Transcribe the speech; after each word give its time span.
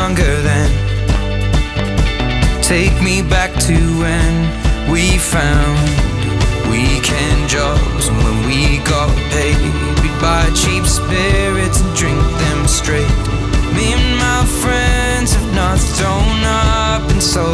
younger 0.00 0.40
then. 0.40 0.70
Take 2.62 2.96
me 3.02 3.20
back 3.20 3.52
to 3.68 3.76
when 4.02 4.32
we 4.90 5.18
found 5.18 5.78
weekend 6.70 7.48
jobs 7.48 8.08
and 8.08 8.16
when 8.24 8.38
we 8.48 8.78
got 8.94 9.10
paid. 9.34 9.60
We'd 10.00 10.18
buy 10.20 10.48
cheap 10.54 10.84
spirits 10.86 11.80
and 11.82 11.92
drink 11.94 12.22
them 12.44 12.66
straight. 12.66 13.16
Me 13.76 13.92
and 13.92 14.10
my 14.26 14.42
friends 14.62 15.34
have 15.34 15.54
not 15.54 15.78
thrown 15.78 16.38
up 16.44 17.10
in 17.12 17.20
so 17.20 17.44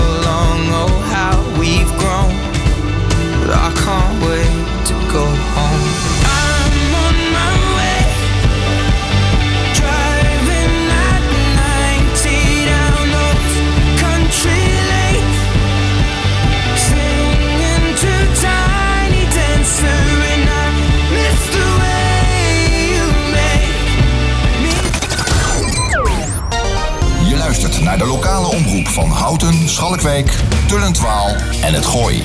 Schalkwijk, 29.76 30.40
Tullentwaal 30.66 31.28
en 31.62 31.74
het 31.74 31.86
Gooi. 31.86 32.22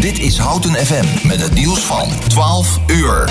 Dit 0.00 0.18
is 0.18 0.38
Houten 0.38 0.70
FM 0.70 1.28
met 1.28 1.42
het 1.42 1.54
nieuws 1.54 1.80
van 1.80 2.08
12 2.28 2.78
uur. 2.86 3.30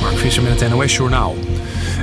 Mark 0.00 0.16
Visser 0.16 0.42
met 0.42 0.60
het 0.60 0.70
NOS-journaal. 0.70 1.34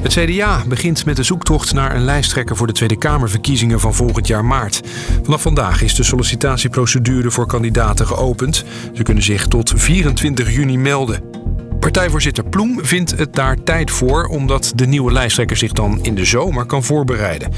Het 0.01 0.13
CDA 0.13 0.63
begint 0.67 1.05
met 1.05 1.15
de 1.15 1.23
zoektocht 1.23 1.73
naar 1.73 1.95
een 1.95 2.03
lijsttrekker 2.03 2.55
voor 2.55 2.67
de 2.67 2.73
Tweede 2.73 2.97
Kamerverkiezingen 2.97 3.79
van 3.79 3.93
volgend 3.93 4.27
jaar 4.27 4.45
maart. 4.45 4.81
Vanaf 5.23 5.41
vandaag 5.41 5.81
is 5.81 5.95
de 5.95 6.03
sollicitatieprocedure 6.03 7.31
voor 7.31 7.47
kandidaten 7.47 8.07
geopend. 8.07 8.63
Ze 8.93 9.03
kunnen 9.03 9.23
zich 9.23 9.47
tot 9.47 9.73
24 9.75 10.51
juni 10.51 10.77
melden. 10.77 11.42
Partijvoorzitter 11.83 12.43
Ploem 12.43 12.85
vindt 12.85 13.17
het 13.17 13.33
daar 13.33 13.63
tijd 13.63 13.91
voor, 13.91 14.25
omdat 14.25 14.71
de 14.75 14.85
nieuwe 14.85 15.11
lijsttrekker 15.11 15.57
zich 15.57 15.71
dan 15.71 15.99
in 16.01 16.15
de 16.15 16.25
zomer 16.25 16.65
kan 16.65 16.83
voorbereiden. 16.83 17.51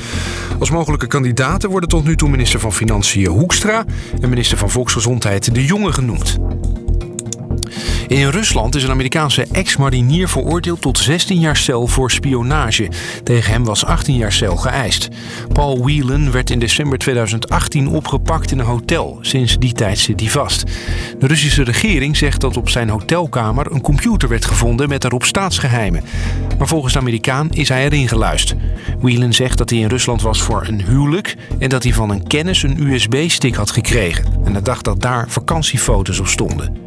Als 0.60 0.70
mogelijke 0.70 1.08
kandidaten 1.08 1.70
worden 1.70 1.90
tot 1.90 2.06
nu 2.06 2.16
toe 2.16 2.30
minister 2.30 2.60
van 2.60 2.74
Financiën 2.74 3.26
Hoekstra 3.26 3.86
en 4.22 4.30
minister 4.30 4.58
van 4.58 4.70
Volksgezondheid 4.70 5.54
De 5.54 5.66
Jonge 5.66 5.94
genoemd. 5.94 6.38
In 8.08 8.30
Rusland 8.30 8.76
is 8.76 8.84
een 8.84 8.92
Amerikaanse 8.92 9.48
ex-marinier 9.52 10.30
veroordeeld 10.30 10.82
tot 10.82 10.98
16 10.98 11.40
jaar 11.40 11.58
cel 11.58 11.88
voor 11.88 12.12
spionage. 12.12 12.90
Tegen 13.24 13.52
hem 13.52 13.64
was 13.64 13.86
18 13.86 14.16
jaar 14.16 14.32
cel 14.32 14.56
geëist. 14.56 15.08
Paul 15.54 15.80
Whelan 15.84 16.32
werd 16.32 16.50
in 16.50 16.60
december 16.60 16.98
2018 16.98 17.88
opgepakt 17.88 18.52
in 18.52 18.60
een 18.60 18.66
hotel. 18.66 19.18
Sinds 19.22 19.58
die 19.58 19.74
tijd 19.74 20.00
zit 20.00 20.20
hij 20.20 20.30
vast. 20.30 20.64
De 21.20 21.28
Russische 21.28 21.64
regering 21.64 22.18
zegt 22.18 22.42
dat 22.42 22.58
op 22.58 22.70
zijn 22.70 22.90
hotelkamer 22.90 23.72
een 23.72 23.82
computer 23.82 24.30
werd 24.30 24.46
gevonden 24.46 24.90
met 24.90 25.02
daarop 25.02 25.24
staatsgeheimen. 25.24 26.04
Maar 26.58 26.68
volgens 26.68 26.94
de 26.94 27.00
Amerikaan 27.00 27.50
is 27.50 27.70
hij 27.70 27.84
erin 27.84 28.08
geluisterd. 28.08 28.60
Whelan 29.00 29.34
zegt 29.34 29.58
dat 29.58 29.70
hij 29.70 29.80
in 29.80 29.88
Rusland 29.88 30.22
was 30.22 30.42
voor 30.42 30.68
een 30.68 30.82
huwelijk 30.86 31.36
en 31.60 31.70
dat 31.70 31.84
hij 31.84 31.94
van 31.94 32.10
een 32.10 32.28
kennis 32.28 32.64
een 32.64 32.82
USB-stick 32.82 33.56
had 33.56 33.72
gekregen. 33.72 34.26
En 34.44 34.52
hij 34.52 34.62
dacht 34.62 34.84
dat 34.84 35.02
daar 35.02 35.26
vakantiefoto's 35.30 36.20
op 36.20 36.28
stonden. 36.28 36.84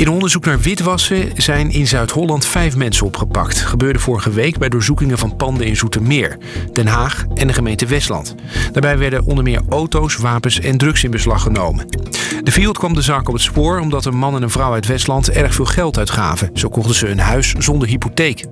In 0.00 0.08
onderzoek 0.08 0.44
naar 0.44 0.60
witwassen 0.60 1.32
zijn 1.36 1.70
in 1.70 1.86
Zuid-Holland 1.86 2.46
vijf 2.46 2.76
mensen 2.76 3.06
opgepakt. 3.06 3.60
Gebeurde 3.60 3.98
vorige 3.98 4.30
week 4.30 4.58
bij 4.58 4.68
doorzoekingen 4.68 5.18
van 5.18 5.36
panden 5.36 5.66
in 5.66 5.76
Zoetermeer, 5.76 6.38
Den 6.72 6.86
Haag 6.86 7.24
en 7.34 7.46
de 7.46 7.52
gemeente 7.52 7.86
Westland. 7.86 8.34
Daarbij 8.72 8.98
werden 8.98 9.24
onder 9.24 9.44
meer 9.44 9.62
auto's, 9.68 10.16
wapens 10.16 10.60
en 10.60 10.78
drugs 10.78 11.04
in 11.04 11.10
beslag 11.10 11.42
genomen. 11.42 11.86
De 12.42 12.52
Field 12.52 12.78
kwam 12.78 12.94
de 12.94 13.02
zaak 13.02 13.28
op 13.28 13.34
het 13.34 13.42
spoor 13.42 13.80
omdat 13.80 14.04
een 14.04 14.16
man 14.16 14.34
en 14.34 14.42
een 14.42 14.50
vrouw 14.50 14.72
uit 14.72 14.86
Westland 14.86 15.30
erg 15.30 15.54
veel 15.54 15.64
geld 15.64 15.98
uitgaven. 15.98 16.50
Zo 16.54 16.68
kochten 16.68 16.94
ze 16.94 17.08
een 17.08 17.18
huis 17.18 17.54
zonder 17.58 17.88
hypotheek. 17.88 18.44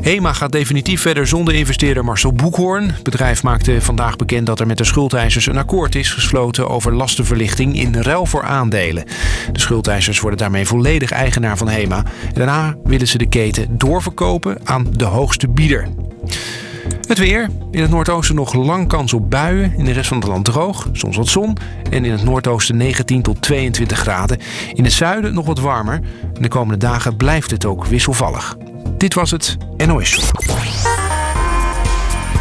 HEMA 0.00 0.32
gaat 0.32 0.52
definitief 0.52 1.00
verder 1.00 1.26
zonder 1.26 1.54
investeerder 1.54 2.04
Marcel 2.04 2.32
Boekhoorn. 2.32 2.90
Het 2.90 3.02
bedrijf 3.02 3.42
maakte 3.42 3.80
vandaag 3.80 4.16
bekend 4.16 4.46
dat 4.46 4.60
er 4.60 4.66
met 4.66 4.78
de 4.78 4.84
schuldeisers 4.84 5.46
een 5.46 5.58
akkoord 5.58 5.94
is 5.94 6.10
gesloten 6.10 6.68
over 6.68 6.94
lastenverlichting 6.94 7.76
in 7.76 7.94
ruil 7.94 8.26
voor 8.26 8.44
aandelen. 8.44 9.04
De 9.52 9.60
schuldeisers 9.60 10.20
worden 10.20 10.38
daarmee 10.38 10.66
volledig 10.66 11.10
eigenaar 11.10 11.56
van 11.56 11.68
HEMA. 11.68 12.04
Daarna 12.32 12.76
willen 12.84 13.08
ze 13.08 13.18
de 13.18 13.28
keten 13.28 13.78
doorverkopen 13.78 14.58
aan 14.64 14.86
de 14.90 15.04
hoogste 15.04 15.48
bieder. 15.48 15.88
Het 17.10 17.18
weer. 17.18 17.48
In 17.70 17.80
het 17.80 17.90
noordoosten 17.90 18.34
nog 18.34 18.54
lang 18.54 18.88
kans 18.88 19.12
op 19.12 19.30
buien. 19.30 19.74
In 19.76 19.84
de 19.84 19.92
rest 19.92 20.08
van 20.08 20.18
het 20.18 20.26
land 20.26 20.44
droog, 20.44 20.88
soms 20.92 21.16
wat 21.16 21.28
zon. 21.28 21.56
En 21.90 22.04
in 22.04 22.12
het 22.12 22.24
noordoosten 22.24 22.76
19 22.76 23.22
tot 23.22 23.42
22 23.42 23.98
graden. 23.98 24.38
In 24.74 24.84
het 24.84 24.92
zuiden 24.92 25.34
nog 25.34 25.46
wat 25.46 25.58
warmer. 25.58 26.00
De 26.40 26.48
komende 26.48 26.86
dagen 26.86 27.16
blijft 27.16 27.50
het 27.50 27.64
ook 27.64 27.86
wisselvallig. 27.86 28.56
Dit 29.00 29.14
was 29.14 29.30
het 29.30 29.56
NOS. 29.86 30.20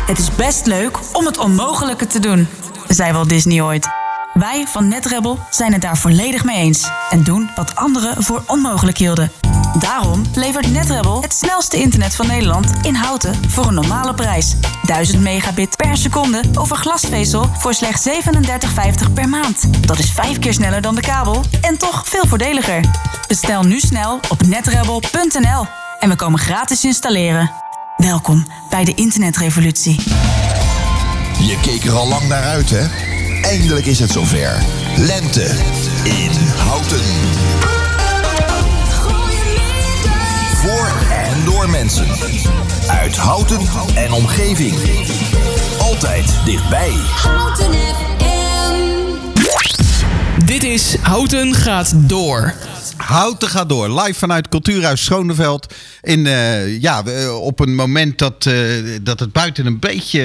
Het 0.06 0.20
is 0.20 0.36
best 0.36 0.66
leuk 0.66 1.00
om 1.14 1.26
het 1.26 1.38
onmogelijke 1.38 2.08
te 2.08 2.20
doen, 2.20 2.48
zei 2.88 3.12
Walt 3.14 3.30
Disney 3.30 3.62
ooit. 3.62 3.88
Wij 4.34 4.66
van 4.68 4.88
NetRebel 4.88 5.40
zijn 5.50 5.74
het 5.74 5.82
daar 5.82 5.98
volledig 5.98 6.44
mee 6.44 6.56
eens 6.56 6.90
en 7.10 7.24
doen 7.24 7.50
wat 7.56 7.76
anderen 7.76 8.24
voor 8.24 8.44
onmogelijk 8.48 8.98
hielden. 8.98 9.32
Daarom 9.80 10.24
levert 10.36 10.72
NetRebel 10.72 11.22
het 11.22 11.34
snelste 11.34 11.78
internet 11.78 12.16
van 12.16 12.28
Nederland 12.28 12.74
in 12.82 12.96
houten 12.96 13.50
voor 13.50 13.66
een 13.66 13.74
normale 13.74 14.14
prijs. 14.14 14.56
1000 14.86 15.22
megabit 15.22 15.76
per 15.76 15.98
seconde 15.98 16.42
over 16.54 16.76
glasvezel 16.76 17.50
voor 17.58 17.74
slechts 17.74 18.10
37,50 19.08 19.14
per 19.14 19.30
maand. 19.30 19.88
Dat 19.88 20.00
is 20.00 20.12
vijf 20.12 20.40
keer 20.40 20.54
sneller 20.54 20.82
dan 20.82 20.96
de 20.96 21.02
kabel 21.02 21.44
en 21.62 21.78
toch 21.78 22.08
veel 22.08 22.28
voordeliger. 22.28 22.84
Bestel 23.28 23.64
nu 23.64 23.80
snel 23.80 24.20
op 24.30 24.42
netrebel.nl 24.46 25.66
en 26.00 26.10
we 26.10 26.16
komen 26.16 26.40
gratis 26.40 26.84
installeren. 26.84 27.52
Welkom 27.98 28.46
bij 28.70 28.86
de 28.86 28.94
internetrevolutie. 28.94 29.96
Je 31.40 31.60
keek 31.62 31.84
er 31.84 31.94
al 31.94 32.08
lang 32.08 32.28
naar 32.28 32.44
uit, 32.44 32.70
hè? 32.70 32.88
Eindelijk 33.42 33.86
is 33.86 34.00
het 34.00 34.12
zover. 34.12 34.64
Lente 34.98 35.46
in 36.04 36.32
Houten. 36.58 37.00
Voor 40.56 40.92
en 41.12 41.46
door 41.46 41.70
mensen. 41.70 42.08
Uit 42.88 43.18
Houten 43.18 43.62
en 43.96 44.12
omgeving. 44.12 44.76
Altijd 45.80 46.46
dichtbij. 46.46 46.92
Houten 46.92 47.74
FM. 47.74 48.19
Dit 50.46 50.64
is 50.64 50.96
Houten 50.96 51.54
gaat 51.54 52.10
door. 52.10 52.54
Houten 52.98 53.48
gaat 53.50 53.70
door. 53.70 54.02
Live 54.02 54.14
vanuit 54.20 54.48
Cultuurhuis 54.50 55.04
Schoneveld. 55.06 55.74
In, 56.02 56.26
eh, 56.28 56.82
ja, 56.82 57.04
we- 57.04 57.32
op 57.42 57.60
een 57.60 57.76
moment 57.76 58.18
dat, 58.20 58.46
eh, 58.46 58.54
dat 59.02 59.20
het 59.20 59.32
buiten 59.32 59.66
een 59.66 59.80
beetje... 59.80 60.20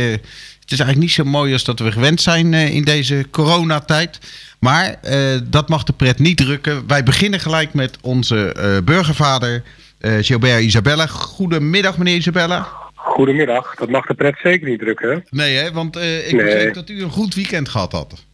Het 0.61 0.73
is 0.73 0.79
eigenlijk 0.81 0.99
niet 0.99 1.11
zo 1.13 1.25
mooi 1.25 1.53
als 1.53 1.65
dat 1.65 1.79
we 1.79 1.93
gewend 1.93 2.21
zijn 2.21 2.55
eh, 2.55 2.75
in 2.75 2.83
deze 2.85 3.27
coronatijd. 3.31 4.19
Maar 4.59 4.97
eh, 5.03 5.19
dat 5.45 5.69
mag 5.69 5.83
de 5.85 5.93
pret 5.93 6.19
niet 6.19 6.37
drukken. 6.37 6.87
Wij 6.87 7.03
beginnen 7.03 7.41
gelijk 7.41 7.75
met 7.75 7.99
onze 8.01 8.53
eh, 8.53 8.77
burgervader 8.85 9.63
eh, 9.99 10.13
Gilbert 10.21 10.63
Isabella. 10.63 11.07
Goedemiddag 11.07 11.99
meneer 11.99 12.17
Isabella. 12.17 12.69
Goedemiddag, 12.95 13.75
dat 13.75 13.89
mag 13.91 14.07
de 14.07 14.15
pret 14.15 14.35
zeker 14.43 14.69
niet 14.69 14.79
drukken. 14.79 15.11
hè? 15.11 15.19
Nee 15.31 15.57
hè, 15.57 15.73
want 15.73 15.97
eh, 15.97 16.27
ik 16.29 16.33
Nee. 16.35 16.45
begreep 16.45 16.75
dat 16.75 16.89
u 16.89 17.03
een 17.03 17.11
goed 17.11 17.35
weekend 17.35 17.69
gehad 17.69 17.93
had. 17.93 18.25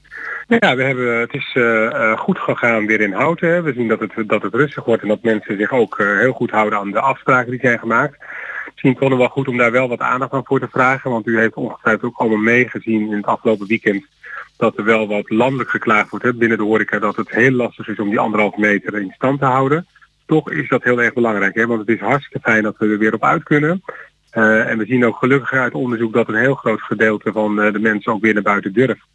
Ja, 0.59 0.77
we 0.77 0.83
hebben, 0.83 1.21
het 1.21 1.35
is 1.35 1.51
eh, 1.55 1.87
eh, 1.87 2.19
goed 2.19 2.39
gegaan 2.39 2.87
weer 2.87 3.01
in 3.01 3.13
Houten. 3.13 3.65
We 3.65 3.73
zien 3.73 3.89
dat 3.89 4.01
het, 4.01 4.29
dat 4.29 4.43
het 4.43 4.55
rustig 4.55 4.85
wordt 4.85 5.03
en 5.03 5.09
dat 5.09 5.23
mensen 5.23 5.57
zich 5.57 5.73
ook 5.73 5.99
eh, 5.99 6.19
heel 6.19 6.33
goed 6.33 6.51
houden 6.51 6.79
aan 6.79 6.91
de 6.91 7.01
afspraken 7.01 7.51
die 7.51 7.61
zijn 7.61 7.79
gemaakt. 7.79 8.17
Misschien 8.71 8.97
vonden 8.97 9.19
we 9.19 9.25
wel 9.25 9.33
goed 9.33 9.49
om 9.49 9.57
daar 9.57 9.73
wel 9.73 9.89
wat 9.89 10.01
aandacht 10.01 10.33
aan 10.33 10.45
voor 10.45 10.61
te 10.61 10.69
vragen. 10.71 11.11
Want 11.11 11.27
u 11.27 11.39
heeft 11.39 11.55
ongetwijfeld 11.55 12.05
ook 12.05 12.19
allemaal 12.19 12.39
meegezien 12.39 13.11
in 13.11 13.17
het 13.17 13.27
afgelopen 13.27 13.67
weekend 13.67 14.07
dat 14.57 14.79
er 14.79 14.85
wel 14.85 15.09
wat 15.09 15.31
landelijk 15.31 15.71
geklaagd 15.71 16.11
wordt 16.11 16.25
hè, 16.25 16.35
binnen 16.35 16.59
de 16.59 16.65
horeca 16.65 16.99
dat 16.99 17.17
het 17.17 17.31
heel 17.31 17.53
lastig 17.53 17.89
is 17.89 17.99
om 17.99 18.09
die 18.09 18.19
anderhalf 18.19 18.57
meter 18.57 19.01
in 19.01 19.13
stand 19.15 19.39
te 19.39 19.45
houden. 19.45 19.87
Toch 20.27 20.51
is 20.51 20.69
dat 20.69 20.85
heel 20.85 21.03
erg 21.03 21.13
belangrijk, 21.13 21.55
hè, 21.55 21.67
want 21.67 21.81
het 21.81 21.89
is 21.89 22.01
hartstikke 22.01 22.51
fijn 22.51 22.63
dat 22.63 22.77
we 22.79 22.87
er 22.87 22.99
weer 22.99 23.15
op 23.15 23.25
uit 23.25 23.43
kunnen. 23.43 23.83
En 24.31 24.79
we 24.79 24.85
zien 24.85 25.05
ook 25.05 25.17
gelukkig 25.17 25.53
uit 25.53 25.75
onderzoek 25.75 26.13
dat 26.13 26.29
een 26.29 26.35
heel 26.35 26.55
groot 26.55 26.81
gedeelte 26.81 27.33
van 27.33 27.57
de 27.57 27.79
mensen 27.79 28.13
ook 28.13 28.23
weer 28.23 28.35
naar 28.35 28.43
buiten 28.43 28.73
durft. 28.73 29.07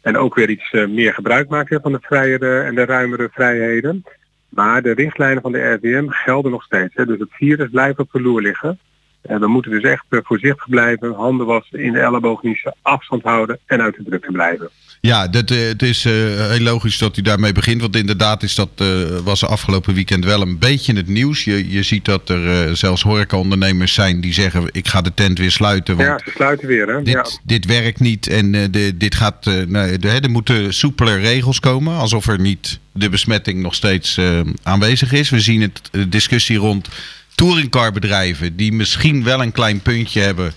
En 0.00 0.16
ook 0.16 0.34
weer 0.34 0.50
iets 0.50 0.70
eh, 0.70 0.86
meer 0.86 1.14
gebruik 1.14 1.48
maken 1.48 1.80
van 1.80 1.92
de 1.92 1.98
vrijere 2.00 2.60
en 2.60 2.74
de 2.74 2.84
ruimere 2.84 3.28
vrijheden. 3.32 4.04
Maar 4.48 4.82
de 4.82 4.92
richtlijnen 4.92 5.42
van 5.42 5.52
de 5.52 5.72
RWM 5.72 6.08
gelden 6.08 6.50
nog 6.50 6.62
steeds. 6.62 6.94
Hè. 6.94 7.06
Dus 7.06 7.18
het 7.18 7.32
virus 7.32 7.70
blijft 7.70 7.98
op 7.98 8.12
de 8.12 8.20
loer 8.20 8.42
liggen. 8.42 8.78
En 9.20 9.40
we 9.40 9.46
moeten 9.46 9.70
dus 9.70 9.82
echt 9.82 10.04
eh, 10.08 10.18
voorzichtig 10.22 10.68
blijven, 10.68 11.14
handen 11.14 11.46
wassen, 11.46 11.78
in 11.78 11.92
de 11.92 12.00
elleboog 12.00 12.42
niezen, 12.42 12.74
afstand 12.82 13.22
houden 13.22 13.58
en 13.66 13.82
uit 13.82 13.96
de 13.96 14.02
drukte 14.02 14.32
blijven. 14.32 14.70
Ja, 15.02 15.28
dat, 15.28 15.50
eh, 15.50 15.58
het 15.58 15.82
is 15.82 16.04
eh, 16.04 16.12
heel 16.12 16.60
logisch 16.60 16.98
dat 16.98 17.16
u 17.16 17.22
daarmee 17.22 17.52
begint. 17.52 17.80
Want 17.80 17.96
inderdaad 17.96 18.42
is 18.42 18.54
dat, 18.54 18.68
eh, 18.76 18.86
was 19.24 19.44
afgelopen 19.44 19.94
weekend 19.94 20.24
wel 20.24 20.40
een 20.40 20.58
beetje 20.58 20.94
het 20.94 21.08
nieuws. 21.08 21.44
Je, 21.44 21.70
je 21.70 21.82
ziet 21.82 22.04
dat 22.04 22.28
er 22.28 22.76
zelfs 22.76 23.02
horecaondernemers 23.02 23.94
zijn 23.94 24.20
die 24.20 24.32
zeggen... 24.32 24.68
ik 24.72 24.88
ga 24.88 25.00
de 25.00 25.14
tent 25.14 25.38
weer 25.38 25.50
sluiten, 25.50 25.96
want 25.96 26.08
Ja, 26.08 26.20
ze 26.24 26.30
sluiten 26.34 26.68
weer 26.68 26.86
hè. 26.86 27.02
dit, 27.02 27.14
Ja. 27.14 27.26
dit 27.44 27.64
werkt 27.64 28.00
niet. 28.00 28.26
En 28.26 28.52
de, 28.52 28.96
dit 28.96 29.14
gaat, 29.14 29.44
nou, 29.66 29.98
de, 29.98 30.08
er 30.08 30.30
moeten 30.30 30.74
soepeler 30.74 31.20
regels 31.20 31.60
komen. 31.60 31.96
Alsof 31.96 32.26
er 32.26 32.40
niet 32.40 32.78
de 32.92 33.08
besmetting 33.08 33.62
nog 33.62 33.74
steeds 33.74 34.20
aanwezig 34.62 35.12
is. 35.12 35.30
We 35.30 35.40
zien 35.40 35.60
het 35.60 35.80
de 35.90 36.08
discussie 36.08 36.56
rond 36.56 36.88
touringcarbedrijven... 37.34 38.56
die 38.56 38.72
misschien 38.72 39.24
wel 39.24 39.42
een 39.42 39.52
klein 39.52 39.80
puntje 39.80 40.20
hebben... 40.20 40.52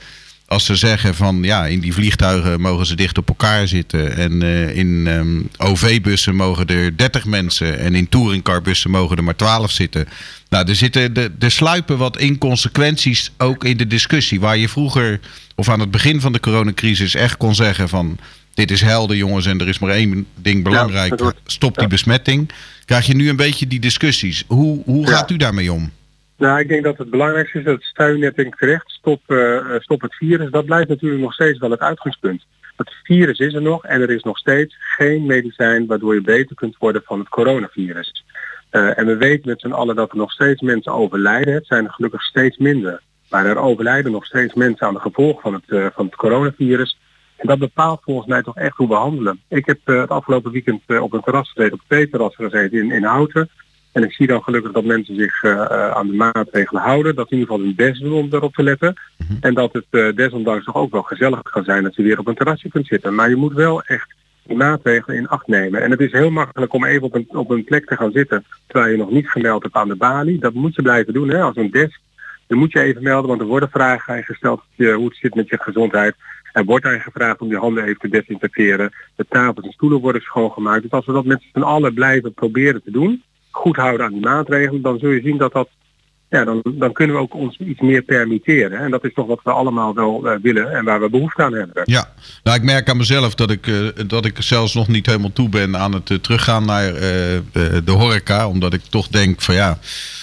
Als 0.45 0.65
ze 0.65 0.75
zeggen 0.75 1.15
van 1.15 1.43
ja, 1.43 1.65
in 1.65 1.79
die 1.79 1.93
vliegtuigen 1.93 2.61
mogen 2.61 2.85
ze 2.85 2.95
dicht 2.95 3.17
op 3.17 3.27
elkaar 3.27 3.67
zitten. 3.67 4.15
En 4.15 4.41
eh, 4.41 4.75
in 4.75 5.07
ehm, 5.07 5.41
OV-bussen 5.57 6.35
mogen 6.35 6.67
er 6.67 6.97
30 6.97 7.25
mensen. 7.25 7.79
En 7.79 7.95
in 7.95 8.09
touringcarbussen 8.09 8.91
mogen 8.91 9.17
er 9.17 9.23
maar 9.23 9.35
12 9.35 9.71
zitten. 9.71 10.07
Nou, 10.49 10.69
er, 10.69 10.75
zitten, 10.75 11.15
er, 11.15 11.31
er 11.39 11.51
sluipen 11.51 11.97
wat 11.97 12.17
inconsequenties 12.17 13.31
ook 13.37 13.63
in 13.63 13.77
de 13.77 13.87
discussie. 13.87 14.39
Waar 14.39 14.57
je 14.57 14.69
vroeger, 14.69 15.19
of 15.55 15.69
aan 15.69 15.79
het 15.79 15.91
begin 15.91 16.21
van 16.21 16.33
de 16.33 16.39
coronacrisis, 16.39 17.15
echt 17.15 17.37
kon 17.37 17.55
zeggen 17.55 17.89
van. 17.89 18.17
Dit 18.53 18.71
is 18.71 18.81
helder, 18.81 19.15
jongens, 19.15 19.45
en 19.45 19.59
er 19.59 19.67
is 19.67 19.79
maar 19.79 19.89
één 19.89 20.25
ding 20.41 20.63
belangrijk. 20.63 21.33
Stop 21.45 21.77
die 21.77 21.87
besmetting. 21.87 22.51
Krijg 22.85 23.05
je 23.05 23.15
nu 23.15 23.29
een 23.29 23.35
beetje 23.35 23.67
die 23.67 23.79
discussies. 23.79 24.43
Hoe, 24.47 24.81
hoe 24.85 25.07
gaat 25.07 25.31
u 25.31 25.37
daarmee 25.37 25.71
om? 25.71 25.91
Nou, 26.37 26.59
ik 26.59 26.67
denk 26.67 26.83
dat 26.83 26.97
het 26.97 27.09
belangrijkste 27.09 27.57
is 27.57 27.65
dat 27.65 27.91
en 28.35 28.49
terecht, 28.57 28.89
stop, 28.91 29.21
eh, 29.25 29.59
stop 29.79 30.01
het 30.01 30.15
virus, 30.15 30.51
dat 30.51 30.65
blijft 30.65 30.89
natuurlijk 30.89 31.21
nog 31.21 31.33
steeds 31.33 31.59
wel 31.59 31.71
het 31.71 31.79
uitgangspunt. 31.79 32.45
Het 32.75 32.93
virus 33.03 33.39
is 33.39 33.53
er 33.53 33.61
nog 33.61 33.85
en 33.85 34.01
er 34.01 34.09
is 34.09 34.23
nog 34.23 34.37
steeds 34.37 34.75
geen 34.79 35.25
medicijn 35.25 35.85
waardoor 35.85 36.13
je 36.13 36.21
beter 36.21 36.55
kunt 36.55 36.77
worden 36.77 37.01
van 37.05 37.19
het 37.19 37.29
coronavirus. 37.29 38.25
Eh, 38.69 38.97
en 38.97 39.05
we 39.05 39.17
weten 39.17 39.49
met 39.49 39.59
z'n 39.59 39.71
allen 39.71 39.95
dat 39.95 40.11
er 40.11 40.17
nog 40.17 40.31
steeds 40.31 40.61
mensen 40.61 40.93
overlijden. 40.93 41.53
Het 41.53 41.65
zijn 41.65 41.85
er 41.85 41.91
gelukkig 41.91 42.21
steeds 42.21 42.57
minder. 42.57 43.01
Maar 43.29 43.45
er 43.45 43.57
overlijden 43.57 44.11
nog 44.11 44.25
steeds 44.25 44.53
mensen 44.53 44.87
aan 44.87 44.93
de 44.93 44.99
gevolgen 44.99 45.41
van 45.41 45.53
het, 45.53 45.93
van 45.93 46.05
het 46.05 46.15
coronavirus. 46.15 46.97
En 47.37 47.47
dat 47.47 47.59
bepaalt 47.59 48.01
volgens 48.03 48.27
mij 48.27 48.41
toch 48.41 48.57
echt 48.57 48.77
hoe 48.77 48.87
we 48.87 48.93
handelen. 48.93 49.41
Ik 49.47 49.65
heb 49.65 49.79
het 49.83 50.09
afgelopen 50.09 50.51
weekend 50.51 50.81
op 50.99 51.13
een 51.13 51.21
terras 51.21 51.51
gezeten, 51.51 51.73
op 51.73 51.85
twee 51.87 52.09
terrassen 52.09 52.49
gezeten 52.49 52.79
in, 52.79 52.91
in 52.91 53.03
Houten. 53.03 53.49
En 53.93 54.03
ik 54.03 54.11
zie 54.11 54.27
dan 54.27 54.43
gelukkig 54.43 54.71
dat 54.71 54.83
mensen 54.83 55.15
zich 55.15 55.43
eh, 55.43 55.51
eh, 55.51 55.91
aan 55.91 56.07
de 56.07 56.13
maatregelen 56.13 56.81
houden. 56.81 57.15
Dat 57.15 57.27
ze 57.27 57.33
in 57.33 57.39
ieder 57.39 57.53
geval 57.53 57.67
hun 57.67 57.75
best 57.75 58.01
doen 58.01 58.13
om 58.13 58.29
daarop 58.29 58.53
te 58.53 58.63
letten. 58.63 58.93
En 59.41 59.53
dat 59.53 59.73
het 59.73 59.85
eh, 59.89 60.15
desondanks 60.15 60.65
toch 60.65 60.75
ook 60.75 60.91
wel 60.91 61.01
gezellig 61.01 61.41
kan 61.41 61.63
zijn 61.63 61.83
dat 61.83 61.95
je 61.95 62.03
weer 62.03 62.19
op 62.19 62.27
een 62.27 62.35
terrasje 62.35 62.69
kunt 62.69 62.87
zitten. 62.87 63.15
Maar 63.15 63.29
je 63.29 63.35
moet 63.35 63.53
wel 63.53 63.83
echt 63.83 64.13
die 64.43 64.57
maatregelen 64.57 65.17
in 65.17 65.27
acht 65.27 65.47
nemen. 65.47 65.81
En 65.81 65.91
het 65.91 65.99
is 65.99 66.11
heel 66.11 66.29
makkelijk 66.29 66.73
om 66.73 66.85
even 66.85 67.03
op 67.03 67.15
een, 67.15 67.25
op 67.29 67.49
een 67.49 67.63
plek 67.63 67.85
te 67.85 67.95
gaan 67.95 68.11
zitten 68.11 68.45
terwijl 68.67 68.91
je 68.91 68.97
nog 68.97 69.11
niet 69.11 69.29
gemeld 69.29 69.63
hebt 69.63 69.75
aan 69.75 69.87
de 69.87 69.95
balie. 69.95 70.39
Dat 70.39 70.53
moet 70.53 70.75
je 70.75 70.81
blijven 70.81 71.13
doen 71.13 71.29
hè, 71.29 71.41
als 71.41 71.55
een 71.55 71.71
desk. 71.71 71.99
Dan 72.47 72.57
moet 72.57 72.71
je 72.71 72.79
even 72.79 73.03
melden, 73.03 73.29
want 73.29 73.41
er 73.41 73.47
worden 73.47 73.69
vragen 73.69 74.13
aan 74.13 74.23
gesteld 74.23 74.61
je, 74.75 74.91
hoe 74.91 75.05
het 75.05 75.17
zit 75.17 75.35
met 75.35 75.49
je 75.49 75.57
gezondheid. 75.61 76.15
Er 76.51 76.65
wordt 76.65 76.85
aan 76.85 76.99
gevraagd 76.99 77.39
om 77.39 77.49
je 77.49 77.57
handen 77.57 77.83
even 77.83 77.99
te 77.99 78.09
desinfecteren. 78.09 78.91
De 79.15 79.25
tafels 79.29 79.65
en 79.65 79.71
stoelen 79.71 79.99
worden 79.99 80.21
schoongemaakt. 80.21 80.81
Dus 80.81 80.91
als 80.91 81.05
we 81.05 81.11
dat 81.11 81.25
met 81.25 81.43
z'n 81.53 81.61
allen 81.61 81.93
blijven 81.93 82.33
proberen 82.33 82.83
te 82.83 82.91
doen, 82.91 83.23
goed 83.55 83.75
houden 83.75 84.05
aan 84.05 84.11
die 84.11 84.21
maatregelen, 84.21 84.81
dan 84.81 84.99
zul 84.99 85.09
je 85.09 85.21
zien 85.21 85.37
dat 85.37 85.53
dat, 85.53 85.69
ja, 86.29 86.43
dan, 86.43 86.61
dan 86.63 86.93
kunnen 86.93 87.15
we 87.15 87.21
ook 87.21 87.33
ons 87.33 87.57
iets 87.57 87.79
meer 87.79 88.01
permitteren. 88.01 88.79
En 88.79 88.91
dat 88.91 89.03
is 89.03 89.13
toch 89.13 89.27
wat 89.27 89.39
we 89.43 89.51
allemaal 89.51 89.93
wel 89.93 90.27
eh, 90.29 90.37
willen 90.41 90.71
en 90.71 90.85
waar 90.85 91.01
we 91.01 91.09
behoefte 91.09 91.43
aan 91.43 91.53
hebben. 91.53 91.83
Ja, 91.85 92.13
nou 92.43 92.57
ik 92.57 92.63
merk 92.63 92.89
aan 92.89 92.97
mezelf 92.97 93.35
dat 93.35 93.51
ik, 93.51 93.67
eh, 93.67 93.87
dat 94.07 94.25
ik 94.25 94.41
zelfs 94.41 94.73
nog 94.73 94.87
niet 94.87 95.05
helemaal 95.05 95.33
toe 95.33 95.49
ben 95.49 95.77
aan 95.77 95.93
het 95.93 96.09
eh, 96.09 96.17
teruggaan 96.17 96.65
naar 96.65 96.93
de 97.83 97.91
horeca. 97.91 98.47
Omdat 98.47 98.73
ik 98.73 98.81
toch 98.81 99.07
denk 99.07 99.41
van 99.41 99.55
ja, 99.55 99.69
er 99.69 99.77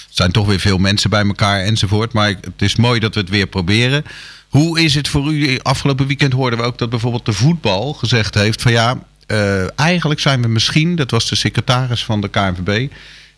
zijn 0.09 0.31
toch 0.31 0.47
weer 0.47 0.59
veel 0.59 0.77
mensen 0.77 1.09
bij 1.09 1.25
elkaar 1.25 1.59
enzovoort. 1.59 2.13
Maar 2.13 2.27
het 2.27 2.61
is 2.61 2.75
mooi 2.75 2.99
dat 2.99 3.13
we 3.13 3.19
het 3.19 3.29
weer 3.29 3.47
proberen. 3.47 4.03
Hoe 4.49 4.81
is 4.81 4.95
het 4.95 5.07
voor 5.07 5.33
u? 5.33 5.59
Afgelopen 5.61 6.07
weekend 6.07 6.33
hoorden 6.33 6.59
we 6.59 6.65
ook 6.65 6.77
dat 6.77 6.89
bijvoorbeeld 6.89 7.25
de 7.25 7.33
voetbal 7.33 7.93
gezegd 7.93 8.35
heeft 8.35 8.61
van 8.61 8.71
ja, 8.71 8.97
eigenlijk 9.75 10.19
zijn 10.19 10.41
we 10.41 10.47
misschien, 10.47 10.95
dat 10.95 11.11
was 11.11 11.29
de 11.29 11.35
secretaris 11.35 12.05
van 12.05 12.21
de 12.21 12.29
KNVB, 12.29 12.87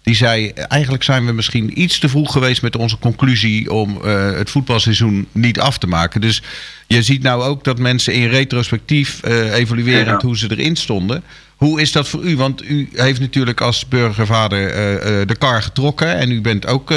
die 0.03 0.15
zei 0.15 0.49
eigenlijk 0.49 1.03
zijn 1.03 1.25
we 1.25 1.31
misschien 1.31 1.81
iets 1.81 1.99
te 1.99 2.09
vroeg 2.09 2.31
geweest 2.31 2.61
met 2.61 2.75
onze 2.75 2.97
conclusie 2.99 3.71
om 3.73 4.01
eh, 4.03 4.31
het 4.31 4.49
voetbalseizoen 4.49 5.27
niet 5.31 5.59
af 5.59 5.77
te 5.77 5.87
maken. 5.87 6.21
Dus 6.21 6.41
je 6.87 7.03
ziet 7.03 7.21
nou 7.21 7.43
ook 7.43 7.63
dat 7.63 7.79
mensen 7.79 8.13
in 8.13 8.27
retrospectief 8.29 9.23
evaluerend 9.53 10.21
Ja. 10.21 10.27
hoe 10.27 10.37
ze 10.37 10.51
erin 10.51 10.75
stonden. 10.75 11.23
Hoe 11.55 11.81
is 11.81 11.91
dat 11.91 12.07
voor 12.07 12.23
u? 12.23 12.35
Want 12.35 12.63
u 12.63 12.89
heeft 12.93 13.19
natuurlijk 13.19 13.61
als 13.61 13.87
burgervader 13.87 14.69
eh, 14.69 15.27
de 15.27 15.35
kar 15.35 15.61
getrokken 15.63 16.17
en 16.17 16.31
u 16.31 16.41
bent 16.41 16.65
ook 16.67 16.93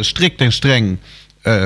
strikt 0.00 0.40
en 0.40 0.52
streng 0.52 0.98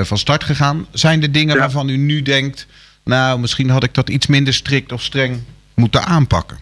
van 0.01 0.17
start 0.17 0.43
gegaan. 0.43 0.85
Zijn 0.91 1.21
er 1.21 1.31
dingen 1.31 1.53
Ja. 1.55 1.59
waarvan 1.59 1.89
u 1.89 1.97
nu 1.97 2.21
denkt, 2.21 2.67
nou 3.03 3.39
misschien 3.39 3.69
had 3.69 3.83
ik 3.83 3.93
dat 3.93 4.09
iets 4.09 4.27
minder 4.27 4.53
strikt 4.53 4.91
of 4.91 5.03
streng 5.03 5.39
moeten 5.75 6.05
aanpakken? 6.05 6.57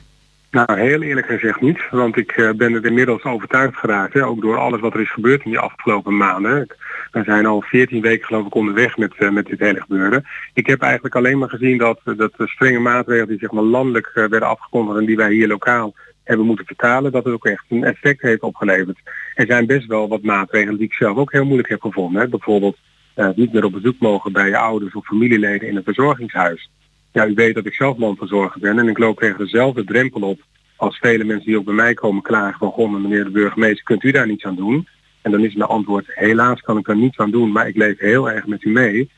Nou, 0.52 0.80
heel 0.80 1.02
eerlijk 1.02 1.28
gezegd 1.28 1.62
niet. 1.62 1.90
Want 1.92 2.18
ik 2.18 2.32
eh, 2.32 2.52
ben 2.52 2.74
er 2.74 2.86
inmiddels 2.86 3.24
overtuigd 3.24 3.78
geraakt. 3.78 4.14
Hè, 4.14 4.26
ook 4.26 4.42
door 4.42 4.58
alles 4.58 4.80
wat 4.80 4.94
er 4.94 5.02
is 5.02 5.12
gebeurd 5.12 5.44
in 5.44 5.52
die 5.52 5.60
afgelopen 5.60 6.18
maanden. 6.18 6.68
We 7.12 7.24
zijn 7.24 7.46
al 7.46 7.62
14 7.62 8.02
weken 8.02 8.26
geloof 8.26 8.46
ik 8.46 8.56
onderweg 8.56 8.98
met, 8.98 9.14
eh, 9.18 9.30
met 9.30 9.46
dit 9.46 9.60
hele 9.60 9.82
gebeuren. 9.82 10.26
Ik 10.54 10.68
heb 10.68 10.82
eigenlijk 10.82 11.16
alleen 11.16 11.38
maar 11.38 11.50
gezien 11.50 11.78
dat, 11.78 12.00
dat 12.04 12.34
de 12.38 12.48
strenge 12.48 12.80
maatregelen 12.80 13.28
die 13.28 13.40
zeg 13.40 13.52
maar 13.52 13.64
landelijk 13.64 14.08
eh, 14.08 14.14
werden 14.14 14.50
afgekondigd 14.50 15.00
en 15.00 15.06
die 15.06 15.16
wij 15.16 15.32
hier 15.32 15.48
lokaal 15.48 15.96
hebben 16.24 16.46
moeten 16.46 16.66
vertalen, 16.66 17.12
dat 17.12 17.24
het 17.24 17.34
ook 17.34 17.46
echt 17.46 17.66
een 17.70 17.84
effect 17.84 18.22
heeft 18.22 18.42
opgeleverd. 18.42 19.00
Er 19.34 19.46
zijn 19.46 19.66
best 19.66 19.88
wel 19.88 20.08
wat 20.08 20.22
maatregelen 20.22 20.78
die 20.78 20.86
ik 20.86 20.94
zelf 20.94 21.18
ook 21.18 21.32
heel 21.32 21.46
moeilijk 21.46 21.70
heb 21.70 21.82
gevonden. 21.82 22.22
Hè. 22.22 22.28
Bijvoorbeeld 22.28 22.78
eh, 23.14 23.30
niet 23.36 23.54
meer 23.54 23.64
op 23.64 23.72
bezoek 23.72 24.00
mogen 24.00 24.32
bij 24.32 24.48
je 24.48 24.58
ouders 24.58 24.94
of 24.94 25.06
familieleden 25.06 25.68
in 25.68 25.76
een 25.76 25.84
verzorgingshuis. 25.84 26.70
Ja, 27.18 27.28
u 27.28 27.34
weet 27.34 27.56
dat 27.56 27.66
ik 27.66 27.74
zelf 27.74 27.98
manverzorger 27.98 28.62
ben 28.62 28.80
en 28.80 28.88
ik 28.88 28.98
loop 28.98 29.20
tegen 29.20 29.38
dezelfde 29.38 29.84
drempel 29.84 30.22
op 30.22 30.40
als 30.76 30.98
vele 30.98 31.24
mensen 31.24 31.46
die 31.46 31.58
ook 31.58 31.66
bij 31.66 31.74
mij 31.74 31.94
komen 31.94 32.22
klagen 32.22 32.58
van 32.60 32.72
goh, 32.72 32.92
meneer 32.92 33.24
de 33.24 33.30
burgemeester, 33.30 33.84
kunt 33.84 34.04
u 34.04 34.12
daar 34.12 34.28
niets 34.28 34.44
aan 34.44 34.56
doen? 34.56 34.88
En 35.22 35.32
dan 35.32 35.44
is 35.44 35.56
mijn 35.56 35.70
antwoord, 35.70 36.06
helaas 36.08 36.62
kan 36.62 36.78
ik 36.78 36.86
daar 36.86 36.96
niets 36.96 37.18
aan 37.18 37.32
doen, 37.32 37.52
maar 37.52 37.68
ik 37.68 37.76
leef 37.76 38.00
heel 38.00 38.30
erg 38.30 38.46
met 38.48 38.64
u 38.64 38.70
mee. 38.70 39.10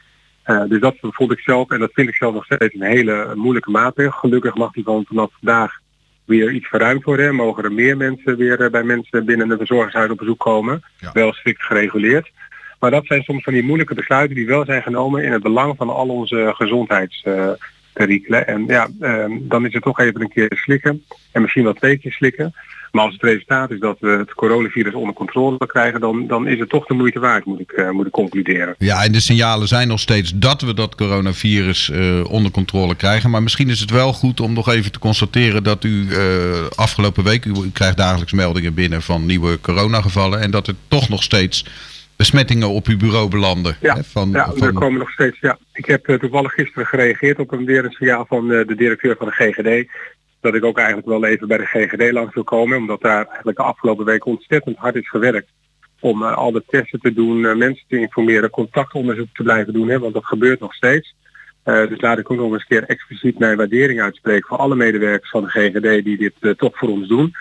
Eh, 0.43 0.63
dus 0.67 0.79
dat 0.79 0.95
vond 1.01 1.31
ik 1.31 1.39
zelf, 1.39 1.69
en 1.69 1.79
dat 1.79 1.93
vind 1.93 2.07
ik 2.07 2.15
zelf 2.15 2.33
nog 2.33 2.45
steeds 2.45 2.73
een 2.73 2.81
hele 2.81 3.31
moeilijke 3.35 3.71
maatregel. 3.71 4.19
Gelukkig 4.19 4.55
mag 4.55 4.71
die 4.71 4.83
van 4.83 5.05
vanaf 5.07 5.31
vandaag 5.39 5.79
weer 6.25 6.51
iets 6.51 6.67
verruimd 6.67 7.03
worden. 7.03 7.27
en 7.27 7.35
Mogen 7.35 7.63
er 7.63 7.73
meer 7.73 7.97
mensen 7.97 8.37
weer 8.37 8.61
eh, 8.61 8.69
bij 8.69 8.83
mensen 8.83 9.25
binnen 9.25 9.49
een 9.49 9.57
verzorgingshuis 9.57 10.11
op 10.11 10.17
bezoek 10.17 10.39
komen. 10.39 10.81
Ja. 10.99 11.11
Wel 11.13 11.33
strikt 11.33 11.63
gereguleerd. 11.63 12.31
Maar 12.79 12.91
dat 12.91 13.05
zijn 13.05 13.23
soms 13.23 13.43
van 13.43 13.53
die 13.53 13.63
moeilijke 13.63 13.95
besluiten 13.95 14.35
die 14.35 14.45
wel 14.45 14.65
zijn 14.65 14.81
genomen 14.81 15.23
in 15.23 15.31
het 15.31 15.43
belang 15.43 15.75
van 15.77 15.89
al 15.89 16.07
onze 16.07 16.53
gezondheidsperikelen. 17.93 18.47
en 18.47 18.65
ja, 18.67 18.87
ehm, 18.99 19.31
dan 19.41 19.65
is 19.65 19.73
het 19.73 19.83
toch 19.83 19.99
even 19.99 20.21
een 20.21 20.29
keer 20.29 20.51
slikken. 20.55 21.03
En 21.31 21.41
misschien 21.41 21.63
wel 21.63 21.73
twee 21.73 21.97
keer 21.97 22.11
slikken. 22.11 22.53
Maar 22.91 23.03
als 23.03 23.13
het 23.13 23.23
resultaat 23.23 23.71
is 23.71 23.79
dat 23.79 23.97
we 23.99 24.09
het 24.09 24.33
coronavirus 24.33 24.93
onder 24.93 25.13
controle 25.13 25.67
krijgen, 25.67 25.99
dan, 25.99 26.27
dan 26.27 26.47
is 26.47 26.59
het 26.59 26.69
toch 26.69 26.85
de 26.85 26.93
moeite 26.93 27.19
waard, 27.19 27.45
moet 27.45 27.59
ik, 27.59 27.71
eh, 27.71 27.89
moet 27.89 28.05
ik 28.05 28.11
concluderen. 28.11 28.75
Ja, 28.77 29.03
en 29.03 29.11
de 29.11 29.19
signalen 29.19 29.67
zijn 29.67 29.87
nog 29.87 29.99
steeds 29.99 30.31
dat 30.35 30.61
we 30.61 30.73
dat 30.73 30.95
coronavirus 30.95 31.89
eh, 31.89 32.31
onder 32.31 32.51
controle 32.51 32.95
krijgen. 32.95 33.29
Maar 33.29 33.43
misschien 33.43 33.69
is 33.69 33.79
het 33.79 33.91
wel 33.91 34.13
goed 34.13 34.39
om 34.39 34.53
nog 34.53 34.69
even 34.69 34.91
te 34.91 34.99
constateren 34.99 35.63
dat 35.63 35.83
u 35.83 36.07
eh, 36.09 36.65
afgelopen 36.75 37.23
week, 37.23 37.45
u, 37.45 37.49
u 37.49 37.71
krijgt 37.73 37.97
dagelijks 37.97 38.33
meldingen 38.33 38.73
binnen 38.73 39.01
van 39.01 39.25
nieuwe 39.25 39.61
coronagevallen. 39.61 40.39
En 40.39 40.51
dat 40.51 40.67
er 40.67 40.75
toch 40.87 41.09
nog 41.09 41.23
steeds 41.23 41.65
besmettingen 42.23 42.69
op 42.69 42.87
uw 42.87 42.97
bureau 42.97 43.29
belanden. 43.29 43.75
Ja, 43.81 43.95
hè, 43.95 44.03
van, 44.03 44.29
ja 44.31 44.51
van- 44.51 44.67
er 44.67 44.73
komen 44.73 44.99
nog 44.99 45.11
steeds. 45.11 45.39
Ja. 45.39 45.57
Ik 45.73 45.85
heb 45.85 46.07
eh, 46.07 46.15
toevallig 46.15 46.51
gisteren 46.51 46.87
gereageerd 46.87 47.39
op 47.39 47.51
een 47.51 47.65
weer 47.65 47.85
een 47.85 47.91
signaal 47.91 48.25
van 48.25 48.51
eh, 48.51 48.67
de 48.67 48.75
directeur 48.75 49.15
van 49.17 49.27
de 49.27 49.33
GGD. 49.33 49.91
Dat 50.41 50.55
ik 50.55 50.63
ook 50.63 50.77
eigenlijk 50.77 51.07
wel 51.07 51.25
even 51.25 51.47
bij 51.47 51.57
de 51.57 51.65
GGD 51.65 52.11
langs 52.11 52.33
wil 52.33 52.43
komen. 52.43 52.77
Omdat 52.77 53.01
daar 53.01 53.25
eigenlijk 53.25 53.57
de 53.57 53.63
afgelopen 53.63 54.05
week 54.05 54.25
ontzettend 54.25 54.77
hard 54.77 54.95
is 54.95 55.09
gewerkt. 55.09 55.49
Om 55.99 56.23
eh, 56.23 56.35
al 56.37 56.51
de 56.51 56.63
testen 56.67 56.99
te 56.99 57.13
doen, 57.13 57.57
mensen 57.57 57.85
te 57.87 57.99
informeren, 57.99 58.49
contactonderzoek 58.49 59.33
te 59.33 59.43
blijven 59.43 59.73
doen. 59.73 59.89
Hè, 59.89 59.99
want 59.99 60.13
dat 60.13 60.25
gebeurt 60.25 60.59
nog 60.59 60.73
steeds. 60.73 61.15
Dus 61.63 62.01
laat 62.01 62.17
ik 62.19 62.31
ook 62.31 62.37
nog 62.37 62.51
eens 62.51 62.61
een 62.61 62.67
keer 62.67 62.83
expliciet 62.83 63.39
mijn 63.39 63.57
waardering 63.57 64.01
uitspreken 64.01 64.47
voor 64.47 64.57
alle 64.57 64.75
medewerkers 64.75 65.29
van 65.29 65.43
de 65.43 65.49
GGD 65.49 66.03
die 66.03 66.17
dit 66.17 66.57
toch 66.57 66.77
voor 66.77 66.89
ons 66.89 67.07
doen. 67.07 67.35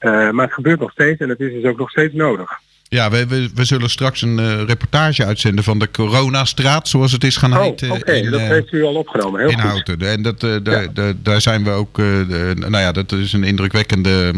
Maar 0.00 0.44
het 0.44 0.52
gebeurt 0.52 0.80
nog 0.80 0.90
steeds 0.90 1.20
en 1.20 1.28
het 1.28 1.40
is 1.40 1.52
dus 1.52 1.64
ook 1.64 1.78
nog 1.78 1.90
steeds 1.90 2.14
nodig. 2.14 2.60
Ja, 2.94 3.10
we, 3.10 3.26
we, 3.26 3.50
we 3.54 3.64
zullen 3.64 3.90
straks 3.90 4.22
een 4.22 4.38
eh, 4.38 4.62
reportage 4.66 5.24
uitzenden 5.24 5.64
van 5.64 5.78
de 5.78 5.90
Coronastraat, 5.90 6.88
zoals 6.88 7.12
het 7.12 7.24
is 7.24 7.36
gaan 7.36 7.52
Oh, 7.52 7.60
heten. 7.62 7.90
oké, 7.90 8.30
dat 8.30 8.40
eh, 8.40 8.48
heeft 8.48 8.72
u 8.72 8.84
al 8.84 8.94
opgenomen. 8.94 9.40
Heel 9.40 9.48
in 9.50 9.60
goed. 9.60 9.70
Houten. 9.70 10.00
En 10.00 10.22
dat, 10.22 10.40
daar, 10.40 10.88
Ja. 10.94 11.12
daar, 11.22 11.40
zijn 11.40 11.64
we 11.64 11.70
ook. 11.70 11.96
nou 12.56 12.76
ja, 12.78 12.92
dat 12.92 13.12
is 13.12 13.32
een 13.32 13.44
indrukwekkende 13.44 14.32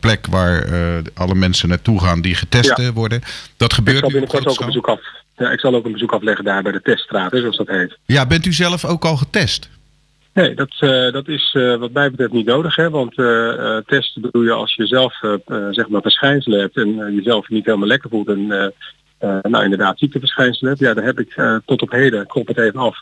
plek 0.00 0.26
waar 0.26 0.66
alle 1.14 1.34
mensen 1.34 1.68
naartoe 1.68 2.00
gaan 2.00 2.20
die 2.20 2.34
getest 2.34 2.76
Ja. 2.76 2.92
worden. 2.92 3.20
Dat 3.56 3.68
Ik 3.70 3.74
gebeurt 3.74 3.98
zal 3.98 4.08
nu 4.08 4.14
op 4.14 4.20
binnenkort 4.20 4.54
ook 4.54 4.60
een 4.60 4.66
bezoek 4.66 4.88
af. 4.88 5.00
Ja, 5.36 5.50
ik 5.50 5.60
zal 5.60 5.74
ook 5.74 5.84
een 5.84 5.92
bezoek 5.92 6.12
afleggen 6.12 6.44
daar 6.44 6.62
bij 6.62 6.72
de 6.72 6.82
teststraat, 6.82 7.30
zoals 7.36 7.56
dat 7.56 7.68
heet. 7.68 7.98
Ja, 8.06 8.26
bent 8.26 8.46
u 8.46 8.52
zelf 8.52 8.84
ook 8.84 9.04
al 9.04 9.16
getest? 9.16 9.68
Nee, 10.34 10.54
dat, 10.54 10.76
eh, 10.78 11.12
dat 11.12 11.28
is 11.28 11.54
eh, 11.58 11.76
wat 11.76 11.92
mij 11.92 12.10
betreft 12.10 12.32
niet 12.32 12.46
nodig. 12.46 12.76
Hè? 12.76 12.90
Want 12.90 13.18
eh, 13.18 13.76
testen 13.76 14.28
doe 14.30 14.44
je 14.44 14.52
als 14.52 14.74
je 14.74 14.86
zelf 14.86 15.18
zeg 15.70 15.88
maar 15.88 16.02
verschijnselen 16.02 16.60
hebt 16.60 16.76
en 16.76 17.14
jezelf 17.14 17.48
niet 17.48 17.64
helemaal 17.64 17.86
lekker 17.86 18.10
voelt 18.10 18.28
en 18.28 18.46
nou 19.42 19.64
inderdaad 19.64 19.98
ziekteverschijnselen 19.98 20.70
hebt. 20.70 20.84
Ja, 20.84 20.94
daar 20.94 21.04
heb 21.04 21.18
ik 21.18 21.60
tot 21.64 21.82
op 21.82 21.90
heden, 21.90 22.26
klop 22.26 22.46
het 22.46 22.58
even 22.58 22.80
af, 22.80 22.98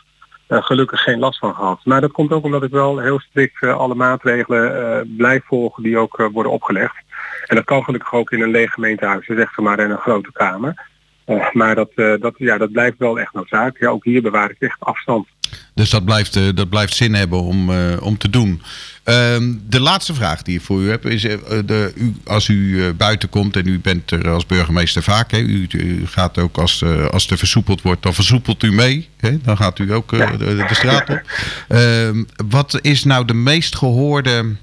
gelukkig 0.47 1.03
geen 1.03 1.19
last 1.19 1.39
van 1.39 1.55
gehad. 1.55 1.79
Maar 1.83 2.01
dat 2.01 2.11
komt 2.11 2.31
ook 2.31 2.43
omdat 2.43 2.63
ik 2.63 2.71
wel 2.71 2.99
heel 2.99 3.19
strikt 3.19 3.63
alle 3.63 3.95
maatregelen 3.95 5.15
blijf 5.17 5.45
volgen 5.45 5.83
die 5.83 5.97
ook 5.97 6.29
worden 6.31 6.51
opgelegd. 6.51 6.95
En 7.45 7.55
dat 7.55 7.65
kan 7.65 7.83
gelukkig 7.83 8.13
ook 8.13 8.31
in 8.31 8.41
een 8.41 8.51
leeg 8.51 8.73
gemeentehuis, 8.73 9.27
dus 9.27 9.37
zeg 9.37 9.57
maar 9.57 9.79
in 9.79 9.91
een 9.91 9.97
grote 9.97 10.31
kamer. 10.31 10.89
Maar 11.51 11.75
dat, 11.75 11.91
dat, 11.95 12.33
ja, 12.37 12.57
dat 12.57 12.71
blijft 12.71 12.97
wel 12.97 13.19
echt 13.19 13.33
noodzakelijk. 13.33 13.79
Ja, 13.79 13.89
ook 13.89 14.03
hier 14.03 14.21
bewaar 14.21 14.49
ik 14.49 14.59
echt 14.59 14.79
afstand. 14.79 15.27
Dus 15.73 15.89
dat 15.89 16.05
blijft, 16.05 16.35
eh, 16.35 16.43
dat 16.55 16.69
blijft 16.69 16.95
zin 16.95 17.13
hebben 17.13 17.41
om, 17.41 17.71
eh, 17.71 18.01
om 18.01 18.17
te 18.17 18.29
doen. 18.29 18.61
Ehm, 19.03 19.53
de 19.67 19.79
laatste 19.79 20.13
vraag 20.13 20.41
die 20.41 20.55
ik 20.57 20.61
voor 20.61 20.81
u 20.81 20.89
heb 20.89 21.05
is: 21.05 21.23
eh, 21.23 21.37
de, 21.65 21.91
u, 21.95 22.13
als 22.25 22.47
u 22.47 22.93
buiten 22.93 23.29
komt 23.29 23.55
en 23.55 23.67
u 23.67 23.79
bent 23.79 24.11
er 24.11 24.29
als 24.29 24.45
burgemeester 24.45 25.03
vaak, 25.03 25.31
hè, 25.31 25.37
u, 25.37 25.67
u 25.71 26.07
gaat 26.07 26.37
ook 26.37 26.57
als, 26.57 26.83
als 27.11 27.27
er 27.27 27.37
versoepeld 27.37 27.81
wordt, 27.81 28.03
dan 28.03 28.13
versoepelt 28.13 28.63
u 28.63 28.71
mee. 28.71 29.09
Hè, 29.17 29.41
dan 29.41 29.57
gaat 29.57 29.79
u 29.79 29.93
ook 29.93 30.09
de, 30.09 30.65
de 30.67 30.75
straat 30.75 31.09
op. 31.09 31.21
Ehm, 31.67 32.23
wat 32.49 32.79
is 32.81 33.03
nou 33.03 33.25
de 33.25 33.33
meest 33.33 33.75
gehoorde 33.75 34.55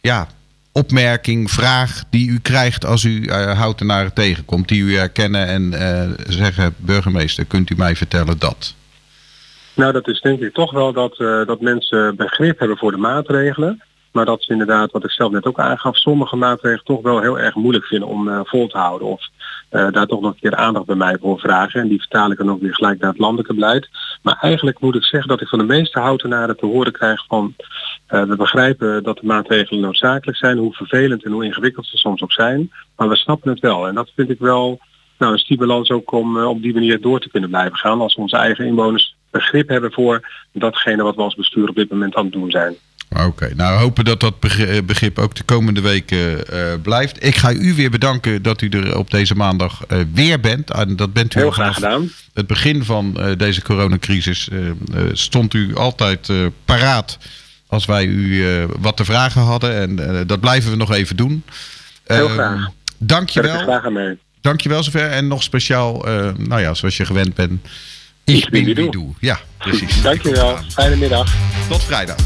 ja, 0.00 0.28
opmerking, 0.72 1.50
vraag 1.50 2.02
die 2.10 2.28
u 2.28 2.38
krijgt 2.38 2.84
als 2.84 3.04
u 3.04 3.32
houtenaren 3.32 4.12
tegenkomt, 4.12 4.68
die 4.68 4.82
u 4.82 4.96
herkennen 4.96 5.46
en 5.46 6.16
zeggen: 6.28 6.74
burgemeester, 6.76 7.44
kunt 7.44 7.70
u 7.70 7.74
mij 7.76 7.96
vertellen 7.96 8.38
dat? 8.38 8.74
Nou, 9.74 9.92
dat 9.92 10.08
is 10.08 10.20
denk 10.20 10.40
ik 10.40 10.54
toch 10.54 10.72
wel 10.72 10.92
dat, 10.92 11.18
eh, 11.18 11.46
dat 11.46 11.60
mensen 11.60 12.16
begrip 12.16 12.58
hebben 12.58 12.78
voor 12.78 12.90
de 12.90 12.96
maatregelen. 12.96 13.82
Maar 14.12 14.24
dat 14.24 14.42
ze 14.42 14.52
inderdaad, 14.52 14.92
wat 14.92 15.04
ik 15.04 15.10
zelf 15.10 15.32
net 15.32 15.46
ook 15.46 15.58
aangaf, 15.58 15.96
sommige 15.96 16.36
maatregelen 16.36 16.84
toch 16.84 17.02
wel 17.02 17.20
heel 17.20 17.38
erg 17.38 17.54
moeilijk 17.54 17.84
vinden 17.84 18.08
om 18.08 18.28
eh, 18.28 18.40
vol 18.44 18.66
te 18.66 18.78
houden. 18.78 19.08
Of 19.08 19.28
eh, 19.68 19.90
daar 19.90 20.06
toch 20.06 20.20
nog 20.20 20.30
een 20.30 20.40
keer 20.40 20.56
aandacht 20.56 20.86
bij 20.86 20.96
mij 20.96 21.16
voor 21.20 21.38
vragen. 21.38 21.80
En 21.80 21.88
die 21.88 21.98
vertaal 21.98 22.30
ik 22.30 22.38
dan 22.38 22.50
ook 22.50 22.60
weer 22.60 22.74
gelijk 22.74 23.00
naar 23.00 23.10
het 23.10 23.18
landelijke 23.18 23.54
beleid. 23.54 23.88
Maar 24.22 24.38
eigenlijk 24.40 24.80
moet 24.80 24.94
ik 24.94 25.04
zeggen 25.04 25.28
dat 25.28 25.40
ik 25.40 25.48
van 25.48 25.58
de 25.58 25.64
meeste 25.64 26.00
houtenaren 26.00 26.56
te 26.56 26.66
horen 26.66 26.92
krijg 26.92 27.24
van... 27.26 27.54
we 28.06 28.34
begrijpen 28.36 29.02
dat 29.02 29.18
de 29.18 29.26
maatregelen 29.26 29.80
noodzakelijk 29.80 30.38
zijn, 30.38 30.58
hoe 30.58 30.72
vervelend 30.72 31.24
en 31.24 31.32
hoe 31.32 31.44
ingewikkeld 31.44 31.86
ze 31.86 31.96
soms 31.96 32.22
ook 32.22 32.32
zijn. 32.32 32.72
Maar 32.96 33.08
we 33.08 33.16
snappen 33.16 33.50
het 33.50 33.60
wel. 33.60 33.86
En 33.86 33.94
dat 33.94 34.10
vind 34.14 34.30
ik 34.30 34.38
wel 34.38 34.78
nou, 35.18 35.32
een 35.32 35.38
stimulans 35.38 35.90
ook 35.90 36.12
om 36.12 36.44
op 36.44 36.62
die 36.62 36.74
manier 36.74 37.00
door 37.00 37.20
te 37.20 37.30
kunnen 37.30 37.50
blijven 37.50 37.76
gaan. 37.76 38.00
Als 38.00 38.14
onze 38.14 38.36
eigen 38.36 38.66
inwoners 38.66 39.16
begrip 39.34 39.68
hebben 39.68 39.92
voor 39.92 40.28
datgene 40.52 41.02
wat 41.02 41.14
we 41.14 41.22
als 41.22 41.34
bestuur 41.34 41.68
op 41.68 41.74
dit 41.74 41.90
moment 41.90 42.14
aan 42.14 42.24
het 42.24 42.32
doen 42.32 42.50
zijn. 42.50 42.74
Oké, 43.26 43.52
nou 43.54 43.76
we 43.76 43.82
hopen 43.82 44.04
dat 44.04 44.20
dat 44.20 44.34
eh, 44.40 44.82
begrip 44.84 45.18
ook 45.18 45.34
de 45.34 45.42
komende 45.42 45.80
weken 45.80 46.46
eh, 46.46 46.74
blijft. 46.82 47.24
Ik 47.24 47.36
ga 47.36 47.52
u 47.52 47.74
weer 47.74 47.90
bedanken 47.90 48.42
dat 48.42 48.60
u 48.60 48.68
er 48.68 48.98
op 48.98 49.10
deze 49.10 49.34
maandag 49.34 49.86
eh, 49.86 49.98
weer 50.12 50.40
bent. 50.40 50.70
En 50.70 50.96
dat 50.96 51.12
bent 51.12 51.34
u 51.34 51.38
Heel 51.40 51.50
graag 51.50 51.74
gedaan. 51.74 52.10
Het 52.34 52.46
begin 52.46 52.84
van 52.84 53.34
deze 53.36 53.62
coronacrisis 53.62 54.48
stond 55.12 55.54
u 55.54 55.74
altijd 55.74 56.32
paraat 56.64 57.18
als 57.66 57.84
wij 57.84 58.04
u 58.06 58.44
wat 58.78 58.96
te 58.96 59.04
vragen 59.04 59.40
hadden. 59.42 59.74
En 59.74 60.26
dat 60.26 60.40
blijven 60.40 60.70
we 60.70 60.76
nog 60.76 60.92
even 60.92 61.16
doen. 61.16 61.42
Heel 62.04 62.26
Eh, 62.26 62.32
graag. 62.32 62.68
Dankjewel. 62.98 63.58
graag 63.58 63.84
aan 63.84 63.92
mee. 63.92 64.18
Dankjewel 64.40 64.82
zover. 64.82 65.10
En 65.10 65.28
nog 65.28 65.42
speciaal, 65.42 66.04
nou 66.38 66.60
ja, 66.60 66.74
zoals 66.74 66.96
je 66.96 67.04
gewend 67.04 67.34
bent. 67.34 67.66
Ik 68.24 68.50
bin 68.50 68.74
ben 68.74 68.90
du. 68.90 69.12
Ja, 69.20 69.38
precies. 69.58 70.02
Dankjewel. 70.02 70.58
Fijne 70.68 70.96
middag. 70.96 71.34
Tot 71.68 71.82
vrijdag. 71.82 72.16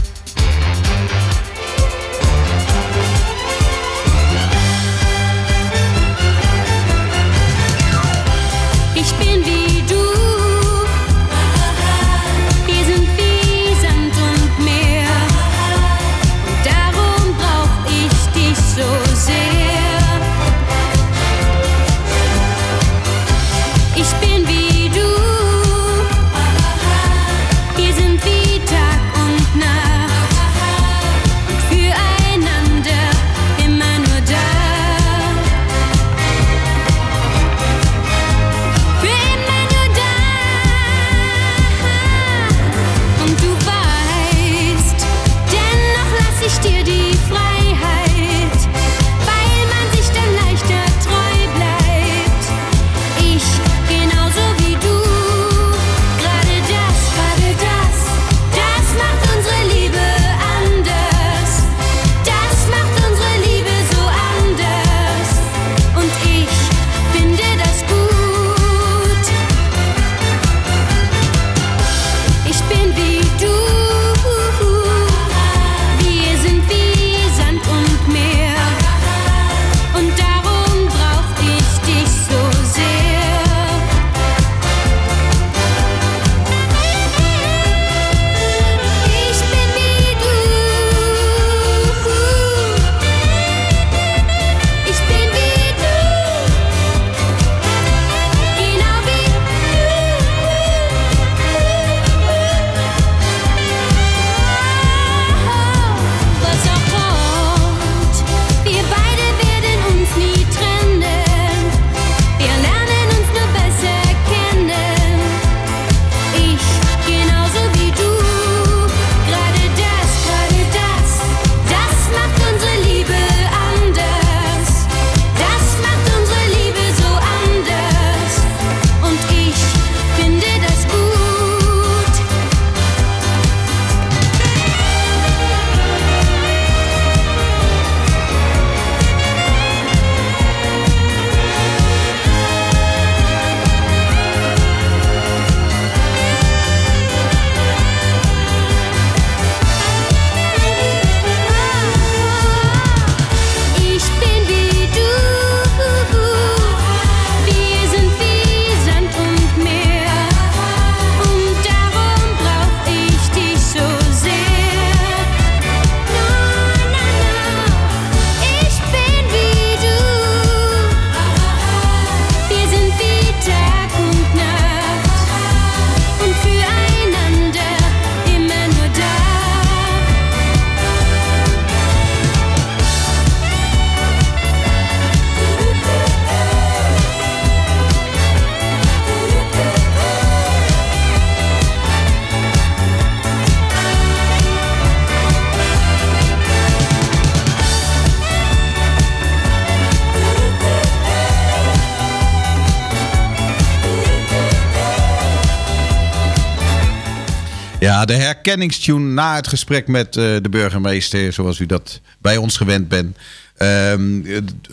De 208.04 208.14
herkenningstune 208.14 209.12
na 209.12 209.34
het 209.34 209.48
gesprek 209.48 209.88
met 209.88 210.06
eh, 210.06 210.24
de 210.42 210.48
burgemeester, 210.50 211.32
zoals 211.32 211.58
u 211.58 211.66
dat 211.66 212.00
bij 212.18 212.36
ons 212.36 212.56
gewend 212.56 212.88
bent. 212.88 213.16
Ehm, 213.56 214.20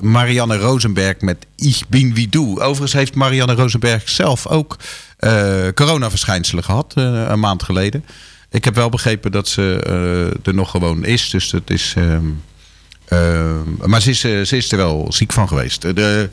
Marianne 0.01 0.58
Rosenberg 0.58 1.20
met 1.20 1.46
Ich 1.55 1.88
bin 1.88 2.13
wie 2.13 2.29
du. 2.29 2.60
Overigens 2.60 2.94
heeft 2.94 3.15
Marianne 3.15 3.53
Rosenberg 3.53 4.10
zelf 4.10 4.48
ook 4.48 4.77
uh, 5.20 5.67
coronaverschijnselen 5.74 6.63
gehad, 6.63 6.94
uh, 6.98 7.25
een 7.27 7.39
maand 7.39 7.63
geleden. 7.63 8.05
Ik 8.51 8.65
heb 8.65 8.75
wel 8.75 8.89
begrepen 8.89 9.32
dat 9.32 9.48
ze 9.48 9.79
er 10.44 10.53
nog 10.53 10.72
gewoon 10.72 11.05
is. 11.05 11.29
Dus 11.29 11.50
dat 11.50 11.70
is. 11.70 11.94
Ehm, 11.98 12.25
ehm, 13.08 13.89
maar 13.89 14.01
ze 14.01 14.10
is, 14.10 14.20
ze 14.20 14.58
is 14.58 14.72
er 14.72 14.77
wel 14.77 15.08
ziek 15.10 15.34
van 15.34 15.48
geweest. 15.48 15.82
De, 15.82 16.29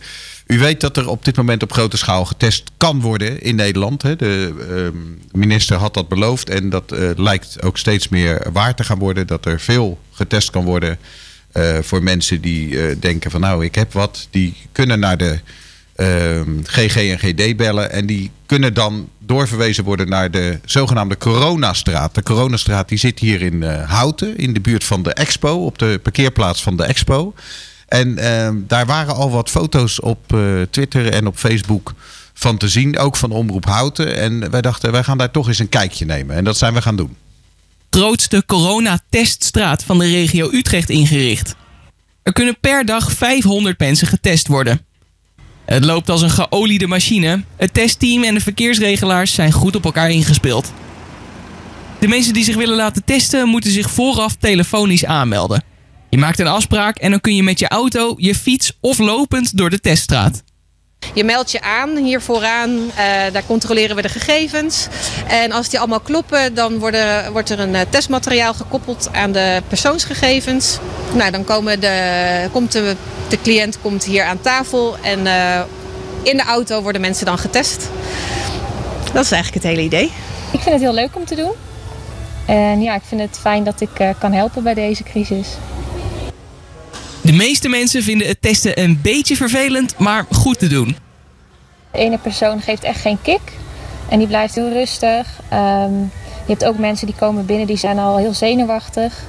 u 0.53 0.59
weet 0.59 0.81
dat 0.81 0.97
er 0.97 1.09
op 1.09 1.25
dit 1.25 1.37
moment 1.37 1.63
op 1.63 1.73
grote 1.73 1.97
schaal 1.97 2.25
getest 2.25 2.71
kan 2.77 3.01
worden 3.01 3.43
in 3.43 3.55
Nederland. 3.55 4.03
Hè. 4.03 4.17
De 4.17 4.53
uh, 4.71 5.01
minister 5.33 5.77
had 5.77 5.95
dat 5.95 6.09
beloofd 6.09 6.51
en 6.51 6.71
dat 6.71 6.93
uh, 6.93 7.11
lijkt 7.17 7.63
ook 7.63 7.79
steeds 7.79 8.09
meer 8.09 8.47
waar 8.53 8.75
te 8.75 8.85
gaan 8.85 8.99
worden. 8.99 9.27
Dat 9.27 9.47
er 9.47 9.61
veel 9.61 9.99
getest 10.11 10.51
kan 10.51 10.65
worden 10.65 10.99
uh, 11.53 11.79
voor 11.81 12.03
mensen 12.03 12.41
die 12.41 12.81
eh, 12.81 12.97
denken 13.01 13.31
van 13.31 13.41
nou 13.41 13.65
ik 13.65 13.75
heb 13.75 13.93
wat. 13.93 14.29
Die 14.31 14.55
kunnen 14.73 14.99
naar 14.99 15.17
de 15.17 15.39
GG 16.63 16.97
ehm, 16.97 17.11
en 17.11 17.19
GD 17.19 17.57
bellen 17.57 17.91
en 17.91 18.07
die 18.07 18.31
kunnen 18.47 18.75
dan 18.75 19.09
doorverwezen 19.19 19.85
worden 19.85 20.09
naar 20.09 20.31
de 20.31 20.59
zogenaamde 20.65 21.17
Coronastraat. 21.17 22.15
De 22.15 22.23
Coronastraat 22.23 22.89
die 22.89 22.99
zit 22.99 23.19
hier 23.19 23.43
in 23.43 23.63
Houten 23.63 24.37
in 24.37 24.53
de 24.53 24.61
buurt 24.61 24.85
van 24.85 25.03
de 25.03 25.13
Expo 25.13 25.65
op 25.65 25.79
de 25.79 26.01
parkeerplaats 26.03 26.63
van 26.63 26.77
de 26.77 26.85
Expo. 26.85 27.35
En 27.93 28.09
uh, 28.19 28.49
daar 28.67 28.87
waren 28.87 29.15
al 29.15 29.31
wat 29.31 29.51
foto's 29.51 30.01
op 30.01 30.33
uh, 30.35 30.63
Twitter 30.71 31.13
en 31.13 31.27
op 31.27 31.37
Facebook 31.37 31.95
van 32.35 32.57
te 32.57 32.69
zien. 32.69 32.99
Ook 32.99 33.17
van 33.17 33.31
Omroep 33.31 33.65
Houten. 33.65 34.17
En 34.17 34.51
wij 34.51 34.61
dachten, 34.61 34.93
wij 34.93 35.03
gaan 35.03 35.19
daar 35.19 35.31
toch 35.31 35.49
eens 35.49 35.59
een 35.59 35.69
kijkje 35.69 36.05
nemen. 36.05 36.37
En 36.37 36.45
dat 36.45 36.57
zijn 36.57 36.75
we 36.75 36.83
gaan 36.83 36.97
doen. 36.97 37.17
Grootste 37.91 38.43
coronateststraat 38.47 39.85
van 39.85 39.99
de 39.99 40.07
regio 40.07 40.51
Utrecht 40.53 40.91
ingericht. 40.91 41.55
Er 42.23 42.33
kunnen 42.33 42.57
per 42.61 42.85
dag 42.85 43.13
500 43.13 43.79
mensen 43.79 44.07
getest 44.07 44.47
worden. 44.47 44.81
Het 45.65 45.85
loopt 45.85 46.11
als 46.11 46.23
een 46.23 46.31
geoliede 46.31 46.87
machine. 46.87 47.43
Het 47.57 47.75
testteam 47.75 48.23
en 48.23 48.35
de 48.35 48.41
verkeersregelaars 48.41 49.35
zijn 49.35 49.53
goed 49.53 49.77
op 49.77 49.85
elkaar 49.85 50.11
ingespeeld. 50.11 50.73
De 51.99 52.09
mensen 52.09 52.33
die 52.33 52.45
zich 52.45 52.57
willen 52.57 52.77
laten 52.77 53.05
testen 53.05 53.49
moeten 53.49 53.71
zich 53.71 53.91
vooraf 53.91 54.37
telefonisch 54.37 55.05
aanmelden. 55.05 55.71
Je 56.13 56.19
maakt 56.19 56.39
een 56.39 56.47
afspraak 56.47 56.97
en 56.97 57.11
dan 57.11 57.21
kun 57.21 57.35
je 57.35 57.43
met 57.43 57.59
je 57.59 57.69
auto, 57.69 58.15
je 58.17 58.35
fiets 58.35 58.79
of 58.81 58.99
lopend 58.99 59.57
door 59.57 59.71
de 59.71 59.81
teststraat. 59.81 60.43
Je 61.15 61.25
meldt 61.25 61.51
je 61.51 61.61
aan 61.61 61.97
hier 61.97 62.21
vooraan, 62.21 62.71
uh, 62.71 62.93
daar 63.33 63.45
controleren 63.47 63.97
we 63.97 64.03
de 64.03 64.09
gegevens. 64.09 64.87
En 65.29 65.53
als 65.53 65.69
die 65.69 65.79
allemaal 65.79 66.01
kloppen, 66.01 66.55
dan 66.55 66.79
worden, 66.79 67.33
wordt 67.33 67.51
er 67.51 67.61
een 67.61 67.75
uh, 67.75 67.81
testmateriaal 67.89 68.55
gekoppeld 68.55 69.09
aan 69.13 69.33
de 69.33 69.63
persoonsgegevens. 69.69 70.79
Nou, 71.15 71.31
dan 71.31 71.45
komen 71.45 71.81
de, 71.81 72.49
komt 72.53 72.73
de, 72.73 72.97
de 73.29 73.41
cliënt 73.41 73.81
komt 73.81 74.05
hier 74.05 74.25
aan 74.25 74.41
tafel 74.41 74.97
en 75.03 75.19
uh, 75.27 75.61
in 76.23 76.37
de 76.37 76.45
auto 76.45 76.83
worden 76.83 77.01
mensen 77.01 77.27
dan 77.27 77.39
getest. 77.39 77.91
Dat 79.13 79.25
is 79.25 79.31
eigenlijk 79.33 79.65
het 79.65 79.73
hele 79.73 79.87
idee. 79.87 80.13
Ik 80.53 80.61
vind 80.61 80.75
het 80.75 80.81
heel 80.81 80.95
leuk 80.95 81.17
om 81.17 81.25
te 81.25 81.35
doen. 81.35 81.53
En 82.47 82.81
ja, 82.81 82.95
ik 82.95 83.03
vind 83.05 83.21
het 83.21 83.39
fijn 83.41 83.65
dat 83.65 83.81
ik 83.81 84.15
kan 84.19 84.33
helpen 84.33 84.63
bij 84.63 84.75
deze 84.75 85.03
crisis. 85.03 85.49
De 87.23 87.33
meeste 87.33 87.69
mensen 87.69 88.03
vinden 88.03 88.27
het 88.27 88.41
testen 88.41 88.81
een 88.81 88.99
beetje 89.03 89.37
vervelend, 89.37 89.99
maar 89.99 90.27
goed 90.31 90.59
te 90.59 90.67
doen. 90.67 90.97
De 91.91 91.99
ene 91.99 92.19
persoon 92.19 92.61
geeft 92.61 92.85
echt 92.85 93.01
geen 93.01 93.19
kick 93.23 93.41
en 94.09 94.19
die 94.19 94.27
blijft 94.27 94.55
heel 94.55 94.73
rustig. 94.73 95.41
Um, 95.53 96.11
je 96.47 96.53
hebt 96.53 96.65
ook 96.65 96.79
mensen 96.79 97.07
die 97.07 97.17
komen 97.17 97.47
binnen, 97.47 97.67
die 97.67 97.77
zijn 97.77 97.99
al 97.99 98.17
heel 98.17 98.35
zenuwachtig. 98.35 99.25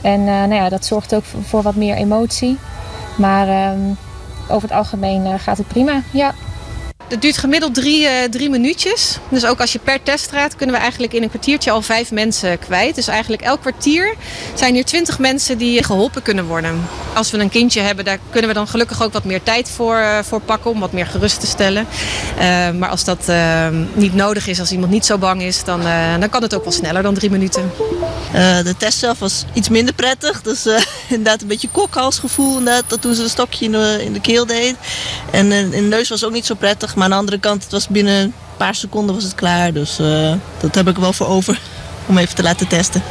En 0.00 0.20
uh, 0.20 0.26
nou 0.26 0.54
ja, 0.54 0.68
dat 0.68 0.84
zorgt 0.84 1.14
ook 1.14 1.24
voor 1.42 1.62
wat 1.62 1.74
meer 1.74 1.96
emotie. 1.96 2.58
Maar 3.16 3.72
um, 3.72 3.96
over 4.48 4.68
het 4.68 4.76
algemeen 4.78 5.26
uh, 5.26 5.34
gaat 5.38 5.58
het 5.58 5.68
prima, 5.68 6.02
ja. 6.10 6.34
Het 7.08 7.22
duurt 7.22 7.38
gemiddeld 7.38 7.74
drie, 7.74 8.02
uh, 8.02 8.10
drie 8.30 8.50
minuutjes. 8.50 9.18
Dus 9.28 9.44
ook 9.44 9.60
als 9.60 9.72
je 9.72 9.78
per 9.78 10.02
teststraat 10.02 10.56
kunnen 10.56 10.74
we 10.74 10.80
eigenlijk 10.80 11.12
in 11.12 11.22
een 11.22 11.28
kwartiertje 11.28 11.70
al 11.70 11.82
vijf 11.82 12.10
mensen 12.10 12.58
kwijt. 12.58 12.94
Dus 12.94 13.08
eigenlijk 13.08 13.42
elk 13.42 13.60
kwartier 13.60 14.14
zijn 14.54 14.74
hier 14.74 14.84
twintig 14.84 15.18
mensen 15.18 15.58
die 15.58 15.82
geholpen 15.82 16.22
kunnen 16.22 16.44
worden. 16.44 16.86
Als 17.14 17.30
we 17.30 17.38
een 17.38 17.48
kindje 17.48 17.80
hebben, 17.80 18.04
daar 18.04 18.18
kunnen 18.30 18.48
we 18.48 18.54
dan 18.54 18.68
gelukkig 18.68 19.02
ook 19.02 19.12
wat 19.12 19.24
meer 19.24 19.42
tijd 19.42 19.70
voor, 19.70 19.96
uh, 19.96 20.18
voor 20.22 20.40
pakken 20.40 20.70
om 20.70 20.80
wat 20.80 20.92
meer 20.92 21.06
gerust 21.06 21.40
te 21.40 21.46
stellen. 21.46 21.86
Uh, 22.38 22.70
maar 22.70 22.88
als 22.88 23.04
dat 23.04 23.32
niet 23.92 24.14
nodig 24.14 24.46
is, 24.46 24.60
als 24.60 24.72
iemand 24.72 24.92
niet 24.92 25.06
zo 25.06 25.18
bang 25.18 25.42
is, 25.42 25.64
dan, 25.64 25.80
dan 26.20 26.28
kan 26.28 26.42
het 26.42 26.54
ook 26.54 26.64
wel 26.64 26.72
sneller 26.72 27.02
dan 27.02 27.14
drie 27.14 27.30
minuten. 27.30 27.72
de 28.32 28.74
test 28.78 28.98
zelf 28.98 29.18
was 29.18 29.44
iets 29.52 29.68
minder 29.68 29.94
prettig. 29.94 30.42
Dus 30.42 30.66
inderdaad 31.08 31.42
een 31.42 31.48
beetje 31.48 31.68
kokhalsgevoel 31.72 32.62
dat 32.64 33.00
toen 33.00 33.14
ze 33.14 33.22
een 33.22 33.28
stokje 33.28 33.64
in 33.64 33.72
de, 33.72 34.00
in 34.04 34.12
de 34.12 34.20
keel 34.20 34.46
deed. 34.46 34.76
En 35.30 35.52
in 35.52 35.70
de 35.70 35.80
neus 35.80 36.08
was 36.08 36.24
ook 36.24 36.32
niet 36.32 36.46
zo 36.46 36.54
prettig. 36.54 36.93
Maar 36.94 37.04
aan 37.04 37.10
de 37.10 37.16
andere 37.16 37.38
kant, 37.38 37.62
het 37.62 37.72
was 37.72 37.88
binnen 37.88 38.22
een 38.22 38.32
paar 38.56 38.74
seconden 38.74 39.14
was 39.14 39.24
het 39.24 39.34
klaar. 39.34 39.72
Dus 39.72 40.00
uh, 40.00 40.32
dat 40.60 40.74
heb 40.74 40.88
ik 40.88 40.96
wel 40.96 41.12
voor 41.12 41.26
over 41.26 41.60
om 42.06 42.18
even 42.18 42.34
te 42.34 42.42
laten 42.42 42.68
testen. 42.68 43.02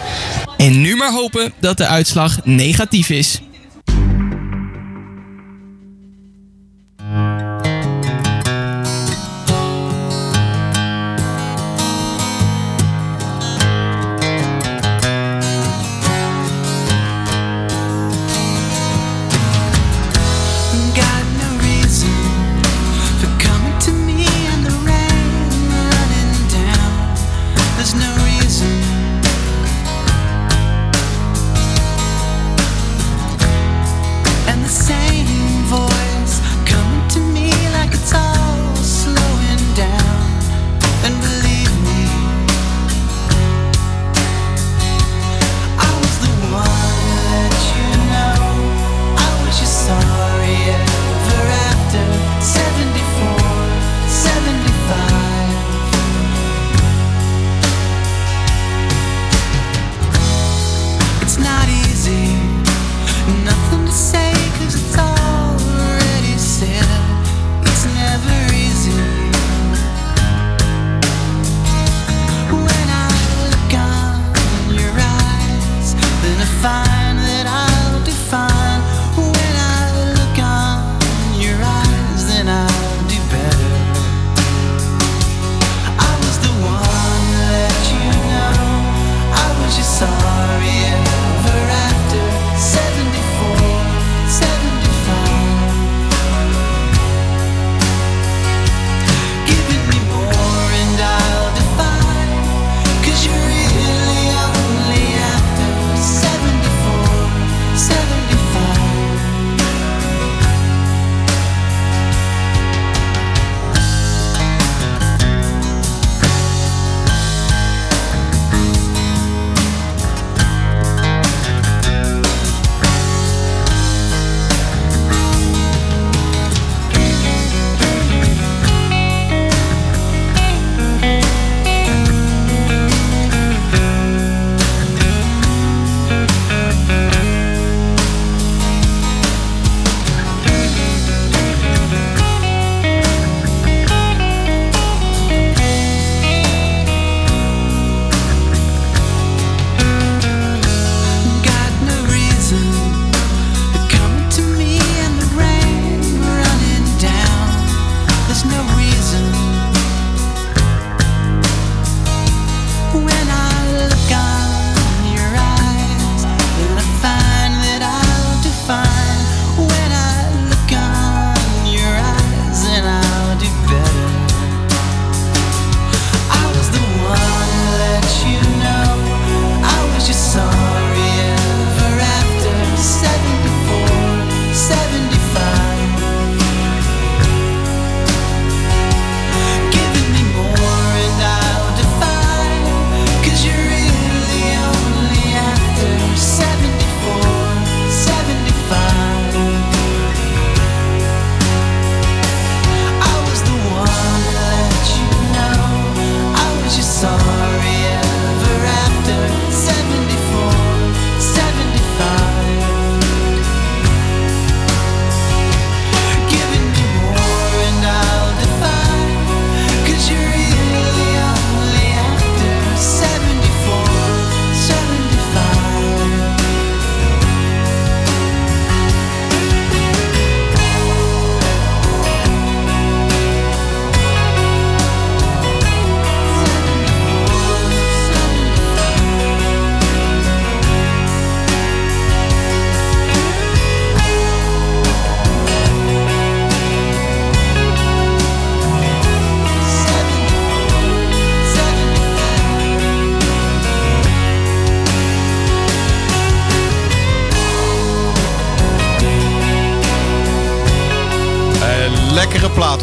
En 0.57 0.81
nu 0.81 0.95
maar 0.95 1.11
hopen 1.11 1.53
dat 1.59 1.77
de 1.77 1.85
uitslag 1.85 2.45
negatief 2.45 3.09
is. 3.09 3.41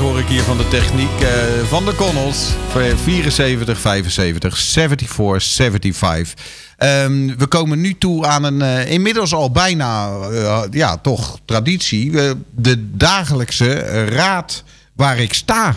Hoor 0.00 0.18
ik 0.18 0.26
hier 0.26 0.42
van 0.42 0.56
de 0.56 0.68
techniek. 0.68 1.20
eh, 1.20 1.64
van 1.64 1.84
de 1.84 1.94
Connells. 1.94 2.48
74, 3.04 3.78
75, 3.80 4.58
74, 4.58 5.44
75. 5.44 6.34
Ehm, 6.76 7.36
we 7.38 7.46
komen 7.46 7.80
nu 7.80 7.98
toe 7.98 8.26
aan 8.26 8.44
een 8.44 8.62
eh, 8.62 8.90
inmiddels 8.90 9.32
al 9.32 9.50
bijna, 9.50 10.10
eh, 10.18 10.62
ja, 10.70 10.96
toch 10.96 11.38
traditie. 11.44 12.10
de 12.54 12.96
dagelijkse 12.96 13.74
raad 14.04 14.64
waar 14.92 15.18
ik 15.18 15.34
sta 15.34 15.76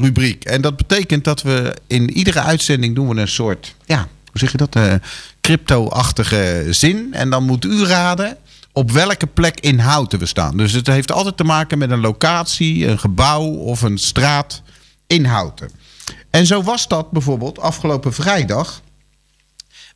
rubriek. 0.00 0.44
En 0.44 0.60
dat 0.60 0.76
betekent 0.76 1.24
dat 1.24 1.42
we 1.42 1.74
in 1.86 2.10
iedere 2.10 2.40
uitzending 2.40 2.94
doen 2.94 3.08
we 3.08 3.20
een 3.20 3.28
soort, 3.28 3.74
ja, 3.84 3.96
hoe 4.30 4.38
zeg 4.38 4.52
je 4.52 4.56
dat? 4.56 4.76
crypto-achtige 5.40 6.66
zin. 6.70 7.08
En 7.12 7.30
dan 7.30 7.44
moet 7.44 7.64
u 7.64 7.84
raden 7.84 8.36
op 8.74 8.90
welke 8.90 9.26
plek 9.26 9.60
in 9.60 9.78
Houten 9.78 10.18
we 10.18 10.26
staan. 10.26 10.56
Dus 10.56 10.72
het 10.72 10.86
heeft 10.86 11.12
altijd 11.12 11.36
te 11.36 11.44
maken 11.44 11.78
met 11.78 11.90
een 11.90 12.00
locatie, 12.00 12.86
een 12.86 12.98
gebouw 12.98 13.44
of 13.44 13.82
een 13.82 13.98
straat 13.98 14.62
in 15.06 15.24
Houten. 15.24 15.70
En 16.30 16.46
zo 16.46 16.62
was 16.62 16.88
dat 16.88 17.10
bijvoorbeeld 17.10 17.58
afgelopen 17.58 18.12
vrijdag. 18.12 18.82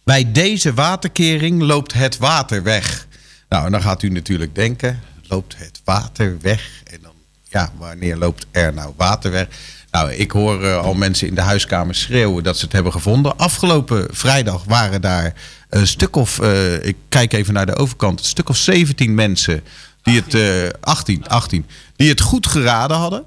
Bij 0.05 0.33
deze 0.33 0.75
waterkering 0.75 1.63
loopt 1.63 1.93
het 1.93 2.19
water 2.19 2.63
weg. 2.63 3.07
Nou, 3.49 3.65
en 3.67 3.73
dan 3.73 3.83
gaat 3.83 4.03
u 4.03 4.09
natuurlijk 4.09 4.55
denken, 4.55 5.01
loopt 5.23 5.57
het 5.57 5.81
water 5.85 6.37
weg? 6.41 6.83
En 6.85 6.99
dan, 7.03 7.13
ja, 7.43 7.73
wanneer 7.79 8.17
loopt 8.17 8.47
er 8.51 8.75
nou 8.75 8.93
water 8.97 9.31
weg? 9.31 9.49
Nou, 9.91 10.13
ik 10.13 10.31
hoor 10.31 10.65
eh, 10.65 10.79
al 10.79 10.95
mensen 10.95 11.29
in 11.29 11.35
de 11.35 11.41
huiskamer 11.41 11.95
schreeuwen 11.95 12.43
dat 12.45 12.57
ze 12.57 12.65
het 12.65 12.73
hebben 12.73 12.93
gevonden. 12.93 13.39
Afgelopen 13.39 14.07
vrijdag 14.11 14.65
waren 14.65 15.01
daar 15.01 15.35
een 15.69 15.87
stuk 15.87 16.17
of, 16.17 16.39
eh, 16.41 16.85
ik 16.85 16.97
kijk 17.09 17.33
even 17.33 17.55
naar 17.55 17.67
de 17.67 17.77
overkant, 17.77 18.19
een 18.21 18.27
stuk 18.27 18.49
of 18.49 18.57
17 18.57 19.15
mensen 19.15 19.63
die 20.03 20.17
het, 20.21 20.35
eh 20.35 20.69
18, 20.81 21.29
18, 21.29 21.67
die 21.97 22.09
het 22.09 22.21
goed 22.21 22.47
geraden 22.47 22.97
hadden. 22.97 23.25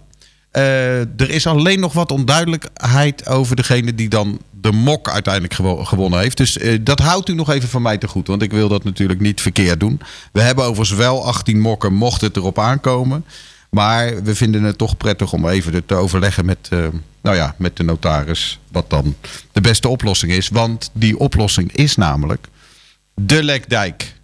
Eh, 0.51 0.99
er 0.99 1.29
is 1.29 1.47
alleen 1.47 1.79
nog 1.79 1.93
wat 1.93 2.11
onduidelijkheid 2.11 3.27
over 3.27 3.55
degene 3.55 3.95
die 3.95 4.09
dan 4.09 4.39
de 4.61 4.71
mok 4.71 5.09
uiteindelijk 5.09 5.53
gewo- 5.53 5.83
gewonnen 5.83 6.19
heeft. 6.19 6.37
Dus 6.37 6.57
dat 6.81 6.99
houdt 6.99 7.29
u 7.29 7.33
nog 7.33 7.49
even 7.49 7.69
van 7.69 7.81
mij 7.81 7.97
te 7.97 8.07
goed. 8.07 8.27
Want 8.27 8.41
ik 8.41 8.51
wil 8.51 8.67
dat 8.67 8.83
natuurlijk 8.83 9.19
niet 9.19 9.41
verkeerd 9.41 9.79
doen. 9.79 10.01
We 10.31 10.41
hebben 10.41 10.63
overigens 10.65 10.97
wel 10.99 11.25
18 11.25 11.59
mokken, 11.59 11.93
mocht 11.93 12.21
het 12.21 12.35
erop 12.37 12.59
aankomen. 12.59 13.25
Maar 13.71 14.23
we 14.23 14.35
vinden 14.35 14.63
het 14.63 14.77
toch 14.77 14.97
prettig 14.97 15.33
om 15.33 15.47
even 15.47 15.85
te 15.85 15.95
overleggen 15.95 16.45
met, 16.45 16.67
eh, 16.69 16.87
nou 17.21 17.35
ja, 17.35 17.55
met 17.57 17.77
de 17.77 17.83
notaris. 17.83 18.59
Wat 18.71 18.89
dan 18.89 19.15
de 19.51 19.61
beste 19.61 19.87
oplossing 19.87 20.31
is. 20.31 20.49
Want 20.49 20.89
die 20.93 21.17
oplossing 21.17 21.73
is 21.73 21.95
namelijk 21.95 22.47
de 23.13 23.43
Lekdijk. 23.43 24.15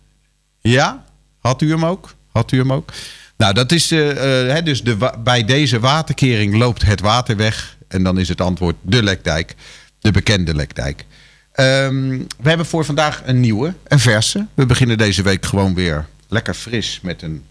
Ja? 0.60 1.06
Had 1.40 1.62
u 1.62 1.70
hem 1.70 1.86
ook? 1.86 2.16
Had 2.32 2.52
u 2.52 2.58
hem 2.58 2.74
ook? 2.74 2.92
Nou, 3.38 3.54
dat 3.54 3.72
is 3.72 3.92
eh, 3.92 4.10
eh, 4.10 4.54
hè, 4.54 4.64
dus 4.64 4.84
de, 4.84 5.12
bij 5.24 5.46
deze 5.46 5.80
waterkering 5.80 6.56
loopt 6.56 6.82
het 6.82 7.00
water 7.00 7.36
weg. 7.36 7.78
En 7.88 8.04
dan 8.04 8.20
is 8.20 8.30
het 8.30 8.42
antwoord 8.42 8.76
de 8.82 9.04
Lekdijk. 9.04 9.56
De 10.00 10.12
bekende 10.12 10.56
Lekdijk. 10.56 11.06
Ehm, 11.52 12.10
we 12.38 12.50
hebben 12.50 12.66
voor 12.66 12.86
vandaag 12.86 13.22
een 13.26 13.40
nieuwe, 13.40 13.74
een 13.88 14.00
verse. 14.00 14.46
We 14.54 14.66
beginnen 14.66 14.98
deze 14.98 15.22
week 15.22 15.46
gewoon 15.46 15.74
weer 15.74 16.06
lekker 16.28 16.54
fris 16.54 17.00
met 17.02 17.22
een, 17.22 17.44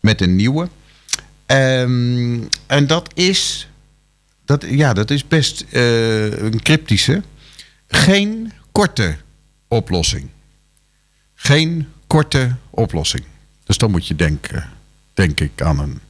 met 0.00 0.20
een 0.20 0.36
nieuwe. 0.36 0.68
Ehm, 1.52 2.40
en 2.66 2.86
dat 2.86 3.10
is, 3.14 3.68
dat, 4.44 4.64
ja, 4.68 4.92
dat 4.92 5.10
is 5.10 5.28
best 5.28 5.64
eh, 5.70 6.42
een 6.42 6.62
cryptische. 6.62 7.22
Geen 7.88 8.52
korte 8.72 9.16
oplossing. 9.68 10.28
Geen 11.34 11.88
korte 12.06 12.56
oplossing. 12.70 13.24
Dus 13.64 13.78
dan 13.78 13.90
moet 13.90 14.06
je 14.06 14.16
denken, 14.16 14.70
denk 15.14 15.40
ik, 15.40 15.62
aan 15.62 15.78
een 15.78 16.00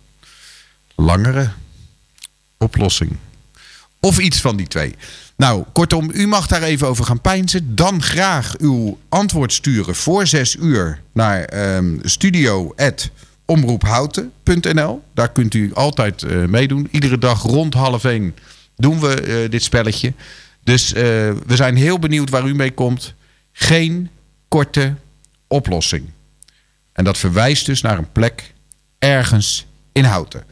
langere 0.95 1.51
oplossing. 2.59 3.17
Of 4.01 4.19
iets 4.19 4.41
van 4.41 4.57
die 4.57 4.67
twee. 4.67 4.95
Nou, 5.37 5.65
kortom, 5.73 6.11
u 6.15 6.27
mag 6.27 6.47
daar 6.47 6.63
even 6.63 6.87
over 6.87 7.05
gaan 7.05 7.21
peinzen. 7.21 7.75
Dan 7.75 8.03
graag 8.03 8.59
uw 8.59 8.99
antwoord 9.09 9.53
sturen 9.53 9.95
voor 9.95 10.27
zes 10.27 10.57
uur 10.57 11.03
naar 11.13 11.45
ehm 11.45 11.99
studio.omroephouten.nl. 13.53 15.03
Daar 15.15 15.33
kunt 15.33 15.55
u 15.55 15.75
altijd 15.75 16.23
eh, 16.23 16.45
meedoen. 16.45 16.89
Iedere 16.91 17.19
dag 17.19 17.43
rond 17.43 17.75
half 17.75 18.05
één 18.05 18.35
doen 18.77 19.01
we 19.01 19.21
eh, 19.21 19.51
dit 19.51 19.63
spelletje. 19.63 20.13
Dus 20.65 20.93
eh, 20.93 21.03
we 21.47 21.57
zijn 21.57 21.77
heel 21.77 21.99
benieuwd 21.99 22.31
waar 22.31 22.47
u 22.47 22.55
mee 22.55 22.73
komt. 22.73 23.15
Geen 23.53 24.11
korte 24.49 24.95
oplossing. 25.47 26.05
En 26.93 27.05
dat 27.05 27.19
verwijst 27.19 27.67
dus 27.67 27.81
naar 27.81 27.99
een 27.99 28.13
plek 28.13 28.53
ergens 28.99 29.67
in 29.93 30.05
Houten. 30.05 30.45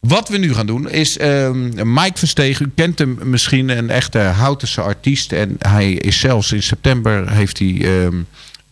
Wat 0.00 0.28
we 0.28 0.38
nu 0.38 0.54
gaan 0.54 0.66
doen 0.66 0.90
is 0.90 1.18
ehm, 1.18 1.92
Mike 1.92 2.18
Verstegen. 2.18 2.66
U 2.66 2.70
kent 2.74 2.98
hem 2.98 3.18
misschien, 3.22 3.68
een 3.68 3.90
echte 3.90 4.18
Houtense 4.18 4.80
artiest. 4.80 5.32
En 5.32 5.56
hij 5.58 5.92
is 5.92 6.20
zelfs 6.20 6.52
in 6.52 6.62
september 6.62 7.32
heeft 7.32 7.58
hij 7.58 7.80
ehm, 7.80 8.16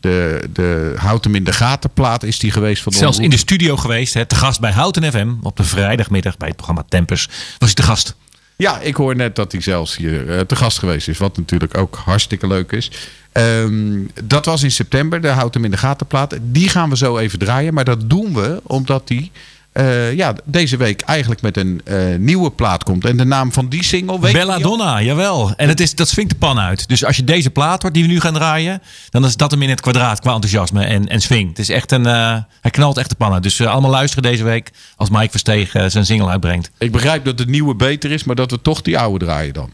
de, 0.00 0.48
de 0.52 0.94
Houten 0.96 1.34
in 1.34 1.44
de 1.44 1.52
gaten 1.52 1.90
plaat 1.90 2.22
is 2.22 2.38
die 2.38 2.50
geweest 2.50 2.82
van 2.82 2.92
Zelfs 2.92 3.18
in 3.18 3.30
de 3.30 3.36
studio 3.36 3.76
geweest, 3.76 4.14
hè, 4.14 4.26
te 4.26 4.34
gast 4.34 4.60
bij 4.60 4.72
Houten 4.72 5.12
FM. 5.12 5.32
Op 5.42 5.56
de 5.56 5.64
vrijdagmiddag 5.64 6.36
bij 6.36 6.48
het 6.48 6.56
programma 6.56 6.84
Tempers 6.88 7.26
was 7.58 7.58
hij 7.58 7.74
te 7.74 7.82
gast. 7.82 8.16
Ja, 8.56 8.80
ik 8.80 8.94
hoor 8.96 9.16
net 9.16 9.36
dat 9.36 9.52
hij 9.52 9.60
zelfs 9.60 9.96
hier 9.96 10.30
eh, 10.30 10.40
te 10.40 10.56
gast 10.56 10.78
geweest 10.78 11.08
is. 11.08 11.18
Wat 11.18 11.36
natuurlijk 11.36 11.76
ook 11.76 11.96
hartstikke 12.04 12.46
leuk 12.46 12.72
is. 12.72 12.90
Ehm, 13.32 14.02
dat 14.24 14.44
was 14.44 14.62
in 14.62 14.70
september, 14.70 15.20
de 15.20 15.28
Houd 15.28 15.54
hem 15.54 15.64
in 15.64 15.70
de 15.70 15.76
gaten 15.76 16.06
plaat. 16.06 16.38
Die 16.42 16.68
gaan 16.68 16.90
we 16.90 16.96
zo 16.96 17.18
even 17.18 17.38
draaien. 17.38 17.74
Maar 17.74 17.84
dat 17.84 18.10
doen 18.10 18.34
we 18.34 18.60
omdat 18.62 19.08
die 19.08 19.32
eh, 19.72 20.12
ja, 20.12 20.35
deze 20.44 20.76
week 20.76 21.00
eigenlijk 21.00 21.42
met 21.42 21.56
een 21.56 21.80
eh, 21.85 21.96
nieuwe 22.18 22.50
plaat 22.50 22.85
komt. 22.85 23.04
En 23.04 23.16
de 23.16 23.24
naam 23.24 23.52
van 23.52 23.68
die 23.68 23.85
single... 23.85 24.20
Weet 24.20 24.33
Bella 24.33 24.59
Donna, 24.59 25.02
jawel. 25.02 25.52
En 25.56 25.68
het 25.68 25.80
is, 25.80 25.94
dat 25.94 26.09
swingt 26.09 26.30
de 26.30 26.37
pan 26.37 26.59
uit. 26.59 26.88
Dus 26.88 27.04
als 27.04 27.16
je 27.16 27.24
deze 27.24 27.50
plaat 27.50 27.83
hoort 27.83 27.94
die 27.94 28.02
we 28.02 28.09
nu 28.09 28.20
gaan 28.20 28.35
draaien, 28.35 28.83
dan 29.11 29.24
is 29.24 29.37
dat 29.37 29.50
hem 29.50 29.62
in 29.62 29.68
het 29.68 29.80
kwadraat 29.80 30.20
qua 30.20 30.33
enthousiasme 30.33 30.85
en, 30.85 31.09
en 31.09 31.20
swing. 31.20 31.48
Het 31.48 31.59
is 31.59 31.68
echt 31.68 31.92
een, 31.92 32.06
eh, 32.06 32.37
hij 32.61 32.70
knalt 32.70 32.96
echt 32.96 33.09
de 33.09 33.14
pan 33.14 33.33
uit. 33.33 33.42
Dus 33.42 33.61
allemaal 33.61 33.90
luisteren 33.90 34.30
deze 34.30 34.44
week 34.44 34.70
als 34.96 35.11
Mike 35.11 35.30
Verstegen 35.30 35.85
eh, 35.85 35.90
zijn 35.90 36.06
single 36.06 36.28
uitbrengt. 36.28 36.70
Ik 36.78 36.92
begrijp 36.92 37.24
dat 37.24 37.38
het 37.38 37.48
nieuwe 37.48 37.74
beter 37.74 38.11
is, 38.11 38.24
maar 38.24 38.37
dat 38.37 38.50
we 38.50 38.62
toch 38.62 38.83
die 38.83 38.98
oude 38.98 39.24
draaien 39.24 39.54
dan. 39.54 39.70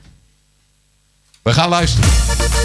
We 1.43 1.53
gaan 1.53 1.69
luisteren. 1.69 2.56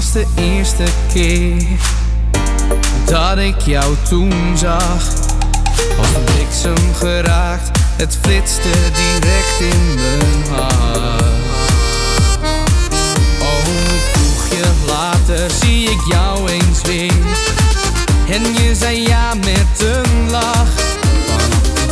Was 0.00 0.12
de 0.12 0.26
eerste 0.34 0.84
keer 1.12 1.62
dat 3.04 3.38
ik 3.38 3.60
jou 3.60 3.94
toen 4.08 4.32
zag. 4.56 5.02
Als 5.98 6.08
een 6.14 6.24
bliksem 6.24 6.94
geraakt, 6.94 7.78
het 7.96 8.18
flitste 8.22 8.70
direct 8.94 9.60
in 9.60 9.94
mijn 9.94 10.58
hart. 10.58 11.22
Oh, 13.40 13.66
een 13.66 14.00
kroegje 14.12 14.64
later 14.86 15.50
zie 15.62 15.90
ik 15.90 16.00
jou 16.10 16.48
eens 16.48 16.82
weer. 16.82 17.12
En 18.28 18.42
je 18.62 18.74
zei 18.74 19.02
ja 19.02 19.34
met 19.34 19.80
een 19.80 20.30
lach. 20.30 20.74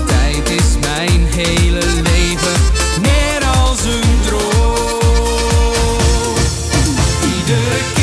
Tijd 0.07 0.51
is 0.51 0.79
mijn 0.81 1.27
hele 1.37 1.87
leven 2.03 2.61
meer 3.01 3.45
als 3.63 3.79
een 3.85 4.21
droom. 4.27 4.49
Iedere 7.37 7.98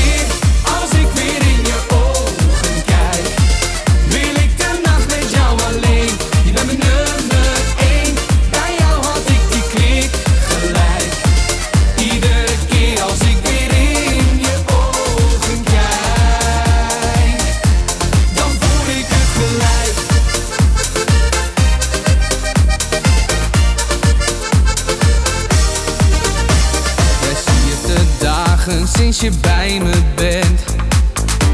sinds 29.05 29.21
je 29.21 29.31
bij 29.41 29.79
me 29.83 29.93
bent. 30.15 30.63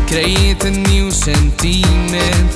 Creëert 0.05 0.63
een 0.63 0.81
nieuw 0.81 1.09
sentiment. 1.09 2.53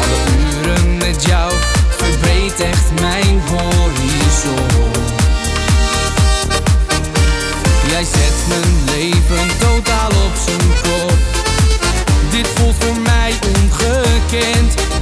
Alle 0.00 0.20
uren 0.60 0.96
met 0.96 1.24
jou 1.24 1.52
verbreedt 1.88 2.60
echt 2.60 3.00
mijn 3.00 3.40
horizon. 3.40 4.90
Jij 7.88 8.04
zet 8.04 8.48
mijn 8.48 8.84
leven 8.86 9.58
totaal 9.58 10.08
op 10.08 10.34
zijn 10.46 10.68
kop. 10.82 11.18
Dit 12.30 12.48
voelt 12.54 12.74
voor 12.78 13.00
mij 13.00 13.32
ongekend. 13.56 14.97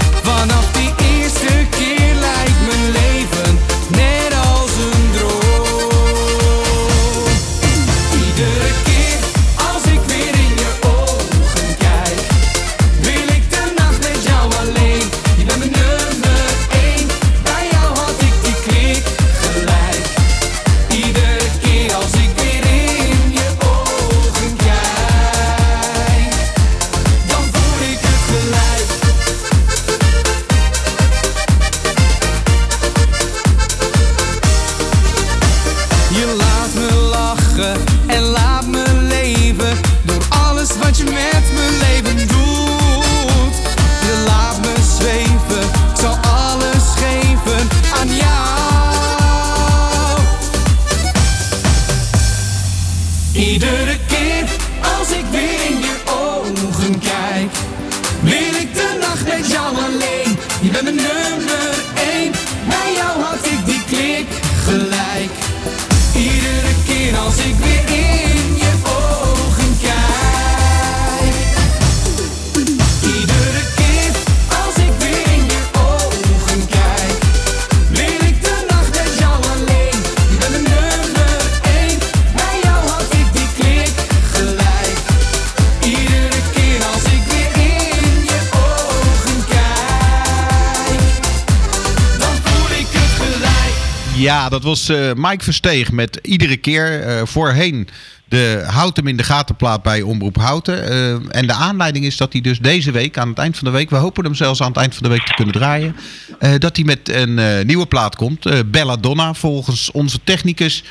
Dat 94.57 94.64
was 94.64 94.88
eh, 94.88 95.11
Mike 95.14 95.45
Versteeg 95.45 95.92
met 95.92 96.19
iedere 96.23 96.57
keer 96.57 97.03
eh, 97.03 97.23
voorheen 97.25 97.88
de 98.29 98.65
Houd 98.67 98.97
hem 98.97 99.07
in 99.07 99.17
de 99.17 99.23
gatenplaat 99.23 99.83
bij 99.83 100.03
Omroep 100.03 100.37
Houten. 100.37 100.89
Eh, 100.89 101.12
en 101.12 101.47
de 101.47 101.53
aanleiding 101.53 102.05
is 102.05 102.17
dat 102.17 102.33
hij 102.33 102.41
dus 102.41 102.59
deze 102.59 102.91
week, 102.91 103.19
aan 103.19 103.29
het 103.29 103.39
eind 103.39 103.57
van 103.57 103.65
de 103.65 103.73
week, 103.73 103.91
we 103.91 103.97
hopen 103.97 104.25
hem 104.25 104.35
zelfs 104.35 104.61
aan 104.61 104.69
het 104.69 104.77
eind 104.77 104.95
van 104.95 105.03
de 105.03 105.09
week 105.09 105.27
te 105.27 105.35
kunnen 105.35 105.55
draaien, 105.55 105.97
eh, 106.39 106.51
dat 106.59 106.77
hij 106.77 106.85
met 106.85 107.09
een 107.09 107.39
eh, 107.39 107.65
nieuwe 107.65 107.87
plaat 107.87 108.17
komt. 108.17 108.71
Belladonna, 108.71 109.35
volgens 109.35 109.91
onze 109.91 110.19
technicus. 110.25 110.85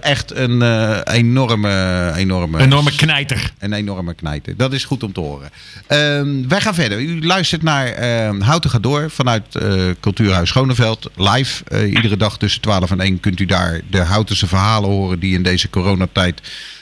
echt 0.00 0.34
een 0.34 0.62
enorme, 1.02 2.12
enorme... 2.16 2.58
Enorme 2.58 2.96
knijter. 2.96 3.52
Een 3.58 3.72
enorme 3.72 4.14
knijter. 4.14 4.56
Dat 4.56 4.72
is 4.72 4.84
goed 4.84 5.02
om 5.02 5.12
te 5.12 5.20
horen. 5.20 5.50
Ehm, 5.86 6.48
wij 6.48 6.60
gaan 6.60 6.74
verder. 6.74 7.00
U 7.00 7.26
luistert 7.26 7.62
naar 7.62 7.86
ehm 7.86 8.40
Houten 8.40 8.70
gaat 8.70 8.82
door 8.82 9.10
vanuit 9.10 9.58
Cultuurhuis 10.00 10.48
Schoneveld. 10.48 11.10
Live. 11.16 11.86
Iedere 11.86 12.16
dag 12.16 12.38
tussen 12.38 12.60
12 12.60 12.90
en 12.90 13.00
1 13.00 13.20
kunt 13.20 13.40
u 13.40 13.44
daar 13.44 13.80
de 13.90 14.00
Houtense 14.00 14.46
verhalen 14.46 14.90
horen 14.90 15.18
die 15.18 15.34
in 15.34 15.42
deze 15.42 15.70
coronatijd 15.70 16.40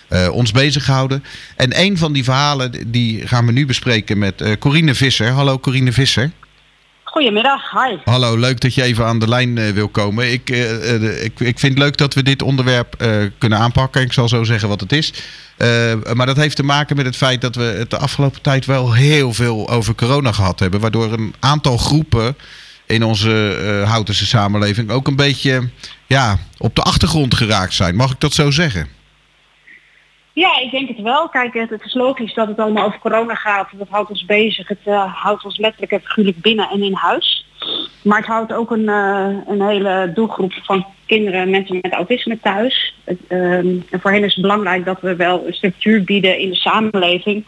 eh, 0.08 0.28
ons 0.32 0.52
bezighouden. 0.52 1.24
En 1.56 1.80
een 1.80 1.98
van 1.98 2.12
die 2.12 2.24
verhalen 2.24 2.90
die 2.90 3.26
gaan 3.26 3.46
we 3.46 3.52
nu 3.52 3.66
bespreken 3.66 4.18
met 4.18 4.40
eh, 4.40 4.52
Corine 4.58 4.94
Visser. 4.94 5.30
Hallo 5.30 5.58
Corine 5.58 5.92
Visser. 5.92 6.30
Goedemiddag, 7.04 7.70
hi. 7.70 7.96
Hallo, 8.04 8.36
leuk 8.38 8.60
dat 8.60 8.74
je 8.74 8.82
even 8.82 9.04
aan 9.06 9.18
de 9.18 9.28
lijn 9.28 9.58
eh, 9.58 9.70
wil 9.70 9.88
komen. 9.88 10.32
Ik, 10.32 10.50
ik, 10.50 11.40
ik 11.40 11.58
vind 11.58 11.62
het 11.72 11.78
leuk 11.78 11.96
dat 11.96 12.14
we 12.14 12.22
dit 12.22 12.42
onderwerp 12.42 12.96
kunnen 13.38 13.58
aanpakken. 13.58 14.02
Ik 14.02 14.12
zal 14.12 14.28
zo 14.28 14.44
zeggen 14.44 14.68
wat 14.68 14.80
het 14.80 14.92
is. 14.92 15.12
Maar 16.14 16.26
dat 16.26 16.36
heeft 16.36 16.56
te 16.56 16.62
maken 16.62 16.96
met 16.96 17.06
het 17.06 17.16
feit 17.16 17.40
dat 17.40 17.54
we 17.54 17.62
het 17.62 17.90
de 17.90 17.98
afgelopen 17.98 18.42
tijd 18.42 18.66
wel 18.66 18.92
heel 18.92 19.32
veel 19.32 19.68
over 19.68 19.94
corona 19.94 20.32
gehad 20.32 20.58
hebben. 20.58 20.80
Waardoor 20.80 21.12
een 21.12 21.34
aantal 21.40 21.78
groepen 21.78 22.36
in 22.86 23.04
onze 23.04 23.56
eh 23.82 23.90
Houtense 23.90 24.26
samenleving 24.26 24.90
ook 24.90 25.06
een 25.06 25.16
beetje 25.16 25.68
ja, 26.06 26.38
op 26.58 26.74
de 26.74 26.82
achtergrond 26.82 27.34
geraakt 27.34 27.74
zijn. 27.74 27.96
Mag 27.96 28.12
ik 28.12 28.20
dat 28.20 28.32
zo 28.32 28.50
zeggen? 28.50 28.88
Ja, 30.34 30.60
ik 30.60 30.70
denk 30.70 30.88
het 30.88 31.00
wel. 31.00 31.28
Kijk, 31.28 31.54
het, 31.54 31.84
is 31.84 31.94
logisch 31.94 32.34
dat 32.34 32.48
het 32.48 32.58
allemaal 32.58 32.86
over 32.86 32.98
corona 32.98 33.34
gaat. 33.34 33.68
Dat 33.72 33.88
houdt 33.88 34.10
ons 34.10 34.24
bezig. 34.24 34.68
Het 34.68 34.78
eh, 34.84 35.14
houdt 35.14 35.44
ons 35.44 35.58
letterlijk 35.58 35.92
en 35.92 36.00
figuurlijk 36.00 36.40
binnen 36.40 36.68
en 36.68 36.82
in 36.82 36.94
huis. 36.94 37.46
Maar 38.02 38.18
het 38.18 38.26
houdt 38.26 38.52
ook 38.52 38.70
een, 38.70 38.88
eh, 38.88 39.36
een 39.46 39.62
hele 39.62 40.12
doelgroep 40.14 40.52
van 40.52 40.86
kinderen 41.06 41.40
en 41.40 41.50
mensen 41.50 41.78
met 41.80 41.92
autisme 41.92 42.38
thuis. 42.40 42.94
Ehm, 43.04 43.76
en 43.90 44.00
voor 44.00 44.10
hen 44.10 44.24
is 44.24 44.34
het 44.34 44.42
belangrijk 44.42 44.84
dat 44.84 45.00
we 45.00 45.16
wel 45.16 45.46
een 45.46 45.54
structuur 45.54 46.04
bieden 46.04 46.38
in 46.38 46.48
de 46.48 46.56
samenleving. 46.56 47.44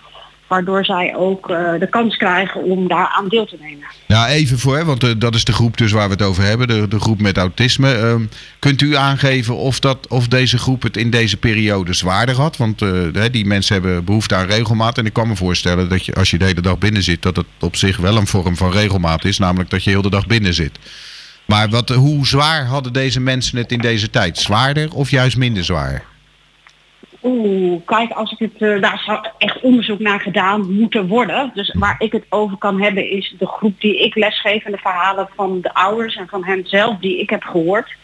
Waardoor 0.47 0.85
zij 0.85 1.17
ook 1.17 1.51
eh, 1.51 1.73
de 1.79 1.89
kans 1.89 2.17
krijgen 2.17 2.63
om 2.63 2.89
daar 2.89 3.09
aan 3.17 3.29
deel 3.29 3.47
te 3.47 3.57
nemen. 3.61 3.87
Ja, 4.07 4.29
even 4.29 4.59
voor, 4.59 4.77
hè, 4.77 4.85
want 4.85 5.05
eh, 5.05 5.11
dat 5.19 5.35
is 5.35 5.45
de 5.45 5.53
groep 5.53 5.77
dus 5.77 5.93
waar 5.93 6.07
we 6.07 6.13
het 6.13 6.23
over 6.23 6.43
hebben, 6.43 6.69
de, 6.69 6.89
de 6.89 7.01
groep 7.01 7.21
met 7.21 7.37
autisme. 7.37 7.95
Ehm, 7.95 8.23
kunt 8.59 8.81
u 8.81 8.97
aangeven 8.97 9.57
of, 9.57 9.81
dat, 9.81 10.09
of 10.09 10.29
deze 10.29 10.59
groep 10.59 10.83
het 10.83 10.97
in 10.97 11.11
deze 11.11 11.37
periode 11.37 11.93
zwaarder 11.93 12.35
had? 12.35 12.57
Want 12.57 12.83
eh, 12.83 13.23
die 13.31 13.47
mensen 13.47 13.75
hebben 13.75 14.05
behoefte 14.05 14.35
aan 14.35 14.47
regelmaat. 14.47 14.99
En 14.99 15.07
ik 15.07 15.13
kan 15.13 15.29
me 15.29 15.37
voorstellen 15.37 15.89
dat 15.89 16.05
je, 16.05 16.15
als 16.15 16.31
je 16.31 16.39
de 16.39 16.45
hele 16.45 16.61
dag 16.61 16.79
binnen 16.79 17.03
zit, 17.03 17.23
dat 17.23 17.37
het 17.37 17.47
op 17.61 17.77
zich 17.77 17.97
wel 17.97 18.17
een 18.17 18.27
vorm 18.27 18.57
van 18.57 18.71
regelmaat 18.71 19.25
is. 19.25 19.39
Namelijk 19.39 19.71
dat 19.71 19.85
je 19.85 19.91
heel 19.91 20.03
de 20.03 20.11
dag 20.11 20.27
binnen 20.27 20.55
zit. 20.55 20.79
Maar 21.45 21.69
wat, 21.69 21.89
hoe 21.89 22.27
zwaar 22.27 22.65
hadden 22.65 22.93
deze 22.93 23.21
mensen 23.21 23.59
het 23.59 23.73
in 23.73 23.79
deze 23.79 24.11
tijd? 24.11 24.39
Zwaarder 24.39 24.93
of 24.93 25.11
juist 25.11 25.37
minder 25.37 25.65
zwaar? 25.65 26.05
Oeh, 27.27 27.81
kijk, 27.85 28.11
als 28.11 28.33
ik 28.33 28.39
het, 28.39 28.63
eh, 28.63 28.81
daar 28.81 29.03
zou 29.07 29.27
echt 29.39 29.61
onderzoek 29.61 29.99
naar 29.99 30.21
gedaan 30.21 30.75
moeten 30.75 31.09
worden. 31.09 31.51
Dus 31.55 31.75
waar 31.79 31.97
ik 31.99 32.13
het 32.13 32.25
over 32.29 32.57
kan 32.57 32.83
hebben 32.83 33.11
is 33.11 33.35
de 33.39 33.47
groep 33.47 33.81
die 33.81 33.99
ik 33.99 34.15
lesgeef 34.15 34.65
en 34.65 34.73
de 34.73 34.79
verhalen 34.79 35.29
van 35.35 35.61
de 35.61 35.75
ouders 35.75 36.17
en 36.17 36.29
van 36.29 36.45
hen 36.45 36.67
zelf 36.67 36.99
die 36.99 37.21
ik 37.21 37.31
heb 37.31 37.43
gehoord. 37.43 37.95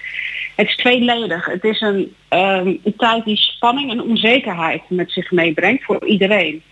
Het 0.57 0.69
is 0.69 0.77
tweeledig. 0.77 1.47
Het 1.47 1.65
is 1.65 1.81
een, 1.81 2.15
ehm, 2.29 2.75
tijd 2.97 3.25
die 3.25 3.37
spanning 3.37 3.91
en 3.91 4.03
onzekerheid 4.03 4.83
met 4.89 5.11
zich 5.11 5.31
meebrengt 5.31 5.85
voor 5.85 6.07
iedereen. 6.07 6.63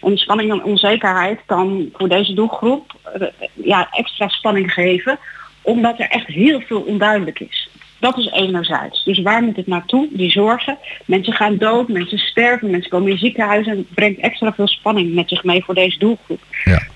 En 0.00 0.16
spanning 0.18 0.50
en 0.50 0.64
onzekerheid 0.64 1.40
kan 1.46 1.88
voor 1.92 2.08
deze 2.08 2.34
doelgroep 2.34 2.92
eh, 3.02 3.28
ja, 3.52 3.88
extra 3.90 4.28
spanning 4.28 4.72
geven, 4.72 5.18
omdat 5.62 5.98
er 5.98 6.08
echt 6.08 6.26
heel 6.26 6.60
veel 6.60 6.80
onduidelijk 6.80 7.40
is. 7.40 7.68
Dat 7.98 8.18
is 8.18 8.30
enerzijds. 8.30 9.04
Dus 9.04 9.22
waar 9.22 9.42
moet 9.42 9.56
het 9.56 9.66
naartoe? 9.66 10.08
Die 10.10 10.30
zorgen. 10.30 10.78
Mensen 11.04 11.32
gaan 11.32 11.56
dood, 11.56 11.88
mensen 11.88 12.18
sterven, 12.18 12.70
mensen 12.70 12.90
komen 12.90 13.10
in 13.10 13.18
ziekenhuizen. 13.18 13.72
En 13.72 13.78
het 13.78 13.94
brengt 13.94 14.20
extra 14.20 14.52
veel 14.52 14.68
spanning 14.68 15.14
met 15.14 15.28
zich 15.28 15.44
mee 15.44 15.64
voor 15.64 15.74
deze 15.74 15.98
doelgroep. 15.98 16.40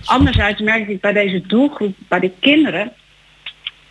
Anderzijds 0.05 0.61
merk 0.61 0.89
ik 0.89 1.01
bij 1.01 1.13
deze 1.13 1.47
doelgroep, 1.47 1.95
bij 2.09 2.21
de 2.21 2.31
kinderen, 2.41 2.93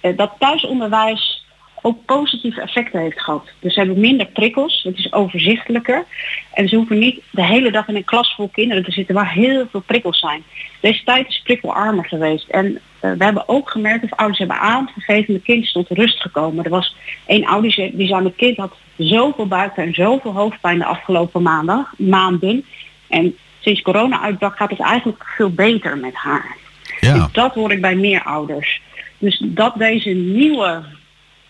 eh, 0.02 0.18
dat 0.18 0.36
thuisonderwijs 0.40 1.39
ook 1.82 2.06
positieve 2.06 2.62
effecten 2.62 3.00
heeft 3.02 3.22
gehad. 3.22 3.50
Dus 3.60 3.74
ze 3.74 3.80
hebben 3.80 4.00
minder 4.00 4.26
prikkels, 4.26 4.84
het 4.84 4.98
is 4.98 5.14
overzichtelijker. 5.14 6.06
En 6.54 6.70
ze 6.70 6.76
hoeven 6.76 7.00
niet 7.00 7.22
de 7.32 7.46
hele 7.46 7.72
dag 7.72 7.88
in 7.88 7.96
een 7.96 8.04
klas 8.04 8.34
vol 8.36 8.48
kinderen 8.48 8.84
te 8.84 8.92
zitten 8.92 9.16
waar 9.16 9.32
heel 9.32 9.68
veel 9.72 9.84
prikkels 9.86 10.20
zijn. 10.20 10.44
Deze 10.80 11.04
tijd 11.04 11.28
is 11.28 11.42
prikkelarmer 11.44 12.06
geweest. 12.06 12.50
En 12.50 12.80
eh, 13.00 13.12
we 13.12 13.24
hebben 13.24 13.50
ook 13.50 13.70
gemerkt, 13.70 14.04
of 14.04 14.14
ouders 14.14 14.40
hebben 14.40 14.60
aangegeven, 14.60 15.32
mijn 15.34 15.44
kind 15.44 15.64
is 15.64 15.72
tot 15.72 15.90
rust 15.90 16.22
gekomen. 16.22 16.64
Er 16.64 16.70
was 16.70 16.96
één 17.26 17.46
ouder 17.46 17.76
die 17.76 18.08
zei- 18.08 18.22
mijn 18.22 18.36
kind 18.36 18.58
had 18.58 18.74
zoveel 18.96 19.48
buikpijn 19.48 19.88
en 19.88 19.94
zoveel 19.94 20.32
hoofdpijn 20.32 20.78
de 20.78 20.86
afgelopen 20.86 21.42
maandag, 21.42 21.94
maanden. 21.98 22.66
En 23.08 23.36
sinds 23.60 23.82
corona 23.82 24.22
uitbrak 24.22 24.58
gaat 24.58 24.70
het 24.70 24.80
eigenlijk 24.80 25.24
veel 25.36 25.50
beter 25.50 25.98
met 25.98 26.14
haar. 26.14 26.58
En 27.00 27.30
dat 27.32 27.54
hoor 27.54 27.72
ik 27.72 27.82
bij 27.82 27.96
meer 27.96 28.24
ouders. 28.24 28.82
Dus 29.18 29.44
dat 29.46 29.74
deze 29.78 30.10
nieuwe 30.10 30.84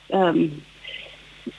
ehm, 0.09 0.45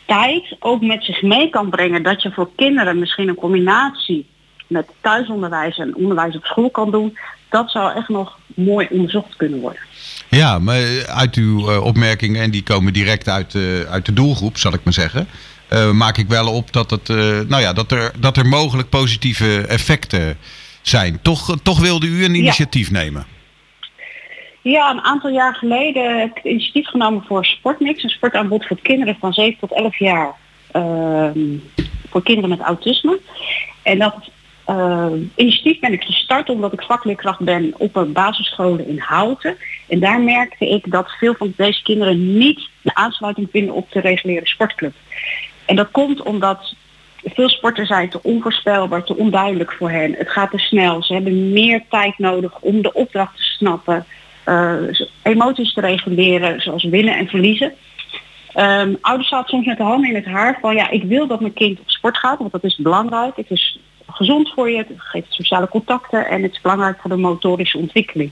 tijd 0.07 0.57
ook 0.59 0.83
met 0.83 1.05
zich 1.05 1.23
mee 1.23 1.51
kan 1.51 1.71
brengen 1.71 2.03
dat 2.03 2.23
je 2.23 2.31
voor 2.33 2.51
kinderen 2.57 2.99
misschien 2.99 3.29
een 3.29 3.35
combinatie 3.35 4.27
met 4.67 4.87
thuisonderwijs 5.01 5.79
en 5.79 5.97
onderwijs 5.97 6.37
op 6.37 6.45
school 6.45 6.71
kan 6.71 6.91
doen, 6.91 7.19
dat 7.49 7.71
zou 7.71 7.95
echt 7.97 8.09
nog 8.09 8.39
mooi 8.55 8.87
onderzocht 8.91 9.37
kunnen 9.37 9.61
worden. 9.61 9.81
Ja, 10.29 10.59
maar 10.59 11.07
uit 11.07 11.35
uw 11.35 11.71
eh, 11.71 11.85
opmerkingen, 11.85 12.43
en 12.43 12.51
die 12.51 12.63
komen 12.63 12.93
direct 12.93 13.29
uit, 13.29 13.55
eh, 13.55 13.81
uit 13.81 14.07
de 14.07 14.13
doelgroep, 14.13 14.57
zal 14.59 14.75
ik 14.75 14.81
maar 14.85 14.93
zeggen. 14.93 15.27
eh, 15.69 15.91
maak 15.91 16.17
ik 16.19 16.29
wel 16.29 16.53
op 16.53 16.73
dat, 16.73 16.91
het, 16.91 17.09
eh, 17.09 17.17
nou 17.49 17.63
ja, 17.63 17.73
dat, 17.73 17.93
er, 17.93 18.13
dat 18.19 18.37
er 18.37 18.47
mogelijk 18.47 18.89
positieve 18.89 19.67
effecten 19.67 20.37
zijn. 20.83 21.19
Toch, 21.23 21.57
toch 21.63 21.81
wilde 21.81 22.07
u 22.07 22.25
een 22.25 22.35
initiatief 22.35 22.91
nemen? 22.91 23.27
Ja, 24.62 24.90
een 24.90 25.01
aantal 25.01 25.31
jaar 25.31 25.55
geleden 25.55 26.18
heb 26.18 26.29
ik 26.29 26.35
het 26.35 26.44
initiatief 26.44 26.87
genomen 26.87 27.25
voor 27.27 27.44
Sportmix, 27.44 28.03
een 28.03 28.11
sportaanbod 28.11 28.66
voor 28.66 28.81
kinderen 28.83 29.16
van 29.20 29.33
7 29.33 29.59
tot 29.59 29.73
11 29.73 29.99
jaar. 29.99 30.35
ehm, 30.73 31.57
voor 32.09 32.23
kinderen 32.23 32.51
met 32.51 32.61
autisme. 32.61 33.20
En 33.83 33.99
dat 33.99 34.31
eh, 34.64 35.07
initiatief 35.35 35.81
ben 35.81 35.92
ik 35.92 36.03
gestart 36.03 36.51
omdat 36.51 36.73
ik 36.73 36.83
vakleerkracht 36.83 37.40
ben 37.40 37.75
op 37.77 37.96
een 37.96 38.12
basisscholen 38.12 38.87
in 38.87 38.99
Houten. 38.99 39.57
En 39.88 40.01
daar 40.01 40.20
merkte 40.20 40.68
ik 40.68 40.90
dat 40.90 41.11
veel 41.11 41.35
van 41.35 41.53
deze 41.57 41.83
kinderen 41.83 42.38
niet 42.38 42.68
de 42.83 42.94
aansluiting 42.94 43.49
vinden 43.51 43.75
op 43.75 43.92
de 43.92 44.01
reguliere 44.01 44.46
sportclub. 44.46 44.94
En 45.64 45.77
dat 45.77 45.90
komt 45.90 46.23
omdat 46.23 46.75
veel 47.25 47.49
sporten 47.49 47.87
zijn 47.87 48.09
te 48.09 48.23
onvoorspelbaar, 48.23 49.05
te 49.05 49.16
onduidelijk 49.16 49.73
voor 49.73 49.90
hen. 49.90 50.14
Het 50.14 50.31
gaat 50.31 50.51
te 50.51 50.59
snel. 50.59 51.03
Ze 51.03 51.12
hebben 51.12 51.53
meer 51.53 51.83
tijd 51.88 52.18
nodig 52.18 52.59
om 52.61 52.83
de 52.83 52.92
opdracht 52.92 53.37
te 53.37 53.42
snappen, 53.42 54.07
emoties 55.23 55.73
te 55.73 55.81
reguleren, 55.81 56.61
zoals 56.61 56.85
winnen 56.85 57.17
en 57.17 57.27
verliezen. 57.27 57.73
Ehm, 58.53 58.95
ouders 59.01 59.29
zaten 59.29 59.49
soms 59.49 59.67
met 59.67 59.77
de 59.77 59.83
handen 59.83 60.09
in 60.09 60.15
het 60.15 60.25
haar 60.25 60.59
van 60.61 60.75
ja, 60.75 60.91
ik 60.91 61.03
wil 61.03 61.27
dat 61.27 61.41
mijn 61.41 61.53
kind 61.53 61.81
op 61.81 61.91
sport 61.91 62.17
gaat, 62.17 62.39
want 62.39 62.53
dat 62.53 62.65
is 62.65 62.77
belangrijk. 62.77 63.37
Het 63.37 63.51
is 63.51 63.79
gezond 64.07 64.53
voor 64.55 64.71
je, 64.71 64.77
het 64.77 64.93
geeft 64.97 65.33
sociale 65.33 65.69
contacten 65.69 66.27
en 66.27 66.43
het 66.43 66.53
is 66.53 66.61
belangrijk 66.61 67.01
voor 67.01 67.11
de 67.11 67.17
motorische 67.17 67.79
ontwikkeling. 67.79 68.31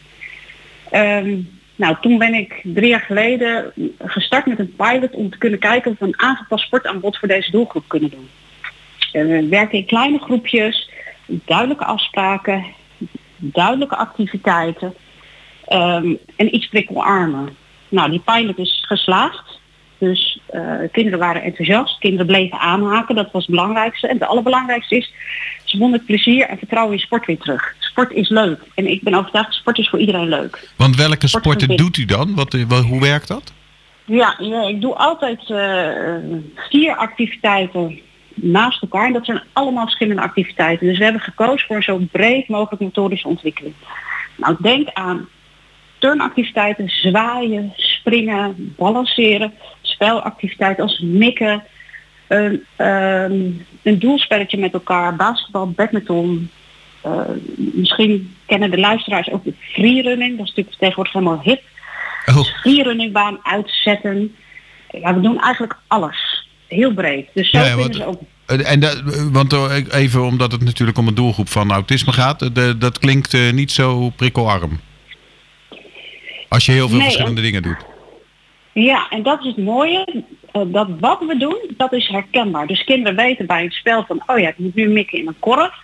Ehm, 0.90 1.36
nou, 1.76 1.96
toen 2.00 2.18
ben 2.18 2.34
ik 2.34 2.60
drie 2.62 2.88
jaar 2.88 3.00
geleden 3.00 3.72
gestart 3.98 4.46
met 4.46 4.58
een 4.58 4.76
pilot 4.76 5.14
om 5.14 5.30
te 5.30 5.38
kunnen 5.38 5.58
kijken 5.58 5.90
of 5.90 5.98
we 5.98 6.06
een 6.06 6.20
aangepast 6.20 6.64
sportaanbod 6.64 7.18
voor 7.18 7.28
deze 7.28 7.50
doelgroep 7.50 7.84
kunnen 7.86 8.10
doen. 8.10 8.28
En 9.12 9.28
we 9.28 9.48
werken 9.48 9.78
in 9.78 9.86
kleine 9.86 10.18
groepjes, 10.18 10.90
duidelijke 11.26 11.84
afspraken, 11.84 12.64
duidelijke 13.36 13.96
activiteiten. 13.96 14.94
Ehm, 15.68 16.14
en 16.36 16.54
iets 16.54 16.68
prikkelarmer. 16.68 17.52
Nou, 17.88 18.10
die 18.10 18.22
pilot 18.24 18.58
is 18.58 18.84
geslaagd. 18.86 19.58
Dus 19.98 20.40
eh, 20.46 20.62
kinderen 20.92 21.18
waren 21.18 21.42
enthousiast, 21.42 21.98
kinderen 21.98 22.26
bleven 22.26 22.58
aanhaken, 22.58 23.14
dat 23.14 23.32
was 23.32 23.46
het 23.46 23.54
belangrijkste. 23.54 24.08
En 24.08 24.18
het 24.18 24.28
allerbelangrijkste 24.28 24.96
is, 24.96 25.12
ze 25.64 25.84
het 25.84 26.06
plezier 26.06 26.48
en 26.48 26.58
vertrouwen 26.58 26.94
in 26.94 27.00
sport 27.00 27.26
weer 27.26 27.38
terug. 27.38 27.74
Sport 27.78 28.12
is 28.12 28.28
leuk. 28.28 28.60
En 28.74 28.86
ik 28.86 29.02
ben 29.02 29.14
overtuigd, 29.14 29.54
sport 29.54 29.78
is 29.78 29.88
voor 29.88 29.98
iedereen 29.98 30.28
leuk. 30.28 30.70
Want 30.76 30.96
welke 30.96 31.26
sporten 31.26 31.76
doet 31.76 31.96
u 31.96 32.04
dan? 32.04 32.34
Wat, 32.34 32.54
eh, 32.54 32.64
wat- 32.68 32.84
hoe 32.84 33.00
werkt 33.00 33.28
dat? 33.28 33.52
Ja, 34.04 34.34
ja 34.38 34.62
ik 34.68 34.80
doe 34.80 34.94
altijd 34.94 35.50
eh, 35.50 36.14
vier 36.54 36.96
activiteiten 36.96 38.00
naast 38.34 38.82
elkaar. 38.82 39.06
En 39.06 39.12
dat 39.12 39.24
zijn 39.24 39.42
allemaal 39.52 39.84
verschillende 39.84 40.22
activiteiten. 40.22 40.86
Dus 40.86 40.98
we 40.98 41.04
hebben 41.04 41.22
gekozen 41.22 41.66
voor 41.66 41.76
een 41.76 41.82
zo 41.82 42.00
breed 42.12 42.48
mogelijk 42.48 42.82
motorische 42.82 43.28
ontwikkeling. 43.28 43.74
Nou, 44.36 44.56
denk 44.60 44.88
aan 44.92 45.28
turnactiviteiten, 45.98 46.88
zwaaien, 46.88 47.72
springen, 47.76 48.74
balanceren, 48.76 49.52
spelactiviteiten 49.82 50.82
als 50.84 50.98
mikken, 50.98 51.62
een, 52.28 52.64
ehm, 52.76 53.40
een 53.82 53.98
doelspelletje 53.98 54.58
met 54.58 54.72
elkaar, 54.72 55.16
basketbal, 55.16 55.70
badminton. 55.70 56.50
Eh, 57.00 57.20
misschien 57.54 58.34
kennen 58.46 58.70
de 58.70 58.78
luisteraars 58.78 59.30
ook 59.30 59.44
de 59.44 59.54
freerunning, 59.60 60.30
dat 60.38 60.46
is 60.46 60.54
natuurlijk 60.54 60.76
tegenwoordig 60.78 61.12
helemaal 61.12 61.40
hip. 61.42 61.62
Oh. 62.26 62.44
Freerunningbaan 62.60 63.38
uitzetten. 63.42 64.34
Ja, 64.90 65.14
we 65.14 65.20
doen 65.20 65.40
eigenlijk 65.40 65.76
alles. 65.86 66.46
Heel 66.68 66.92
breed. 66.94 67.28
Dus 67.34 67.50
zo 67.50 67.58
Ja, 67.58 67.74
kunnen 67.74 67.94
ze 67.94 68.06
ook 68.06 68.20
Eh, 68.46 68.70
En 68.72 68.80
dat, 68.80 69.02
want 69.32 69.52
eh, 69.52 69.76
even 69.90 70.24
omdat 70.24 70.52
het 70.52 70.64
natuurlijk 70.64 70.98
om 70.98 71.06
een 71.08 71.14
doelgroep 71.14 71.48
van 71.48 71.70
autisme 71.72 72.12
gaat, 72.12 72.54
de- 72.54 72.78
dat 72.78 72.98
klinkt 72.98 73.52
niet 73.52 73.72
zo 73.72 74.10
prikkelarm. 74.10 74.80
Als 76.48 76.66
je 76.66 76.72
heel 76.72 76.88
veel 76.88 76.96
Nee, 76.96 77.06
verschillende 77.06 77.40
dingen 77.40 77.62
doet. 77.62 77.86
Ja, 78.72 79.08
en 79.10 79.22
dat 79.22 79.40
is 79.40 79.46
het 79.46 79.56
mooie. 79.56 80.24
eh, 80.52 80.62
dat 80.66 80.88
wat 81.00 81.20
we 81.20 81.36
doen, 81.36 81.58
dat 81.76 81.92
is 81.92 82.08
herkenbaar. 82.08 82.66
Dus 82.66 82.84
kinderen 82.84 83.16
weten 83.16 83.46
bij 83.46 83.62
het 83.62 83.72
spel 83.72 84.04
van, 84.06 84.22
oh 84.26 84.38
ja, 84.38 84.48
ik 84.48 84.58
moet 84.58 84.74
nu 84.74 84.88
mikken 84.88 85.18
in 85.18 85.26
een 85.26 85.38
korf. 85.38 85.74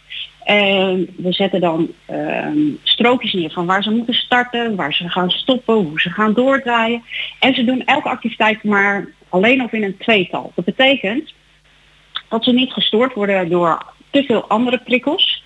En 0.44 1.14
we 1.16 1.32
zetten 1.32 1.60
dan 1.60 1.88
ehm, 2.06 2.58
strookjes 2.82 3.32
neer 3.32 3.50
van 3.50 3.66
waar 3.66 3.82
ze 3.82 3.90
moeten 3.90 4.14
starten, 4.14 4.76
waar 4.76 4.92
ze 4.94 5.08
gaan 5.08 5.30
stoppen, 5.30 5.74
hoe 5.74 6.00
ze 6.00 6.10
gaan 6.10 6.32
doordraaien. 6.32 7.02
En 7.40 7.54
ze 7.54 7.64
doen 7.64 7.84
elke 7.84 8.08
activiteit 8.08 8.64
maar 8.64 9.08
alleen 9.28 9.62
of 9.62 9.72
in 9.72 9.82
een 9.82 9.96
tweetal. 9.98 10.52
Dat 10.54 10.64
betekent 10.64 11.32
dat 12.28 12.44
ze 12.44 12.52
niet 12.52 12.72
gestoord 12.72 13.14
worden 13.14 13.48
door 13.48 13.82
te 14.10 14.22
veel 14.22 14.48
andere 14.48 14.78
prikkels. 14.78 15.42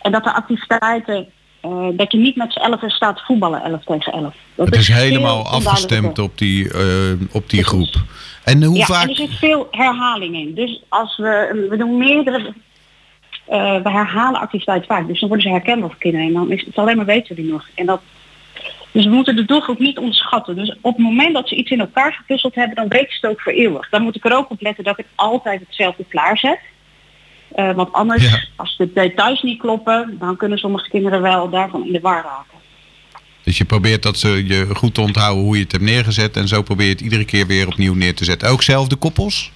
En 0.00 0.12
dat 0.12 0.24
de 0.24 0.32
activiteiten, 0.34 1.28
eh, 1.62 1.88
dat 1.92 2.12
je 2.12 2.18
niet 2.18 2.36
met 2.36 2.52
z'n 2.52 2.58
elfen 2.58 2.90
staat 2.90 3.20
voetballen 3.20 3.62
11 3.62 3.84
tegen 3.84 4.12
11. 4.12 4.34
Dat 4.54 4.66
Het 4.66 4.76
is 4.76 4.88
helemaal 4.88 5.46
afgestemd 5.48 6.18
op 6.18 6.38
die, 6.38 6.72
eh, 6.72 7.12
op 7.32 7.50
die 7.50 7.64
groep. 7.64 7.94
En 8.44 8.62
hoe 8.62 8.76
ja, 8.76 8.84
vaak... 8.84 9.02
en 9.02 9.08
er 9.08 9.16
zit 9.16 9.38
veel 9.38 9.68
herhaling 9.70 10.34
in. 10.34 10.54
Dus 10.54 10.82
als 10.88 11.16
we, 11.16 11.66
we 11.70 11.76
doen 11.76 11.98
meerdere, 11.98 12.54
eh, 13.44 13.82
we 13.82 13.90
herhalen 13.90 14.40
activiteiten 14.40 14.86
vaak. 14.88 15.06
Dus 15.06 15.20
dan 15.20 15.28
worden 15.28 15.46
ze 15.46 15.52
herkenbaar 15.52 15.88
voor 15.88 15.98
kinderen. 15.98 16.26
En 16.26 16.32
dan 16.32 16.50
is 16.50 16.64
het 16.64 16.76
alleen 16.76 16.96
maar 16.96 17.06
weten 17.06 17.36
die 17.36 17.52
nog. 17.52 17.68
En 17.74 17.86
dat, 17.86 18.00
dus 18.90 19.04
we 19.04 19.10
moeten 19.10 19.36
de 19.36 19.44
doelgroep 19.44 19.78
niet 19.78 19.98
onderschatten. 19.98 20.56
Dus 20.56 20.76
op 20.80 20.96
het 20.96 21.04
moment 21.04 21.34
dat 21.34 21.48
ze 21.48 21.56
iets 21.56 21.70
in 21.70 21.80
elkaar 21.80 22.12
gepuzzeld 22.12 22.54
hebben, 22.54 22.76
dan 22.76 22.88
weten 22.88 23.12
ze 23.12 23.18
het 23.20 23.30
ook 23.30 23.40
voor 23.40 23.52
eeuwig. 23.52 23.88
Dan 23.88 24.02
moet 24.02 24.16
ik 24.16 24.24
er 24.24 24.36
ook 24.36 24.50
op 24.50 24.60
letten 24.60 24.84
dat 24.84 24.98
ik 24.98 25.06
altijd 25.14 25.60
hetzelfde 25.60 26.04
klaarzet. 26.08 26.58
Eh, 27.54 27.72
want 27.74 27.92
anders, 27.92 28.30
Ja. 28.30 28.44
als 28.56 28.76
de 28.76 28.92
details 28.92 29.42
niet 29.42 29.58
kloppen, 29.58 30.16
dan 30.18 30.36
kunnen 30.36 30.58
sommige 30.58 30.88
kinderen 30.88 31.22
wel 31.22 31.50
daarvan 31.50 31.86
in 31.86 31.92
de 31.92 32.00
war 32.00 32.22
raken. 32.22 32.60
Dus 33.44 33.58
je 33.58 33.64
probeert 33.64 34.02
dat 34.02 34.16
ze 34.18 34.46
je 34.46 34.66
goed 34.74 34.94
te 34.94 35.00
onthouden 35.00 35.44
hoe 35.44 35.56
je 35.56 35.62
het 35.62 35.72
hebt 35.72 35.84
neergezet. 35.84 36.36
En 36.36 36.48
zo 36.48 36.62
probeer 36.62 36.86
je 36.86 36.92
het 36.92 37.00
iedere 37.00 37.24
keer 37.24 37.46
weer 37.46 37.66
opnieuw 37.66 37.94
neer 37.94 38.14
te 38.14 38.24
zetten. 38.24 38.48
Ook 38.48 38.62
zelf 38.62 38.88
de 38.88 38.96
koppels? 38.96 39.50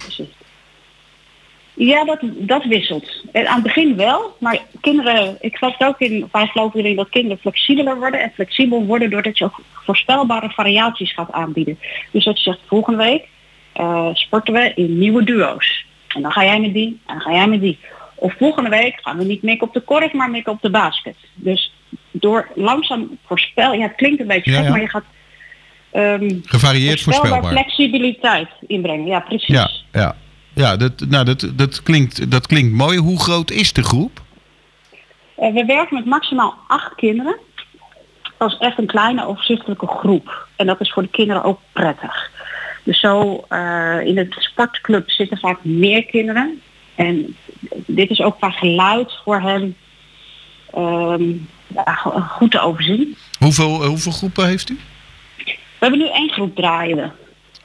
Ja, 1.73 2.05
dat, 2.05 2.19
dat 2.21 2.65
wisselt. 2.65 3.23
En 3.31 3.47
aan 3.47 3.53
het 3.53 3.63
begin 3.63 3.95
wel, 3.95 4.35
maar 4.39 4.59
kinderen, 4.81 5.37
ik 5.39 5.55
geloof 5.57 5.79
er 5.79 5.87
ook 5.87 5.99
in, 5.99 6.27
wij 6.31 6.47
geloven 6.47 6.79
erin 6.79 6.95
dat 6.95 7.09
kinderen 7.09 7.37
flexibeler 7.37 7.97
worden 7.97 8.21
en 8.21 8.31
flexibel 8.33 8.85
worden 8.85 9.09
doordat 9.09 9.37
je 9.37 9.43
ook 9.43 9.59
voorspelbare 9.85 10.49
variaties 10.49 11.13
gaat 11.13 11.31
aanbieden. 11.31 11.79
Dus 12.11 12.23
dat 12.25 12.37
je 12.37 12.43
zegt, 12.43 12.59
volgende 12.67 13.03
week 13.03 13.27
eh, 13.73 14.09
sporten 14.13 14.53
we 14.53 14.71
in 14.75 14.97
nieuwe 14.97 15.23
duo's. 15.23 15.85
En 16.17 16.23
dan 16.23 16.31
ga 16.31 16.43
jij 16.43 16.59
met 16.59 16.73
die 16.73 16.99
en 17.05 17.13
dan 17.13 17.21
ga 17.21 17.31
jij 17.31 17.47
met 17.47 17.61
die. 17.61 17.79
Of 18.15 18.33
volgende 18.37 18.69
week 18.69 18.99
gaan 19.01 19.17
we 19.17 19.23
niet 19.23 19.41
mikken 19.41 19.67
op 19.67 19.73
de 19.73 19.79
korf, 19.79 20.13
maar 20.13 20.29
mikken 20.29 20.51
op 20.51 20.61
de 20.61 20.69
basket. 20.69 21.15
Dus 21.33 21.73
door 22.11 22.47
langzaam 22.55 23.17
voorspel, 23.25 23.73
ja 23.73 23.81
het 23.81 23.95
klinkt 23.95 24.19
een 24.19 24.27
beetje 24.27 24.51
Ja, 24.51 24.57
gek, 24.57 24.65
ja. 24.65 24.71
maar 24.71 24.81
je 24.81 24.89
gaat 24.89 25.03
ehm, 25.91 26.39
Gevarieerd 26.43 27.01
voorspelbaar. 27.01 27.51
flexibiliteit 27.51 28.49
inbrengen. 28.67 29.05
Ja, 29.05 29.19
precies. 29.19 29.47
Ja, 29.47 29.69
ja. 29.91 30.15
ja 30.53 30.75
dat, 30.77 31.05
nou, 31.09 31.25
dat, 31.25 31.51
dat, 31.53 31.83
klinkt, 31.83 32.31
dat 32.31 32.47
klinkt 32.47 32.73
mooi. 32.73 32.97
Hoe 32.97 33.19
groot 33.19 33.51
is 33.51 33.73
de 33.73 33.83
groep? 33.83 34.21
Eh, 35.35 35.53
we 35.53 35.65
werken 35.65 35.95
met 35.95 36.05
maximaal 36.05 36.55
acht 36.67 36.95
kinderen. 36.95 37.37
Dat 38.37 38.51
is 38.51 38.57
echt 38.57 38.77
een 38.77 38.87
kleine 38.87 39.27
overzichtelijke 39.27 39.87
groep. 39.87 40.47
En 40.55 40.65
dat 40.65 40.81
is 40.81 40.91
voor 40.91 41.03
de 41.03 41.09
kinderen 41.09 41.43
ook 41.43 41.59
prettig. 41.71 42.31
Dus 42.87 42.99
zo 42.99 43.45
eh, 43.49 43.99
in 44.03 44.17
het 44.17 44.35
sportclub 44.39 45.09
zitten 45.09 45.37
vaak 45.37 45.63
meer 45.63 46.05
kinderen. 46.05 46.61
En 46.95 47.35
dit 47.85 48.09
is 48.09 48.21
ook 48.21 48.37
qua 48.37 48.49
geluid 48.49 49.11
voor 49.23 49.41
hen 49.41 49.75
ehm, 50.73 51.23
ja, 51.67 51.93
goed 52.37 52.51
te 52.51 52.59
overzien. 52.59 53.17
Hoeveel, 53.39 53.81
eh, 53.81 53.87
hoeveel 53.87 54.11
groepen 54.11 54.47
heeft 54.47 54.69
u? 54.69 54.77
We 55.45 55.53
hebben 55.85 55.99
nu 55.99 56.09
één 56.09 56.29
groep 56.29 56.55
draaien 56.55 56.97
we. 56.97 57.09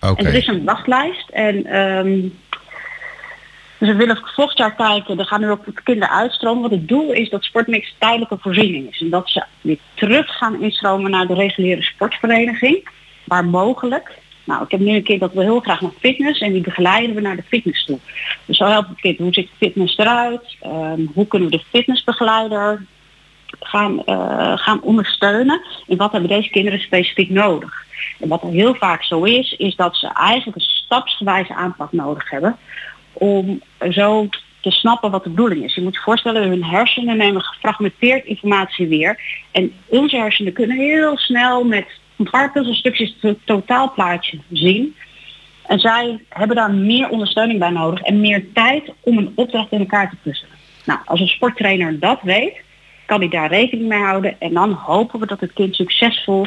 Oké. 0.09 0.21
En 0.21 0.27
er 0.27 0.35
is 0.35 0.47
een 0.47 0.65
wachtlijst. 0.65 1.29
En 1.29 1.63
dus 3.79 3.89
we 3.89 3.97
willen 3.97 4.23
volgend 4.35 4.59
jaar 4.59 4.75
kijken, 4.75 5.19
er 5.19 5.27
gaan 5.27 5.41
nu 5.41 5.51
ook 5.51 5.65
kinderen 5.85 6.15
uitstromen. 6.15 6.61
Want 6.61 6.75
het 6.75 6.89
doel 6.89 7.13
is 7.13 7.31
dat 7.31 7.45
Sportmix 7.45 7.95
tijdelijke 7.99 8.39
voorziening 8.41 8.91
is. 8.91 9.01
En 9.01 9.11
dat 9.11 9.29
ze 9.29 9.45
weer 9.61 9.79
terug 9.95 10.27
gaan 10.37 10.63
instromen 10.63 11.11
naar 11.11 11.27
de 11.27 11.35
reguliere 11.35 11.83
sportvereniging. 11.83 12.89
Waar 13.25 13.45
mogelijk. 13.45 14.21
Nou, 14.45 14.65
ik 14.65 14.71
heb 14.71 14.81
nu 14.81 14.95
een 14.95 15.03
keer 15.03 15.19
dat 15.19 15.33
we 15.33 15.43
heel 15.43 15.61
graag 15.61 15.81
naar 15.81 15.91
fitness 15.99 16.41
en 16.41 16.53
die 16.53 16.63
begeleiden 16.63 17.15
we 17.15 17.21
naar 17.21 17.37
de 17.37 17.43
fitness 17.43 17.85
toe. 17.85 17.99
Dus 18.45 18.57
zo 18.57 18.65
helpen 18.65 18.95
we 18.95 19.01
kind, 19.01 19.19
hoe 19.19 19.33
ziet 19.33 19.51
fitness 19.57 19.97
eruit? 19.97 20.57
Ehm, 20.61 21.01
hoe 21.15 21.27
kunnen 21.27 21.51
we 21.51 21.57
de 21.57 21.65
fitnessbegeleider 21.71 22.87
gaan, 23.61 24.05
eh, 24.05 24.59
gaan 24.59 24.83
ondersteunen? 24.83 25.63
En 25.89 25.97
wat 25.97 26.13
hebben 26.13 26.31
deze 26.31 26.51
kinderen 26.51 26.81
specifiek 26.81 27.31
nodig? 27.31 27.85
En 28.21 28.29
wat 28.29 28.43
er 28.43 28.51
heel 28.51 28.75
vaak 28.75 29.03
zo 29.03 29.23
is, 29.23 29.53
is 29.53 29.77
dat 29.77 29.97
ze 29.97 30.07
eigenlijk 30.07 30.57
een 30.57 30.67
stapsgewijze 30.85 31.55
aanpak 31.55 31.93
nodig 31.93 32.31
hebben 32.31 32.57
om 33.13 33.61
zo 33.91 34.29
te 34.61 34.71
snappen 34.71 35.11
wat 35.11 35.25
de 35.25 35.31
bedoeling 35.31 35.65
is. 35.65 35.75
Je 35.75 35.83
moet 35.83 35.95
je 35.95 36.01
voorstellen, 36.01 36.49
hun 36.49 36.65
hersenen 36.65 37.17
nemen 37.17 37.43
gefragmenteerd 37.43 38.25
informatie 38.25 38.89
weer. 38.89 39.21
En 39.51 39.73
onze 39.87 40.17
hersenen 40.17 40.53
kunnen 40.53 40.77
heel 40.77 41.17
snel 41.19 41.65
met 41.65 41.87
paar 42.31 42.53
puzzelstukjes 42.53 43.17
het 43.21 43.39
totaalplaatje 43.45 44.39
zien. 44.51 44.95
En 45.67 45.79
zij 45.79 46.21
hebben 46.29 46.57
daar 46.57 46.75
meer 46.75 47.09
ondersteuning 47.09 47.59
bij 47.59 47.71
nodig 47.71 48.01
en 48.01 48.21
meer 48.21 48.45
tijd 48.53 48.93
om 49.01 49.19
een 49.19 49.33
opdracht 49.35 49.73
in 49.73 49.79
elkaar 49.79 50.11
te 50.11 50.17
puzzelen. 50.23 50.57
Nou, 50.85 51.01
als 51.05 51.21
een 51.21 51.27
sporttrainer 51.27 51.99
dat 51.99 52.19
weet, 52.23 52.61
kan 53.07 53.21
hij 53.21 53.29
daar 53.29 53.49
rekening 53.49 53.89
mee 53.89 54.03
houden. 54.03 54.41
En 54.41 54.53
dan 54.53 54.73
hopen 54.73 55.21
we 55.21 55.27
dat 55.27 55.41
het 55.41 55.53
kind 55.53 55.75
succesvol 55.75 56.47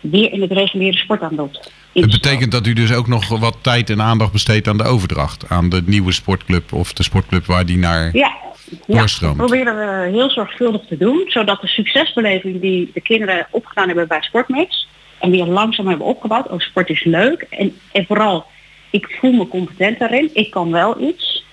weer 0.00 0.32
in 0.32 0.40
het 0.40 0.52
reguliere 0.52 0.96
sportaanbod 0.96 1.72
Het 1.92 2.10
betekent 2.10 2.52
dat 2.52 2.66
u 2.66 2.72
dus 2.72 2.92
ook 2.92 3.06
nog 3.06 3.28
wat 3.28 3.56
tijd 3.62 3.90
en 3.90 4.02
aandacht 4.02 4.32
besteedt 4.32 4.68
aan 4.68 4.76
de 4.76 4.84
overdracht. 4.84 5.48
Aan 5.48 5.68
de 5.68 5.82
nieuwe 5.86 6.12
sportclub 6.12 6.72
of 6.72 6.92
de 6.92 7.02
sportclub 7.02 7.46
waar 7.46 7.66
die 7.66 7.78
naar 7.78 8.10
Ja, 8.16 8.36
ja, 8.86 8.98
doorstroomt. 8.98 9.38
dat 9.38 9.46
proberen 9.46 9.76
we 9.76 10.10
heel 10.16 10.30
zorgvuldig 10.30 10.86
te 10.86 10.96
doen, 10.96 11.24
zodat 11.26 11.60
de 11.60 11.66
succesbeleving 11.66 12.60
die 12.60 12.90
de 12.94 13.00
kinderen 13.00 13.46
opgedaan 13.50 13.86
hebben 13.86 14.08
bij 14.08 14.22
Sportmix 14.22 14.88
en 15.18 15.30
weer 15.30 15.44
langzaam 15.44 15.88
hebben 15.88 16.06
opgebouwd, 16.06 16.48
oh 16.48 16.58
sport 16.58 16.88
is 16.88 17.04
leuk 17.04 17.46
en, 17.50 17.76
en 17.92 18.04
vooral 18.06 18.46
ik 18.90 19.16
voel 19.20 19.32
me 19.32 19.48
competent 19.48 19.98
daarin, 19.98 20.30
ik 20.32 20.50
kan 20.50 20.70
wel 20.70 21.00
iets, 21.00 21.44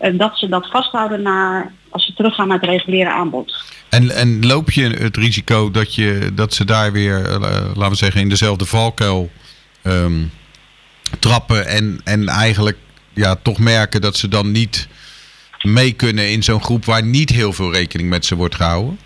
eh, 0.00 0.18
dat 0.18 0.38
ze 0.38 0.48
dat 0.48 0.70
vasthouden 0.70 1.22
naar 1.22 1.72
als 1.88 2.06
ze 2.06 2.14
teruggaan 2.14 2.48
naar 2.48 2.60
het 2.60 2.68
reguliere 2.68 3.10
aanbod. 3.10 3.64
En, 3.88 4.10
en 4.10 4.46
loop 4.46 4.70
je 4.70 4.88
het 4.88 5.16
risico 5.16 5.70
dat, 5.70 5.94
je, 5.94 6.30
dat 6.34 6.54
ze 6.54 6.64
daar 6.64 6.92
weer, 6.92 7.24
eh, 7.24 7.40
laten 7.74 7.90
we 7.90 7.96
zeggen, 7.96 8.20
in 8.20 8.28
dezelfde 8.28 8.66
valkuil 8.66 9.30
ehm, 9.82 10.24
trappen 11.18 11.66
en, 11.66 12.00
en 12.04 12.28
eigenlijk 12.28 12.78
ja, 13.12 13.34
toch 13.34 13.58
merken 13.58 14.00
dat 14.00 14.16
ze 14.16 14.28
dan 14.28 14.50
niet 14.50 14.88
mee 15.62 15.92
kunnen 15.92 16.30
in 16.30 16.42
zo'n 16.42 16.62
groep 16.62 16.84
waar 16.84 17.04
niet 17.04 17.30
heel 17.30 17.52
veel 17.52 17.72
rekening 17.72 18.08
met 18.08 18.24
ze 18.24 18.36
wordt 18.36 18.54
gehouden? 18.54 18.98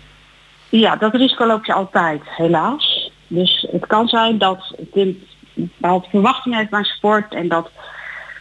Ja, 0.69 0.95
dat 0.95 1.15
risico 1.15 1.45
loop 1.45 1.65
je 1.65 1.73
altijd, 1.73 2.21
helaas. 2.23 2.90
Dus 3.33 3.67
het 3.71 3.87
kan 3.87 4.07
zijn 4.07 4.37
dat 4.37 4.73
het 4.77 4.89
kind 4.91 5.17
bepaalde 5.53 6.07
verwachtingen 6.09 6.57
heeft 6.57 6.69
bij 6.69 6.83
sport 6.83 7.33
en 7.33 7.47
dat 7.47 7.71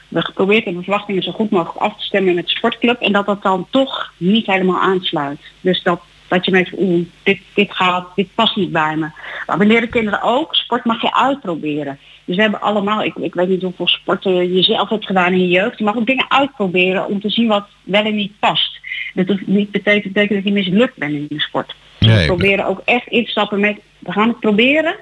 we 0.08 0.22
geprobeerd 0.22 0.64
hebben 0.64 0.82
verwachtingen 0.82 1.22
zo 1.22 1.32
goed 1.32 1.50
mogelijk 1.50 1.78
af 1.78 1.96
te 1.96 2.04
stemmen 2.04 2.34
met 2.34 2.44
de 2.44 2.50
sportclub 2.56 3.00
en 3.00 3.12
dat 3.12 3.26
dat 3.26 3.42
dan 3.42 3.66
toch 3.70 4.12
niet 4.16 4.46
helemaal 4.46 4.80
aansluit. 4.80 5.40
Dus 5.60 5.82
dat 5.82 6.00
Dat 6.30 6.44
je 6.44 6.50
merkt, 6.50 6.72
oeh, 6.78 7.06
dit, 7.22 7.40
dit 7.54 7.72
gaat, 7.72 8.06
dit 8.14 8.28
past 8.34 8.56
niet 8.56 8.72
bij 8.72 8.96
me. 8.96 9.08
Maar 9.46 9.58
we 9.58 9.66
leren 9.66 9.88
kinderen 9.88 10.22
ook, 10.22 10.54
sport 10.54 10.84
mag 10.84 11.02
je 11.02 11.14
uitproberen. 11.14 11.98
Dus 12.24 12.36
we 12.36 12.42
hebben 12.42 12.60
allemaal, 12.60 13.02
ik, 13.02 13.14
ik 13.14 13.34
weet 13.34 13.48
niet 13.48 13.62
hoeveel 13.62 13.88
sporten 13.88 14.54
je 14.54 14.62
zelf 14.62 14.88
hebt 14.88 15.06
gedaan 15.06 15.32
in 15.32 15.40
je 15.40 15.48
jeugd. 15.48 15.78
Je 15.78 15.84
mag 15.84 15.96
ook 15.96 16.06
dingen 16.06 16.30
uitproberen 16.30 17.06
om 17.06 17.20
te 17.20 17.30
zien 17.30 17.48
wat 17.48 17.66
wel 17.82 18.04
en 18.04 18.14
niet 18.14 18.32
past. 18.38 18.78
Dat 19.14 19.26
hoeft 19.26 19.46
niet 19.46 19.70
betekent, 19.70 20.12
betekent 20.12 20.44
dat 20.44 20.52
je 20.52 20.60
mislukt 20.60 20.96
bent 20.96 21.12
in 21.12 21.26
de 21.28 21.40
sport. 21.40 21.74
Dus 21.98 22.08
Nee, 22.08 22.18
we 22.18 22.26
proberen 22.26 22.66
ook 22.66 22.82
echt 22.84 23.06
instappen 23.06 23.60
met, 23.60 23.78
we 23.98 24.12
gaan 24.12 24.28
het 24.28 24.40
proberen. 24.40 24.96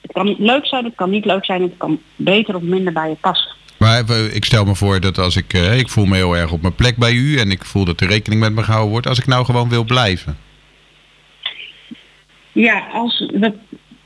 Het 0.00 0.12
kan 0.12 0.36
leuk 0.38 0.66
zijn, 0.66 0.84
het 0.84 0.94
kan 0.94 1.10
niet 1.10 1.24
leuk 1.24 1.44
zijn, 1.44 1.62
het 1.62 1.74
kan 1.76 2.00
beter 2.16 2.54
of 2.54 2.62
minder 2.62 2.92
bij 2.92 3.08
je 3.08 3.16
passen. 3.20 3.56
Maar 3.78 4.10
ik 4.32 4.44
stel 4.44 4.64
me 4.64 4.74
voor 4.74 5.00
dat 5.00 5.18
als 5.18 5.36
ik, 5.36 5.52
eh, 5.52 5.78
ik 5.78 5.88
voel 5.88 6.04
me 6.04 6.16
heel 6.16 6.36
erg 6.36 6.52
op 6.52 6.62
mijn 6.62 6.74
plek 6.74 6.96
bij 6.96 7.12
u 7.12 7.38
en 7.38 7.50
ik 7.50 7.64
voel 7.64 7.84
dat 7.84 8.00
er 8.00 8.08
rekening 8.08 8.40
met 8.40 8.52
me 8.52 8.62
gehouden 8.62 8.90
wordt, 8.90 9.06
als 9.06 9.18
ik 9.18 9.26
nou 9.26 9.44
gewoon 9.44 9.68
wil 9.68 9.84
blijven. 9.84 10.38
Ja, 12.60 12.86
als 12.92 13.18
we, 13.18 13.52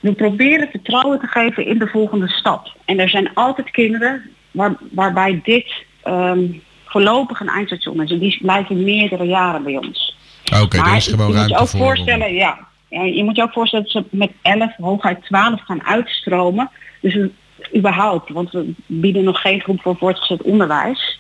we 0.00 0.12
proberen 0.12 0.68
vertrouwen 0.70 1.20
te 1.20 1.26
geven 1.26 1.66
in 1.66 1.78
de 1.78 1.86
volgende 1.86 2.28
stap. 2.28 2.76
En 2.84 2.98
er 2.98 3.08
zijn 3.08 3.34
altijd 3.34 3.70
kinderen 3.70 4.30
waar, 4.50 4.74
waarbij 4.90 5.40
dit 5.42 5.84
ehm, 6.02 6.46
voorlopig 6.84 7.40
een 7.40 7.48
eindstation 7.48 8.02
is. 8.02 8.10
En 8.10 8.18
die 8.18 8.38
blijven 8.40 8.84
meerdere 8.84 9.24
jaren 9.24 9.62
bij 9.62 9.76
ons. 9.76 10.16
Oké, 10.62 10.76
er 10.76 10.82
maar 10.82 10.96
is 10.96 11.06
gewoon 11.06 11.32
je 11.32 11.38
moet 11.38 11.48
je 11.48 11.58
ook 11.58 11.68
voor. 11.68 11.80
voorstellen, 11.80 12.34
ja, 12.34 12.58
ja, 12.88 13.02
je 13.02 13.24
moet 13.24 13.36
je 13.36 13.42
ook 13.42 13.52
voorstellen 13.52 13.84
dat 13.92 14.02
ze 14.10 14.16
met 14.16 14.30
11, 14.42 14.72
hooguit 14.76 15.24
12 15.24 15.60
gaan 15.64 15.84
uitstromen. 15.84 16.70
Dus 17.00 17.18
überhaupt, 17.76 18.30
want 18.30 18.50
we 18.50 18.74
bieden 18.86 19.24
nog 19.24 19.40
geen 19.40 19.60
groep 19.60 19.80
voor 19.80 19.96
voortgezet 19.96 20.42
onderwijs. 20.42 21.18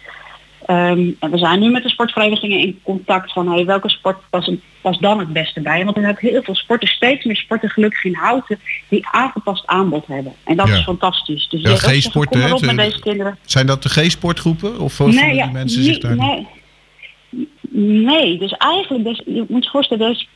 Ehm, 0.66 1.10
en 1.18 1.30
we 1.30 1.38
zijn 1.38 1.60
nu 1.60 1.70
met 1.70 1.82
de 1.82 1.88
sportverenigingen 1.88 2.58
in 2.58 2.80
contact 2.82 3.32
van 3.32 3.48
hey, 3.52 3.64
welke 3.64 3.88
sport 3.88 4.16
past, 4.80 5.00
dan 5.00 5.18
het 5.18 5.32
beste 5.32 5.60
bij. 5.60 5.84
Want 5.84 5.96
er 5.96 6.02
zijn 6.02 6.16
heel 6.18 6.42
veel 6.42 6.54
sporten, 6.54 6.88
steeds 6.88 7.24
meer 7.24 7.36
sporten 7.36 7.68
gelukkig 7.70 8.04
in 8.04 8.14
houten, 8.14 8.58
die 8.88 9.06
aangepast 9.10 9.66
aanbod 9.66 10.06
hebben. 10.06 10.32
En 10.44 10.56
dat 10.56 10.68
Ja. 10.68 10.74
is 10.74 10.82
fantastisch. 10.82 11.48
Dus 11.48 11.60
Ja, 11.62 11.74
G-sporten, 11.76 12.50
met 12.50 12.58
ze- 12.58 12.74
deze 12.74 13.00
kinderen. 13.00 13.38
Zijn 13.44 13.66
dat 13.66 13.82
de 13.82 13.88
G-sportgroepen? 13.88 14.80
Of 14.80 14.98
Nee, 14.98 15.10
die 15.10 15.34
ja, 15.34 15.46
mensen 15.50 15.82
zich 15.82 15.98
daar 15.98 16.16
nee. 16.16 16.46
Nee, 18.04 18.38
dus 18.38 18.52
eigenlijk, 18.52 19.04
dus, 19.04 19.22
je 19.26 19.44
moet 19.48 19.64
je 19.64 19.70
voorstellen, 19.70 20.08
deze 20.08 20.26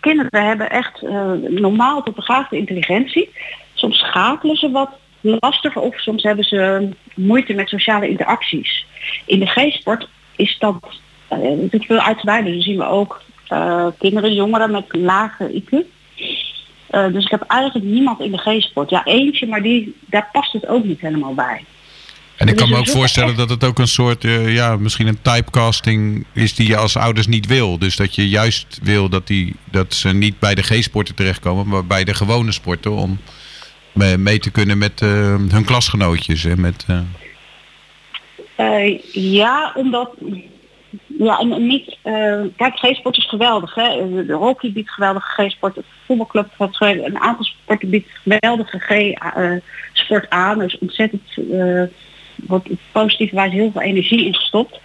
kinderen 0.00 0.46
hebben 0.46 0.70
echt 0.70 1.02
eh, 1.02 1.30
normaal 1.48 2.02
tot 2.02 2.14
begaafde 2.14 2.56
intelligentie. 2.56 3.28
Soms 3.74 3.98
schakelen 3.98 4.56
ze 4.56 4.70
wat 4.70 4.88
lastiger 5.22 5.82
of 5.82 6.00
soms 6.00 6.22
hebben 6.22 6.44
ze 6.44 6.88
moeite 7.14 7.52
met 7.52 7.68
sociale 7.68 8.08
interacties. 8.08 8.86
In 9.26 9.38
de 9.38 9.46
G-sport 9.46 10.08
is 10.36 10.56
dat 10.58 11.00
eh, 11.28 11.38
natuurlijk 11.38 11.84
veel 11.84 12.00
uitgebreider. 12.00 12.52
Dus 12.52 12.64
zien 12.64 12.78
we 12.78 12.86
ook 12.86 13.22
eh, 13.48 13.86
kinderen, 13.98 14.34
jongeren 14.34 14.70
met 14.70 14.84
lage 14.88 15.62
IQ. 15.62 15.76
Eh, 16.92 17.12
dus 17.12 17.24
ik 17.24 17.30
heb 17.30 17.42
eigenlijk 17.42 17.86
niemand 17.86 18.20
in 18.20 18.30
de 18.30 18.38
G-sport. 18.38 18.90
Ja, 18.90 19.04
eentje, 19.04 19.46
maar 19.46 19.62
die, 19.62 19.96
daar 20.06 20.28
past 20.32 20.52
het 20.52 20.66
ook 20.66 20.84
niet 20.84 21.00
helemaal 21.00 21.34
bij. 21.34 21.64
En 22.36 22.48
ik 22.48 22.54
Dus 22.54 22.62
kan 22.62 22.72
me 22.72 22.76
ook 22.76 22.88
voorstellen 22.88 23.36
dat 23.36 23.50
het 23.50 23.64
ook 23.64 23.78
een 23.78 23.88
soort, 23.88 24.24
eh, 24.24 24.54
ja, 24.54 24.76
misschien 24.76 25.06
een 25.06 25.22
typecasting 25.22 26.26
is 26.32 26.54
die 26.54 26.68
je 26.68 26.76
als 26.76 26.96
ouders 26.96 27.26
niet 27.26 27.46
wil. 27.46 27.78
Dus 27.78 27.96
dat 27.96 28.14
je 28.14 28.28
juist 28.28 28.78
wil 28.82 29.08
dat, 29.08 29.26
die, 29.26 29.56
dat 29.70 29.94
ze 29.94 30.08
niet 30.08 30.38
bij 30.38 30.54
de 30.54 30.62
G-sporten 30.62 31.14
terechtkomen, 31.14 31.68
maar 31.68 31.86
bij 31.86 32.04
de 32.04 32.14
gewone 32.14 32.52
sporten 32.52 32.92
om 32.92 33.18
mee, 33.92 34.38
te 34.38 34.50
kunnen 34.50 34.78
met 34.78 35.00
eh, 35.00 35.08
hun 35.48 35.64
klasgenootjes. 35.64 36.44
En 36.44 36.60
met, 36.60 36.84
eh, 36.88 37.00
Eh, 38.56 38.98
ja, 39.12 39.72
omdat... 39.74 40.10
Ja, 41.18 41.38
en 41.38 41.66
niet... 41.66 41.98
kijk, 42.56 42.74
G-sport 42.74 43.16
is 43.16 43.28
geweldig. 43.28 43.74
Hè? 43.74 44.24
De 44.26 44.32
hockey 44.32 44.72
biedt 44.72 44.90
geweldige 44.90 45.48
G-sport. 45.48 45.74
De 45.74 45.84
voetbalclub 46.06 46.48
een 46.58 47.18
aantal 47.18 47.44
sporten 47.44 47.90
biedt 47.90 48.10
geweldige 48.22 48.78
G-sport 48.78 50.30
aan. 50.30 50.62
Is 50.62 50.78
ontzettend... 50.78 51.22
eh 51.52 51.82
wordt 52.36 52.70
op 52.70 52.78
positieve 52.92 53.34
wijze 53.34 53.56
heel 53.56 53.70
veel 53.72 53.80
energie 53.80 54.24
in 54.24 54.34
gestopt. 54.34 54.80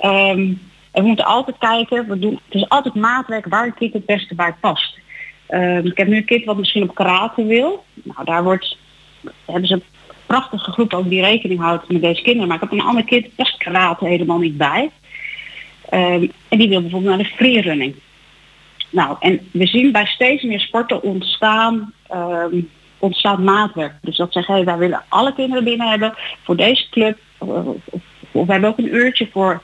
Ehm, 0.00 0.52
en 0.90 1.02
we 1.02 1.02
moeten 1.02 1.24
altijd 1.24 1.58
kijken, 1.58 2.08
we 2.08 2.18
doen, 2.18 2.40
het 2.44 2.54
is 2.54 2.68
altijd 2.68 2.94
maatwerk 2.94 3.46
waar 3.46 3.72
kind 3.72 3.92
het 3.92 4.06
beste 4.06 4.34
bij 4.34 4.54
past. 4.60 4.98
Ehm, 5.46 5.86
ik 5.86 5.96
heb 5.96 6.06
nu 6.06 6.16
een 6.16 6.24
kind 6.24 6.44
wat 6.44 6.56
misschien 6.56 6.82
op 6.82 6.94
karate 6.94 7.44
wil. 7.44 7.84
Nou, 8.02 8.24
daar 8.24 8.42
wordt, 8.42 8.76
hebben 9.44 9.66
ze 9.66 9.74
een 9.74 9.82
prachtige 10.26 10.70
groep 10.70 10.94
ook 10.94 11.08
die 11.08 11.20
rekening 11.20 11.60
houdt 11.60 11.88
met 11.88 12.02
deze 12.02 12.22
kinderen. 12.22 12.48
Maar 12.48 12.56
ik 12.56 12.62
heb 12.62 12.72
een 12.72 12.86
ander 12.86 13.04
kind, 13.04 13.26
daar 13.36 13.54
karate 13.58 14.06
helemaal 14.06 14.38
niet 14.38 14.56
bij. 14.56 14.90
Ehm, 15.88 16.26
en 16.48 16.58
die 16.58 16.68
wil 16.68 16.80
bijvoorbeeld 16.80 17.16
naar 17.16 17.24
de 17.24 17.34
freerunning. 17.34 17.94
Nou, 18.90 19.16
en 19.20 19.48
we 19.50 19.66
zien 19.66 19.92
bij 19.92 20.06
steeds 20.06 20.42
meer 20.42 20.60
sporten 20.60 21.02
ontstaan, 21.02 21.92
ehm, 22.06 22.60
ontstaat 22.98 23.38
maatwerk. 23.38 23.94
Dus 24.00 24.16
dat 24.16 24.32
zeggen, 24.32 24.54
hey, 24.54 24.64
wij 24.64 24.76
willen 24.76 25.02
alle 25.08 25.34
kinderen 25.34 25.64
binnen 25.64 25.88
hebben 25.88 26.14
voor 26.42 26.56
deze 26.56 26.88
club. 26.90 27.18
Of 27.38 28.46
we 28.46 28.52
hebben 28.52 28.70
ook 28.70 28.78
een 28.78 28.94
uurtje 28.94 29.28
voor 29.32 29.62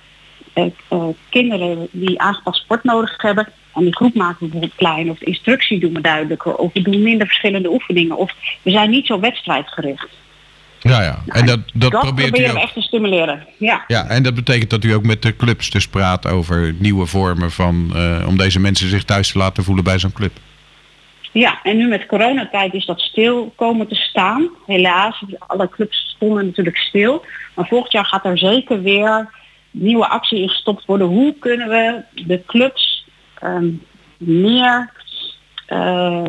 eh, 0.52 0.66
eh, 0.88 1.08
kinderen 1.28 1.88
die 1.90 2.20
aangepast 2.20 2.62
sport 2.62 2.84
nodig 2.84 3.22
hebben. 3.22 3.48
En 3.78 3.84
die 3.84 3.96
groep 3.96 4.14
maken 4.14 4.36
we 4.38 4.44
bijvoorbeeld 4.44 4.74
klein. 4.74 5.10
Of 5.10 5.18
de 5.18 5.24
instructie 5.26 5.80
doen 5.80 5.92
we 5.92 6.00
duidelijker. 6.00 6.54
Of 6.54 6.72
we 6.72 6.82
doen 6.82 7.02
minder 7.02 7.26
verschillende 7.26 7.70
oefeningen. 7.70 8.16
Of 8.16 8.32
we 8.62 8.70
zijn 8.70 8.90
niet 8.90 9.06
zo 9.06 9.20
wedstrijdgericht. 9.20 10.08
ja, 10.80 11.02
ja. 11.02 11.22
En 11.26 11.46
dat, 11.46 11.60
dat, 11.74 11.90
Dat 11.92 12.00
probeert 12.00 12.28
u 12.28 12.30
proberen 12.30 12.52
we 12.54 12.58
ook. 12.58 12.64
echt 12.64 12.74
te 12.74 12.80
stimuleren. 12.80 13.46
Ja. 13.58 13.84
Ja, 13.86 14.06
en 14.06 14.22
dat 14.22 14.34
betekent 14.34 14.70
dat 14.70 14.84
u 14.84 14.92
ook 14.92 15.02
met 15.04 15.22
de 15.22 15.36
clubs 15.36 15.70
dus 15.70 15.88
praat 15.88 16.26
over 16.26 16.74
nieuwe 16.78 17.06
vormen 17.06 17.50
van, 17.50 17.90
eh, 17.94 18.24
om 18.28 18.36
deze 18.36 18.60
mensen 18.60 18.88
zich 18.88 19.04
thuis 19.04 19.32
te 19.32 19.38
laten 19.38 19.64
voelen 19.64 19.84
bij 19.84 19.98
zo'n 19.98 20.12
club. 20.12 20.32
Ja, 21.32 21.60
en 21.62 21.76
nu 21.76 21.88
met 21.88 22.06
coronatijd 22.06 22.74
is 22.74 22.86
dat 22.86 23.00
stil 23.00 23.52
komen 23.56 23.88
te 23.88 23.94
staan. 23.94 24.48
Helaas, 24.66 25.22
alle 25.38 25.68
clubs 25.68 26.12
stonden 26.16 26.46
natuurlijk 26.46 26.76
stil. 26.76 27.24
Maar 27.54 27.66
volgend 27.66 27.92
jaar 27.92 28.04
gaat 28.06 28.24
er 28.24 28.38
zeker 28.38 28.82
weer 28.82 29.30
nieuwe 29.70 30.08
actie 30.08 30.42
in 30.42 30.48
gestopt 30.48 30.84
worden. 30.84 31.06
Hoe 31.06 31.34
kunnen 31.38 31.68
we 31.68 32.02
de 32.26 32.42
clubs 32.46 32.97
ehm, 33.40 33.66
meer, 34.18 34.90
eh, 35.66 36.22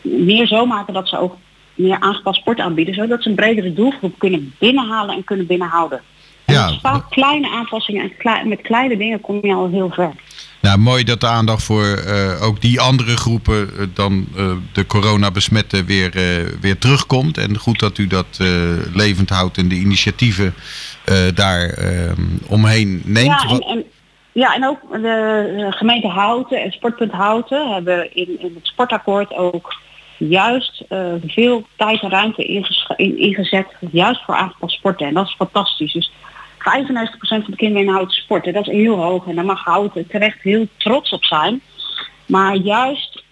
meer 0.00 0.46
zo 0.46 0.66
maken 0.66 0.94
dat 0.94 1.08
ze 1.08 1.18
ook 1.18 1.36
meer 1.74 1.96
aangepast 2.00 2.40
sport 2.40 2.60
aanbieden. 2.60 2.94
Zodat 2.94 3.22
ze 3.22 3.28
een 3.28 3.34
bredere 3.34 3.72
doelgroep 3.72 4.18
kunnen 4.18 4.54
binnenhalen 4.58 5.16
en 5.16 5.24
kunnen 5.24 5.46
binnenhouden. 5.46 6.00
En 6.44 6.54
Ja. 6.54 6.78
vaak 6.80 7.10
kleine 7.10 7.48
aanpassingen 7.50 8.12
en 8.22 8.48
met 8.48 8.60
kleine 8.60 8.96
dingen 8.96 9.20
kom 9.20 9.38
je 9.42 9.54
al 9.54 9.70
heel 9.70 9.90
ver. 9.90 10.10
Nou, 10.60 10.78
mooi 10.78 11.04
dat 11.04 11.20
de 11.20 11.26
aandacht 11.26 11.62
voor 11.64 11.84
eh, 11.84 12.42
ook 12.42 12.60
die 12.60 12.80
andere 12.80 13.16
groepen 13.16 13.70
eh, 13.78 13.86
dan 13.94 14.26
eh, 14.36 14.50
de 14.72 14.86
corona-besmetten 14.86 15.84
weer, 15.86 16.10
weer 16.60 16.78
terugkomt. 16.78 17.38
En 17.38 17.58
goed 17.58 17.78
dat 17.78 17.98
u 17.98 18.06
dat 18.06 18.38
levend 18.94 19.30
houdt 19.30 19.58
en 19.58 19.68
de 19.68 19.74
initiatieven 19.74 20.54
daar 21.34 21.68
eh, 21.68 22.12
omheen 22.46 23.02
neemt. 23.04 23.26
Ja, 23.26 23.42
en, 23.42 23.48
Wat- 23.48 23.66
en, 23.66 23.84
ja, 24.32 24.54
en 24.54 24.66
ook 24.66 24.80
de 24.92 25.66
gemeente 25.70 26.08
Houten 26.08 26.62
en 26.62 26.72
Sportpunt 26.72 27.12
Houten 27.12 27.72
hebben 27.72 28.14
in, 28.14 28.40
in 28.40 28.52
het 28.54 28.66
sportakkoord 28.66 29.34
ook 29.34 29.74
juist 30.18 30.84
eh, 30.88 31.12
veel 31.26 31.66
tijd 31.76 32.02
en 32.02 32.10
ruimte 32.10 32.44
in- 32.44 33.18
ingezet, 33.18 33.66
juist 33.90 34.24
voor 34.24 34.34
aangepast 34.34 34.76
sporten. 34.76 35.06
En 35.06 35.14
dat 35.14 35.26
is 35.26 35.34
fantastisch. 35.34 35.92
Dus 35.92 36.12
95% 36.58 36.58
van 37.18 37.44
de 37.46 37.56
kinderen 37.56 37.86
in 37.86 37.92
Houten 37.92 38.16
sporten, 38.16 38.52
dat 38.52 38.68
is 38.68 38.72
heel 38.74 38.96
hoog. 38.96 39.26
En 39.26 39.34
daar 39.34 39.44
mag 39.44 39.64
Houten 39.64 40.06
terecht 40.06 40.42
heel 40.42 40.66
trots 40.76 41.12
op 41.12 41.24
zijn. 41.24 41.60
Maar 42.26 42.54
juist 42.56 43.24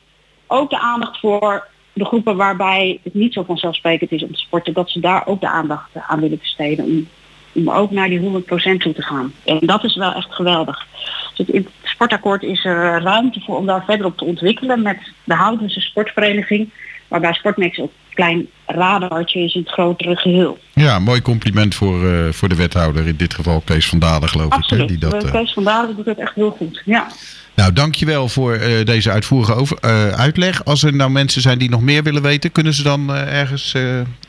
ook 0.46 0.70
de 0.70 0.78
aandacht 0.78 1.18
voor 1.18 1.68
de 1.92 2.04
groepen 2.04 2.36
waarbij 2.36 3.00
het 3.02 3.14
niet 3.14 3.32
zo 3.32 3.42
vanzelfsprekend 3.42 4.12
is 4.12 4.22
om 4.22 4.32
te 4.32 4.40
sporten, 4.40 4.72
dat 4.72 4.90
ze 4.90 5.00
daar 5.00 5.26
ook 5.26 5.40
de 5.40 5.48
aandacht 5.48 5.90
aan 5.94 6.20
willen 6.20 6.38
besteden. 6.38 6.84
Om, 6.84 7.08
om 7.52 7.70
ook 7.70 7.90
naar 7.90 8.08
die 8.08 8.20
100% 8.20 8.76
toe 8.78 8.92
te 8.92 9.02
gaan. 9.02 9.32
En 9.44 9.58
dat 9.60 9.84
is 9.84 9.96
wel 9.96 10.12
echt 10.12 10.34
geweldig. 10.34 10.86
Dus 11.34 11.46
in 11.46 11.62
het 11.80 11.90
sportakkoord 11.90 12.42
is 12.42 12.64
er 12.64 13.02
ruimte 13.02 13.40
voor 13.40 13.56
om 13.56 13.66
daar 13.66 13.84
verder 13.84 14.06
op 14.06 14.16
te 14.18 14.24
ontwikkelen 14.24 14.82
met 14.82 14.98
de 15.24 15.34
Houtense 15.34 15.80
sportvereniging, 15.80 16.70
waarbij 17.08 17.32
Sportmix 17.32 17.78
een 17.78 17.90
klein 18.14 18.48
radartje 18.66 19.40
is 19.40 19.54
in 19.54 19.60
het 19.60 19.70
grotere 19.70 20.16
geheel. 20.16 20.58
Ja, 20.74 20.98
mooi 20.98 21.22
compliment 21.22 21.74
voor, 21.74 22.10
eh, 22.10 22.32
voor 22.32 22.48
de 22.48 22.54
wethouder, 22.54 23.06
in 23.06 23.16
dit 23.16 23.34
geval 23.34 23.60
Kees 23.64 23.88
van 23.88 23.98
Dalen 23.98 24.28
geloof 24.28 24.54
ik. 24.54 24.78
Hè, 24.78 24.84
die 24.84 24.98
dat, 24.98 25.24
eh, 25.24 25.30
Kees 25.30 25.52
van 25.52 25.64
Dalen 25.64 25.96
doet 25.96 26.06
het 26.06 26.18
echt 26.18 26.34
heel 26.34 26.50
goed. 26.50 26.82
Ja. 26.84 27.06
Nou, 27.54 27.72
dankjewel 27.72 28.28
voor 28.28 28.54
eh, 28.54 28.84
deze 28.84 29.10
uitvoerige 29.10 29.54
over, 29.54 29.78
eh, 29.80 30.08
uitleg. 30.08 30.64
Als 30.64 30.82
er 30.82 30.94
nou 30.94 31.10
mensen 31.10 31.42
zijn 31.42 31.58
die 31.58 31.70
nog 31.70 31.80
meer 31.80 32.02
willen 32.02 32.22
weten, 32.22 32.52
kunnen 32.52 32.74
ze 32.74 32.82
dan 32.82 33.14
eh, 33.14 33.38
ergens 33.38 33.74
eh, 33.74 33.82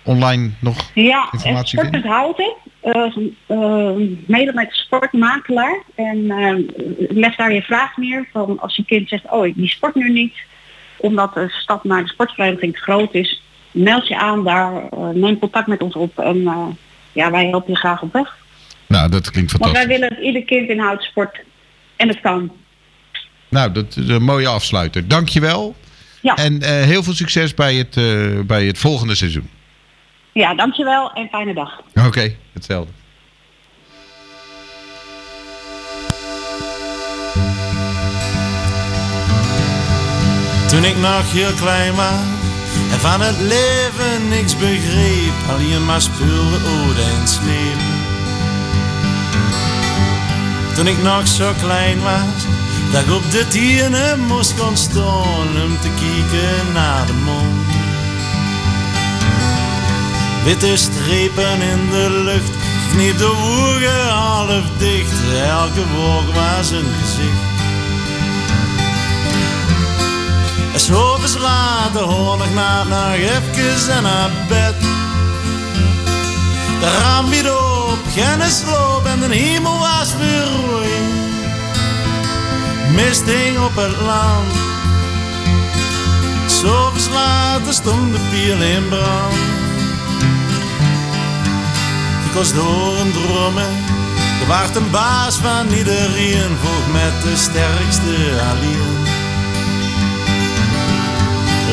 online 0.03 0.49
nog 0.59 0.91
Ja, 0.93 1.29
informatie 1.31 1.79
vinden? 1.79 1.99
Sportpunt 1.99 2.03
Houten, 2.05 2.53
eh 2.81 3.17
eh, 3.47 3.95
mede 4.25 4.53
met 4.53 4.69
de 4.69 4.75
sportmakelaar. 4.75 5.83
En 5.95 6.31
eh, 6.31 6.55
leg 7.09 7.35
daar 7.35 7.53
je 7.53 7.61
vraag 7.61 7.97
neer 7.97 8.27
van 8.31 8.59
als 8.59 8.75
je 8.75 8.85
kind 8.85 9.09
zegt, 9.09 9.23
oh 9.29 9.45
ik 9.45 9.55
die 9.55 9.69
sport 9.69 9.95
nu 9.95 10.11
niet, 10.11 10.33
omdat 10.97 11.33
de 11.33 11.49
stap 11.49 11.83
naar 11.83 12.01
de 12.03 12.09
sportvereniging 12.09 12.73
te 12.73 12.81
groot 12.81 13.13
is, 13.13 13.41
meld 13.71 14.07
je 14.07 14.17
aan 14.17 14.43
daar, 14.43 14.89
eh, 14.89 15.09
neem 15.09 15.39
contact 15.39 15.67
met 15.67 15.81
ons 15.81 15.95
op 15.95 16.19
en 16.19 16.47
eh, 16.47 16.67
ja, 17.11 17.31
wij 17.31 17.47
helpen 17.47 17.71
je 17.71 17.77
graag 17.77 18.01
op 18.01 18.13
weg. 18.13 18.37
Nou, 18.87 19.09
dat 19.09 19.31
klinkt 19.31 19.51
Want 19.51 19.63
wij 19.63 19.71
fantastisch. 19.71 19.99
willen 19.99 20.15
dat 20.15 20.25
ieder 20.25 20.43
kind 20.43 20.69
in 20.69 20.79
hout 20.79 21.03
sport 21.03 21.39
en 21.95 22.07
het 22.07 22.21
kan. 22.21 22.51
Nou, 23.49 23.71
dat 23.71 23.97
is 23.97 24.07
een 24.07 24.23
mooie 24.23 24.47
afsluiter. 24.47 25.07
Dankjewel. 25.07 25.75
Ja. 26.21 26.35
En 26.35 26.61
eh, 26.61 26.69
heel 26.69 27.03
veel 27.03 27.13
succes 27.13 27.53
bij 27.53 27.75
het, 27.75 27.95
bij 28.47 28.65
het 28.65 28.77
volgende 28.77 29.15
seizoen. 29.15 29.49
Ja, 30.33 30.53
dankjewel 30.53 31.11
en 31.13 31.27
fijne 31.31 31.53
dag. 31.53 31.81
Oké, 32.07 32.35
hetzelfde. 32.53 32.91
Toen 40.67 40.83
ik 40.83 40.97
nog 40.97 41.31
heel 41.31 41.53
klein 41.53 41.95
was 41.95 42.39
en 42.91 42.99
van 42.99 43.21
het 43.21 43.39
leven 43.39 44.29
niks 44.29 44.57
begreep, 44.57 45.33
alleen 45.49 45.85
maar 45.85 46.01
speelde 46.01 46.55
ode 46.55 47.01
en 47.01 47.27
sleep. 47.27 47.81
Toen 50.75 50.87
ik 50.87 51.03
nog 51.03 51.27
zo 51.27 51.51
klein 51.59 52.01
was, 52.01 52.45
dat 52.91 53.03
ik 53.05 53.11
op 53.11 53.31
de 53.31 53.47
tienen 53.47 54.19
moest 54.19 54.59
gaan 54.59 54.77
staan 54.77 55.47
om 55.63 55.79
te 55.79 55.89
kijken 55.99 56.73
naar 56.73 57.05
de 57.05 57.13
mond. 57.13 57.70
Witte 60.43 60.77
strepen 60.77 61.61
in 61.61 61.89
de 61.89 62.09
lucht, 62.09 62.51
kniep 62.91 63.17
de 63.17 63.27
woegen 63.27 64.07
half 64.07 64.63
dicht, 64.77 65.11
elke 65.47 65.87
wolk 65.95 66.33
was 66.33 66.69
een 66.71 66.85
gezicht. 67.01 67.49
En 70.73 70.79
s'avonds 70.79 71.37
later 71.37 72.01
hoor 72.01 72.45
ik 72.45 72.53
na 72.53 72.83
nog 72.83 73.13
even 73.13 73.95
en 73.95 74.03
naar 74.03 74.29
bed. 74.47 74.75
De 76.79 76.97
raam 77.01 77.29
weer 77.29 77.53
op, 77.53 77.99
geen 78.13 78.51
sloop 78.51 79.05
en 79.05 79.19
de 79.19 79.35
hemel 79.35 79.79
was 79.79 80.15
weer 80.19 80.43
rooi. 80.43 80.89
Mist 82.93 83.23
hing 83.25 83.57
op 83.59 83.75
het 83.75 84.01
land. 84.05 84.53
S'avonds 86.47 87.09
later 87.13 87.73
stond 87.73 88.11
de 88.11 88.19
piel 88.29 88.61
in 88.61 88.87
brand. 88.89 89.70
Was 92.33 92.53
door 92.53 92.99
een 92.99 93.11
dromen. 93.11 93.69
Er 94.41 94.47
wacht 94.47 94.75
een 94.75 94.89
baas 94.91 95.35
van 95.35 95.71
iedereen, 95.71 96.57
volg 96.61 96.91
met 96.91 97.21
de 97.23 97.35
sterkste 97.35 98.41
alleen. 98.51 98.97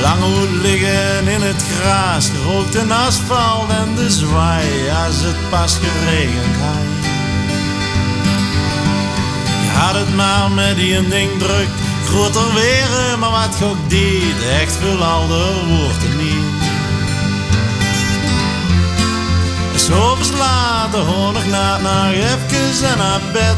Lang 0.02 0.22
hoed 0.22 0.62
liggen 0.62 1.28
in 1.28 1.42
het 1.42 1.62
gras, 1.62 2.28
gerookt 2.28 2.74
en 2.74 2.90
asfalt 2.90 3.70
en 3.70 3.94
de 3.94 4.10
zwaai 4.10 4.90
als 5.06 5.16
het 5.20 5.48
pas 5.50 5.78
geregend 5.82 6.56
had. 6.60 6.88
Je 9.62 9.70
had 9.78 9.94
het 9.94 10.16
maar 10.16 10.50
met 10.50 10.76
die 10.76 10.96
een 10.96 11.08
ding 11.08 11.38
druk, 11.38 11.68
groter 12.04 12.54
weer, 12.54 13.18
maar 13.18 13.30
wat 13.30 13.62
ook 13.62 13.90
deed, 13.90 14.42
echt 14.60 14.76
veel 14.80 15.04
ouder 15.04 15.66
wordt 15.66 16.02
het 16.02 16.16
niet. 16.22 16.57
En 19.78 19.84
s'avonds 19.84 20.30
later 20.30 20.98
hoor 20.98 21.36
ik 21.36 21.46
na 21.46 21.78
nog 21.78 22.12
even 22.12 22.88
en 22.90 22.98
naar 22.98 23.20
bed. 23.32 23.56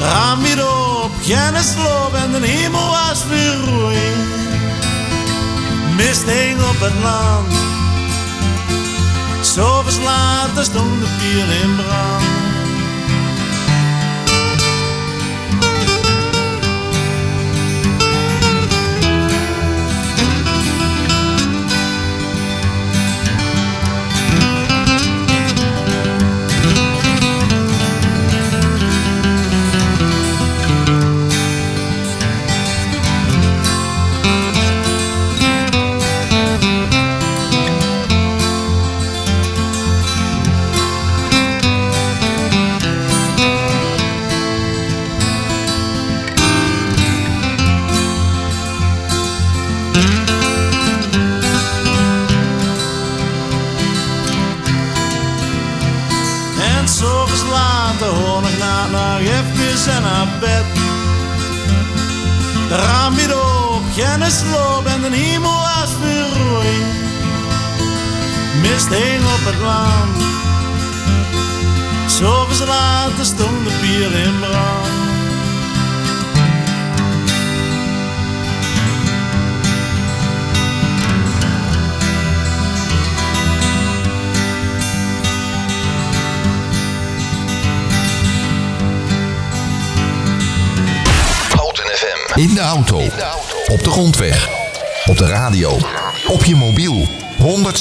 Raam 0.00 0.42
weer 0.42 0.66
op, 0.68 1.10
geen 1.22 1.64
sloop 1.64 2.14
en 2.14 2.32
de 2.32 2.46
hemel 2.46 2.88
was 2.88 3.24
weer 3.28 3.54
rooi. 3.54 3.98
Mist 5.96 6.24
hing 6.24 6.62
op 6.62 6.80
het 6.80 7.02
land. 7.02 7.52
S'avonds 9.40 9.98
later 10.04 10.64
stond 10.64 11.00
de 11.00 11.08
pier 11.18 11.62
in 11.62 11.76
brand. 11.76 12.35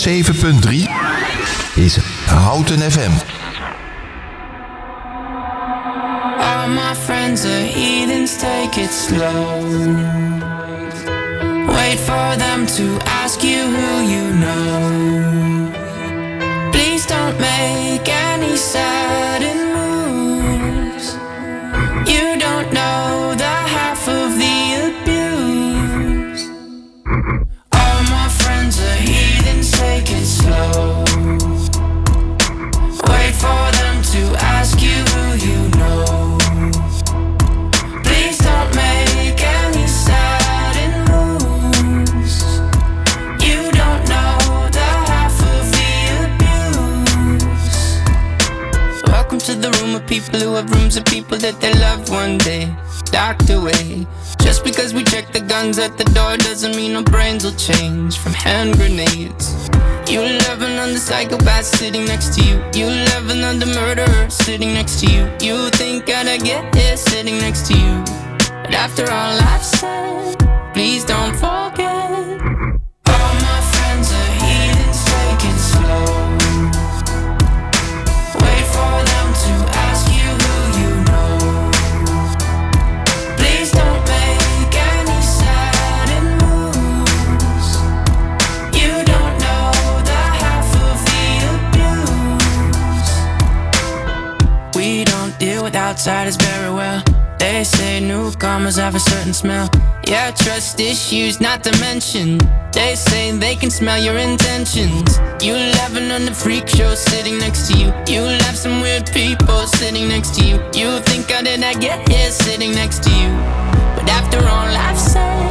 107.3 0.06 0.86
is 1.80 1.98
Houten 2.28 2.80
FM. 2.80 3.10
All 6.40 6.68
my 6.68 6.94
friends 6.94 7.44
are 7.44 7.66
heathens, 7.66 8.38
take 8.38 8.78
it 8.78 8.92
slow. 8.92 9.64
Wait 11.74 11.98
for 11.98 12.38
them 12.38 12.68
to 12.78 13.00
ask 13.08 13.44
you 13.44 13.64
who 13.64 14.02
you 14.04 14.32
know. 14.36 15.15
Outsiders 96.08 96.36
very 96.36 96.72
well. 96.72 97.04
They 97.40 97.64
say 97.64 98.00
newcomers 98.00 98.76
have 98.76 98.94
a 98.94 99.00
certain 99.00 99.34
smell. 99.34 99.68
Yeah, 100.08 100.30
trust 100.30 100.80
issues 100.80 101.42
not 101.42 101.64
to 101.64 101.72
mention. 101.80 102.38
They 102.72 102.94
say 102.94 103.32
they 103.32 103.56
can 103.56 103.72
smell 103.72 104.00
your 104.00 104.16
intentions. 104.20 105.18
You 105.42 105.54
laughing 105.54 106.12
on 106.12 106.26
the 106.26 106.32
freak 106.32 106.70
show 106.70 106.94
sitting 106.94 107.40
next 107.40 107.72
to 107.72 107.74
you. 107.80 107.88
You 108.08 108.22
laugh 108.22 108.56
some 108.56 108.82
weird 108.82 109.08
people 109.14 109.66
sitting 109.66 110.08
next 110.08 110.36
to 110.36 110.46
you. 110.46 110.58
You 110.76 111.00
think 111.00 111.32
how 111.32 111.42
did 111.42 111.64
I 111.64 111.74
get 111.74 112.08
here 112.08 112.30
sitting 112.30 112.74
next 112.74 113.02
to 113.06 113.10
you? 113.10 113.30
But 113.96 114.08
after 114.08 114.38
all 114.38 114.70
I've 114.88 115.00
said, 115.00 115.45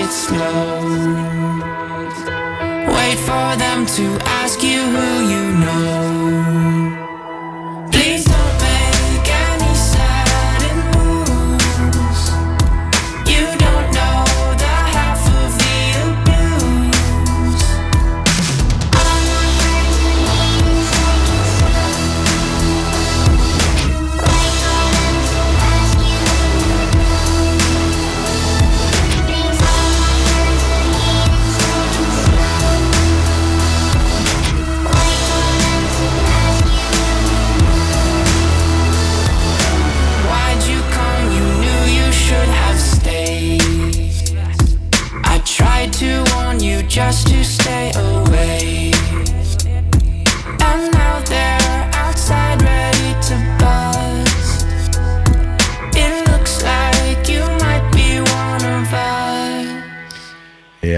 it 0.00 0.10
slow. 0.10 0.80
Wait 2.94 3.18
for 3.28 3.48
them 3.56 3.86
to 3.86 4.06
ask 4.40 4.62
you 4.62 4.80
who 4.94 5.08
you 5.32 5.44
know. 5.62 6.07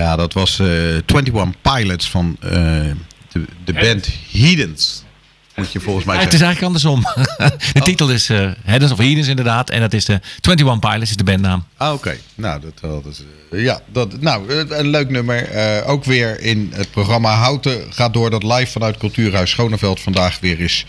Ja, 0.00 0.16
dat 0.16 0.32
was 0.32 0.58
eh 0.58 0.66
21 0.66 1.44
Pilots 1.62 2.10
van 2.10 2.36
eh, 2.40 2.50
de, 3.32 3.44
de 3.64 3.72
band 3.72 4.08
Heathens. 4.32 5.02
Moet 5.54 5.72
je 5.72 5.80
volgens 5.80 6.04
mij 6.04 6.16
Ja, 6.16 6.22
het 6.22 6.32
is 6.32 6.38
zeggen. 6.38 6.68
eigenlijk 6.68 6.88
andersom. 6.88 7.26
de 7.72 7.80
titel 7.80 8.10
is 8.10 8.28
eh 8.28 8.50
Headens 8.64 8.92
of 8.92 8.98
Heathens 8.98 9.28
inderdaad. 9.28 9.70
En 9.70 9.80
dat 9.80 9.92
is 9.92 10.04
de 10.04 10.20
21 10.40 10.78
Pilots, 10.90 11.10
is 11.10 11.16
de 11.16 11.24
bandnaam. 11.24 11.64
Ah, 11.76 11.92
oké. 11.92 12.16
Nou, 12.34 12.60
dat, 12.60 12.80
dat 12.80 13.12
is, 13.12 13.22
eh, 13.50 13.64
ja, 13.64 13.80
dat, 13.92 14.20
nou, 14.20 14.48
eh, 14.48 14.78
een 14.78 14.88
leuk 14.88 15.10
nummer. 15.10 15.48
Eh, 15.48 15.88
ook 15.90 16.04
weer 16.04 16.40
in 16.40 16.72
het 16.74 16.90
programma 16.90 17.34
Houten 17.34 17.82
gaat 17.90 18.12
door 18.12 18.30
dat 18.30 18.42
live 18.42 18.66
vanuit 18.70 18.96
Cultuurhuis 18.96 19.50
Schoneveld 19.50 20.00
vandaag 20.00 20.40
weer 20.40 20.60
is 20.60 20.86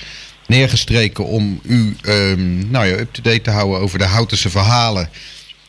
neergestreken 0.47 1.25
om 1.25 1.59
u 1.63 1.95
ehm, 2.01 2.69
nou 2.71 2.85
ja, 2.85 2.97
up-to-date 2.97 3.41
te 3.41 3.51
houden 3.51 3.79
over 3.79 3.99
de 3.99 4.05
Houtense 4.05 4.49
verhalen 4.49 5.09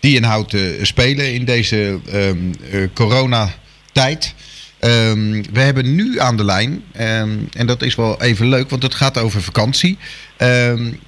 die 0.02 0.16
in 0.16 0.22
Houten 0.22 0.86
spelen 0.86 1.34
in 1.34 1.44
deze 1.44 2.00
eh, 2.12 2.88
coronatijd. 2.94 4.34
Ehm, 4.78 5.42
we 5.52 5.60
hebben 5.60 5.94
nu 5.94 6.20
aan 6.20 6.36
de 6.36 6.44
lijn, 6.44 6.84
ehm, 6.92 7.38
en 7.52 7.66
dat 7.66 7.82
is 7.82 7.94
wel 7.94 8.22
even 8.22 8.48
leuk, 8.48 8.70
want 8.70 8.82
het 8.82 8.94
gaat 8.94 9.18
over 9.18 9.42
vakantie. 9.42 9.98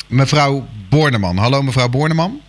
Mevrouw 0.09 0.67
Borneman. 0.89 1.37
Hallo 1.37 1.63
mevrouw 1.63 1.89
Borneman. 1.89 2.41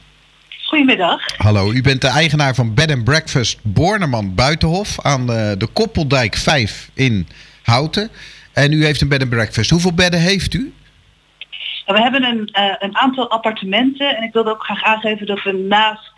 Goedemiddag. 0.65 1.21
Hallo, 1.37 1.71
u 1.71 1.81
bent 1.81 2.01
de 2.01 2.07
eigenaar 2.07 2.55
van 2.55 2.73
Bed 2.73 2.91
and 2.91 3.03
Breakfast 3.03 3.59
Borneman 3.61 4.35
Buitenhof 4.35 5.01
aan 5.01 5.27
de, 5.27 5.55
de 5.57 5.67
Koppeldijk 5.67 6.35
5 6.35 6.89
in 6.93 7.27
Houten. 7.63 8.09
En 8.53 8.71
u 8.71 8.85
heeft 8.85 9.01
een 9.01 9.07
bed 9.07 9.21
and 9.21 9.29
breakfast. 9.29 9.69
Hoeveel 9.69 9.93
bedden 9.93 10.19
heeft 10.19 10.53
u? 10.53 10.73
We 11.85 12.01
hebben 12.01 12.23
een, 12.23 12.49
eh, 12.51 12.75
een 12.79 12.97
aantal 12.97 13.29
appartementen 13.29 14.17
en 14.17 14.23
ik 14.23 14.33
wilde 14.33 14.49
ook 14.49 14.63
graag 14.63 14.83
aangeven 14.83 15.25
dat 15.25 15.43
we 15.43 15.51
naast 15.51 16.11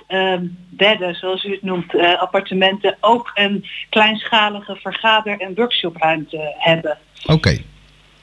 bedden, 0.69 1.15
zoals 1.15 1.43
u 1.43 1.51
het 1.51 1.63
noemt, 1.63 1.95
eh, 1.95 2.21
appartementen, 2.21 2.97
ook 3.01 3.31
een 3.33 3.65
kleinschalige 3.89 4.75
vergader- 4.75 5.39
en 5.39 5.55
workshopruimte 5.55 6.55
hebben. 6.57 6.97
Oké. 7.25 7.57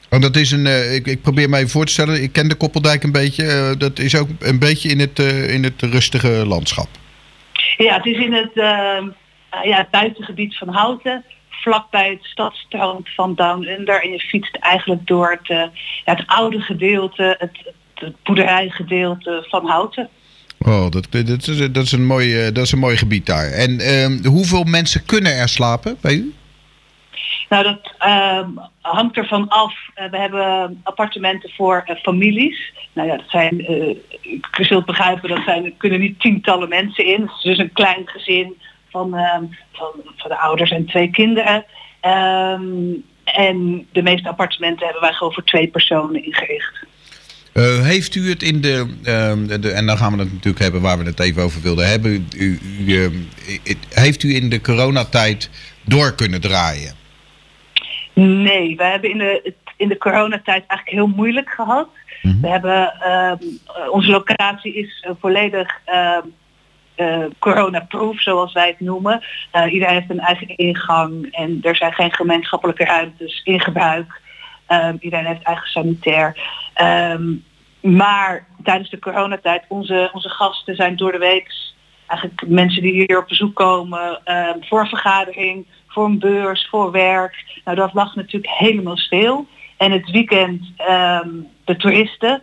Want 0.08 0.22
dat 0.22 0.36
is 0.36 0.50
een, 0.50 0.66
eh, 0.66 0.94
ik, 0.94 1.06
ik 1.06 1.22
probeer 1.22 1.54
even 1.54 1.68
voor 1.68 1.84
te 1.84 1.92
stellen, 1.92 2.22
ik 2.22 2.32
ken 2.32 2.48
de 2.48 2.54
Koppeldijk 2.54 3.02
een 3.02 3.12
beetje. 3.12 3.46
eh, 3.46 3.78
dat 3.78 3.98
is 3.98 4.16
ook 4.16 4.28
een 4.38 4.58
beetje 4.58 4.88
in 4.88 5.00
het, 5.00 5.18
in 5.48 5.64
het 5.64 5.82
rustige 5.82 6.28
landschap. 6.28 6.88
Ja, 7.76 7.94
het 7.96 8.06
is 8.06 8.16
in 8.16 8.32
het, 8.32 8.52
ehm, 8.54 9.08
eh, 9.50 9.64
ja, 9.64 9.76
het 9.76 9.90
buitengebied 9.90 10.56
van 10.56 10.68
Houten, 10.68 11.24
vlakbij 11.48 12.10
het 12.10 12.24
stadstrand 12.24 13.08
van 13.08 13.34
Down 13.34 13.66
Under. 13.66 14.02
En 14.02 14.10
je 14.10 14.20
fietst 14.20 14.56
eigenlijk 14.56 15.06
door 15.06 15.40
het, 15.42 15.70
het 16.04 16.22
oude 16.26 16.60
gedeelte, 16.60 17.36
het, 17.38 17.50
het, 17.64 17.74
het 17.94 18.22
boerderijgedeelte 18.22 19.46
van 19.48 19.66
Houten. 19.66 20.08
Oh, 20.58 20.90
dat, 20.90 21.06
dat, 21.10 21.48
is, 21.48 21.72
dat, 21.72 21.84
is 21.84 21.92
een 21.92 22.06
mooi, 22.06 22.46
eh, 22.46 22.54
dat 22.54 22.64
is 22.64 22.72
een 22.72 22.78
mooi 22.78 22.96
gebied 22.96 23.26
daar. 23.26 23.50
En 23.50 23.80
ehm, 23.80 24.24
hoeveel 24.26 24.64
mensen 24.64 25.04
kunnen 25.04 25.36
er 25.36 25.48
slapen 25.48 25.96
bij 26.00 26.14
u? 26.14 26.34
Nou, 27.48 27.64
dat 27.64 27.94
ehm, 27.98 28.50
hangt 28.80 29.16
ervan 29.16 29.48
af. 29.48 29.74
Eh, 29.94 30.10
we 30.10 30.18
hebben 30.18 30.80
appartementen 30.82 31.50
voor 31.50 31.82
eh, 31.86 31.96
families. 31.96 32.72
Nou 32.92 33.08
ja, 33.08 33.16
dat 33.16 33.28
zijn, 33.28 33.66
eh, 33.66 33.96
je 34.52 34.64
zult 34.64 34.84
begrijpen, 34.84 35.28
dat 35.28 35.42
zijn, 35.44 35.64
er 35.64 35.72
kunnen 35.76 36.00
niet 36.00 36.20
tientallen 36.20 36.68
mensen 36.68 37.06
in. 37.06 37.20
Het 37.20 37.30
is 37.36 37.42
dus 37.42 37.58
een 37.58 37.72
klein 37.72 38.02
gezin 38.04 38.60
van, 38.90 39.14
ehm, 39.16 39.44
van, 39.72 39.90
van 40.16 40.30
de 40.30 40.38
ouders 40.38 40.70
en 40.70 40.86
twee 40.86 41.10
kinderen. 41.10 41.64
En 43.24 43.86
de 43.92 44.02
meeste 44.02 44.28
appartementen 44.28 44.84
hebben 44.84 45.02
wij 45.02 45.12
gewoon 45.12 45.32
voor 45.32 45.44
twee 45.44 45.68
personen 45.68 46.24
ingericht. 46.24 46.86
Eh, 47.54 47.80
heeft 47.82 48.14
u 48.14 48.28
het 48.28 48.42
in 48.42 48.60
de, 48.60 48.96
ehm, 49.04 49.60
de, 49.60 49.70
en 49.70 49.86
dan 49.86 49.96
gaan 49.96 50.12
we 50.12 50.18
het 50.18 50.32
natuurlijk 50.32 50.62
hebben 50.62 50.80
waar 50.80 50.98
we 50.98 51.04
het 51.04 51.20
even 51.20 51.42
over 51.42 51.62
wilden 51.62 51.88
hebben. 51.88 52.28
U, 52.36 52.58
u, 52.86 53.10
heeft 53.90 54.22
u 54.22 54.34
in 54.34 54.48
de 54.48 54.60
coronatijd 54.60 55.50
door 55.84 56.14
kunnen 56.14 56.40
draaien? 56.40 56.94
Nee, 58.14 58.76
we 58.76 58.84
hebben 58.84 59.10
in 59.10 59.18
de, 59.18 59.54
in 59.76 59.88
de 59.88 59.98
coronatijd 59.98 60.64
eigenlijk 60.66 60.90
heel 60.98 61.16
moeilijk 61.16 61.50
gehad. 61.50 61.88
We 62.40 62.48
hebben, 62.48 62.92
ehm, 63.00 63.36
eh, 63.66 63.90
onze 63.90 64.10
locatie 64.10 64.74
is 64.74 65.04
eh, 65.06 65.12
volledig 65.20 65.80
eh, 65.84 66.18
corona-proof, 67.38 68.20
zoals 68.20 68.52
wij 68.52 68.66
het 68.66 68.80
noemen. 68.80 69.22
Iedereen 69.70 69.94
heeft 69.94 70.10
een 70.10 70.20
eigen 70.20 70.56
ingang 70.56 71.28
en 71.30 71.58
er 71.62 71.76
zijn 71.76 71.92
geen 71.92 72.12
gemeenschappelijke 72.12 72.84
ruimtes 72.84 73.40
in 73.44 73.60
gebruik. 73.60 74.20
Iedereen 75.00 75.26
heeft 75.26 75.42
eigen 75.42 75.68
sanitair. 75.68 76.36
Ehm, 76.74 77.34
maar 77.80 78.46
tijdens 78.62 78.90
de 78.90 78.98
coronatijd, 78.98 79.64
onze, 79.68 80.10
onze 80.12 80.28
gasten 80.28 80.76
zijn 80.76 80.96
door 80.96 81.12
de 81.12 81.18
week 81.18 81.72
eigenlijk 82.06 82.48
mensen 82.48 82.82
die 82.82 82.92
hier 82.92 83.18
op 83.18 83.28
bezoek 83.28 83.54
komen 83.54 84.20
ehm, 84.24 84.58
voor 84.60 84.80
een 84.80 84.88
vergadering, 84.88 85.66
voor 85.86 86.04
een 86.04 86.18
beurs, 86.18 86.66
voor 86.70 86.90
werk. 86.90 87.60
Nou, 87.64 87.76
dat 87.76 87.94
lag 87.94 88.14
natuurlijk 88.14 88.52
helemaal 88.52 88.96
stil. 88.96 89.46
En 89.76 89.92
het 89.92 90.10
weekend 90.10 90.72
ehm, 90.76 91.30
de 91.64 91.76
toeristen. 91.76 92.42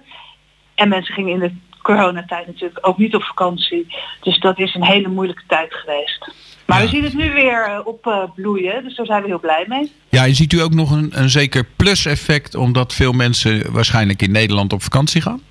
En 0.76 0.90
mensen 0.90 1.14
gingen 1.14 1.34
in 1.34 1.40
de 1.40 1.56
coronatijd 1.82 2.48
natuurlijk 2.48 2.88
ook 2.88 2.98
niet 2.98 3.16
op 3.16 3.24
vakantie. 3.24 3.96
Dus 4.22 4.40
dat 4.40 4.60
is 4.60 4.76
een 4.76 4.86
hele 4.86 5.08
moeilijke 5.08 5.44
tijd 5.48 5.74
geweest. 5.74 6.34
Maar 6.72 6.82
we 6.82 6.88
zien 6.88 7.04
het 7.04 7.14
nu 7.14 7.34
weer 7.34 7.64
eh, 7.64 7.80
opbloeien, 7.84 8.84
dus 8.84 8.96
daar 8.96 9.06
zijn 9.06 9.22
we 9.22 9.28
heel 9.28 9.40
blij 9.40 9.66
mee. 9.68 9.92
Ja, 10.10 10.26
en 10.26 10.36
ziet 10.36 10.54
u 10.54 10.62
ook 10.62 10.74
nog 10.74 10.92
een, 10.92 11.10
een 11.14 11.30
zeker 11.30 11.66
plus-effect 11.76 12.56
omdat 12.56 12.94
veel 12.94 13.12
mensen 13.12 13.72
waarschijnlijk 13.72 14.22
in 14.22 14.32
Nederland 14.32 14.74
op 14.74 14.84
vakantie 14.84 15.22
gaan? 15.22 15.42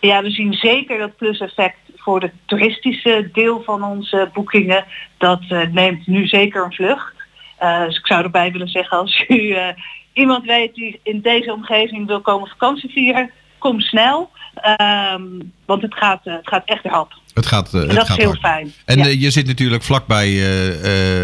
Ja, 0.00 0.22
we 0.22 0.30
zien 0.30 0.52
zeker 0.52 0.98
dat 0.98 1.16
plus-effect 1.16 1.76
voor 1.96 2.20
de 2.20 2.30
toeristische 2.46 3.28
deel 3.32 3.62
van 3.62 3.82
onze 3.82 4.30
boekingen. 4.32 4.84
Dat 5.18 5.42
eh, 5.48 5.60
neemt 5.72 6.06
nu 6.06 6.26
zeker 6.26 6.64
een 6.64 6.72
vlucht. 6.72 7.14
Eh, 7.58 7.84
dus 7.84 7.98
ik 7.98 8.06
zou 8.06 8.22
erbij 8.22 8.52
willen 8.52 8.68
zeggen, 8.68 8.98
als 8.98 9.24
u 9.28 9.50
eh, 9.50 9.68
iemand 10.12 10.44
weet 10.44 10.74
die 10.74 11.00
in 11.02 11.20
deze 11.20 11.52
omgeving 11.52 12.06
wil 12.06 12.20
komen 12.20 12.48
vakantie 12.48 12.90
vieren, 12.90 13.30
kom 13.64 13.80
snel. 13.80 14.30
Ehm, 14.54 15.22
want 15.66 15.82
het 15.82 15.94
gaat, 15.94 16.20
eh, 16.24 16.34
het 16.34 16.48
gaat 16.48 16.62
echt 16.64 16.84
erop. 16.84 17.12
Het 17.34 17.46
gaat, 17.46 17.74
eh, 17.74 17.80
En 17.80 17.86
het 17.86 17.96
dat 17.96 18.06
gaat 18.06 18.16
is 18.18 18.22
heel 18.24 18.32
hard. 18.32 18.40
fijn. 18.40 18.72
En 18.84 18.98
Ja. 18.98 19.04
eh, 19.04 19.20
je 19.20 19.30
zit 19.30 19.46
natuurlijk 19.46 19.82
vlakbij 19.82 20.30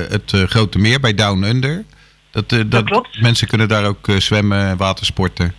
het 0.09 0.33
Grote 0.47 0.79
Meer, 0.79 1.01
bij 1.01 1.15
Down 1.15 1.43
Under. 1.43 1.85
Dat, 2.31 2.53
eh, 2.53 2.61
dat, 2.67 2.85
klopt. 2.85 3.21
Mensen 3.21 3.49
kunnen 3.49 3.69
daar 3.69 3.85
ook 3.85 4.07
zwemmen, 4.19 4.77
watersporten. 4.77 5.55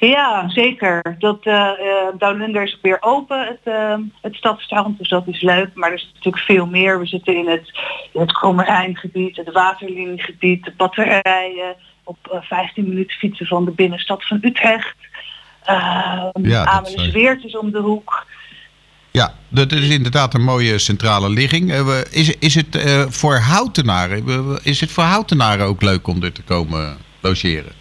Ja, 0.00 0.48
zeker. 0.48 1.16
Dat 1.18 1.46
uh, 1.46 1.68
Downlinder 2.18 2.62
is 2.62 2.78
weer 2.82 2.96
open, 3.00 3.46
het, 3.46 3.74
uh, 3.74 3.94
het 4.22 4.34
stadstrand, 4.34 4.98
dus 4.98 5.08
dat 5.08 5.26
is 5.26 5.40
leuk. 5.40 5.70
Maar 5.74 5.88
er 5.90 5.96
is 5.96 6.10
natuurlijk 6.14 6.44
veel 6.44 6.66
meer. 6.66 7.00
We 7.00 7.06
zitten 7.06 7.36
in 7.36 7.48
het, 7.48 7.78
in 8.12 8.20
het 8.20 8.32
Kromerijngebied, 8.32 9.36
het 9.36 9.52
Waterliniegebied, 9.52 10.64
de 10.64 10.72
batterijen. 10.76 11.74
Op 12.04 12.16
uh, 12.32 12.40
15 12.42 12.88
minuten 12.88 13.16
fietsen 13.16 13.46
van 13.46 13.64
de 13.64 13.70
binnenstad 13.70 14.26
van 14.26 14.38
Utrecht. 14.42 14.94
Ja, 16.42 16.64
dat 16.64 16.66
Amelisweert 16.66 17.44
is 17.44 17.56
om 17.56 17.70
de 17.70 17.78
hoek. 17.80 18.26
Ja, 19.10 19.34
dat 19.48 19.72
is 19.72 19.88
inderdaad 19.88 20.34
een 20.34 20.44
mooie 20.44 20.78
centrale 20.78 21.28
ligging. 21.30 21.72
Eh, 21.72 21.86
we- 21.86 22.08
Is, 22.10 22.36
is 22.38 22.54
het 22.54 22.76
eh, 22.76 23.02
voor 23.08 23.36
houtenaren, 23.36 24.58
is 24.62 24.80
het 24.80 24.90
voor 24.92 25.04
houtenaren 25.04 25.66
ook 25.66 25.82
leuk 25.82 26.06
om 26.06 26.22
er 26.22 26.32
te 26.32 26.42
komen 26.42 26.96
logeren? 27.20 27.72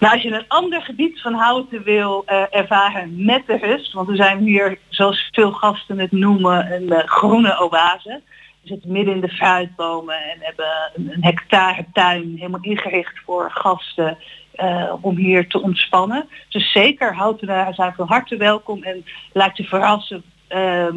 Nou, 0.00 0.12
als 0.14 0.22
je 0.22 0.30
een 0.32 0.44
ander 0.48 0.82
gebied 0.82 1.20
van 1.20 1.34
Houten 1.34 1.82
wil 1.82 2.22
eh, 2.26 2.42
ervaren 2.50 3.24
met 3.24 3.42
de 3.46 3.56
rust, 3.56 3.92
want 3.92 4.08
we 4.08 4.16
zijn 4.16 4.38
hier, 4.38 4.78
zoals 4.88 5.28
veel 5.32 5.52
gasten 5.52 5.98
het 5.98 6.12
noemen, 6.12 6.72
een 6.72 7.02
groene 7.08 7.60
oase. 7.60 8.20
We 8.62 8.68
zitten 8.68 8.92
midden 8.92 9.14
in 9.14 9.20
de 9.20 9.28
fruitbomen 9.28 10.14
en 10.14 10.38
hebben 10.40 10.66
een, 10.94 11.10
een 11.12 11.24
hectare 11.24 11.84
tuin 11.92 12.34
helemaal 12.36 12.60
ingericht 12.62 13.12
voor 13.24 13.50
gasten 13.54 14.18
eh, 14.58 14.92
om 15.00 15.16
hier 15.16 15.48
te 15.48 15.62
ontspannen. 15.62 16.28
Dus 16.48 16.72
zeker, 16.72 17.14
Houtenaren 17.14 17.74
zijn 17.74 17.94
van 17.94 18.06
harte 18.06 18.36
welkom 18.36 18.82
en 18.82 19.04
laat 19.32 19.56
je 19.56 19.64
verrassen 19.64 20.22
ehm, 20.48 20.96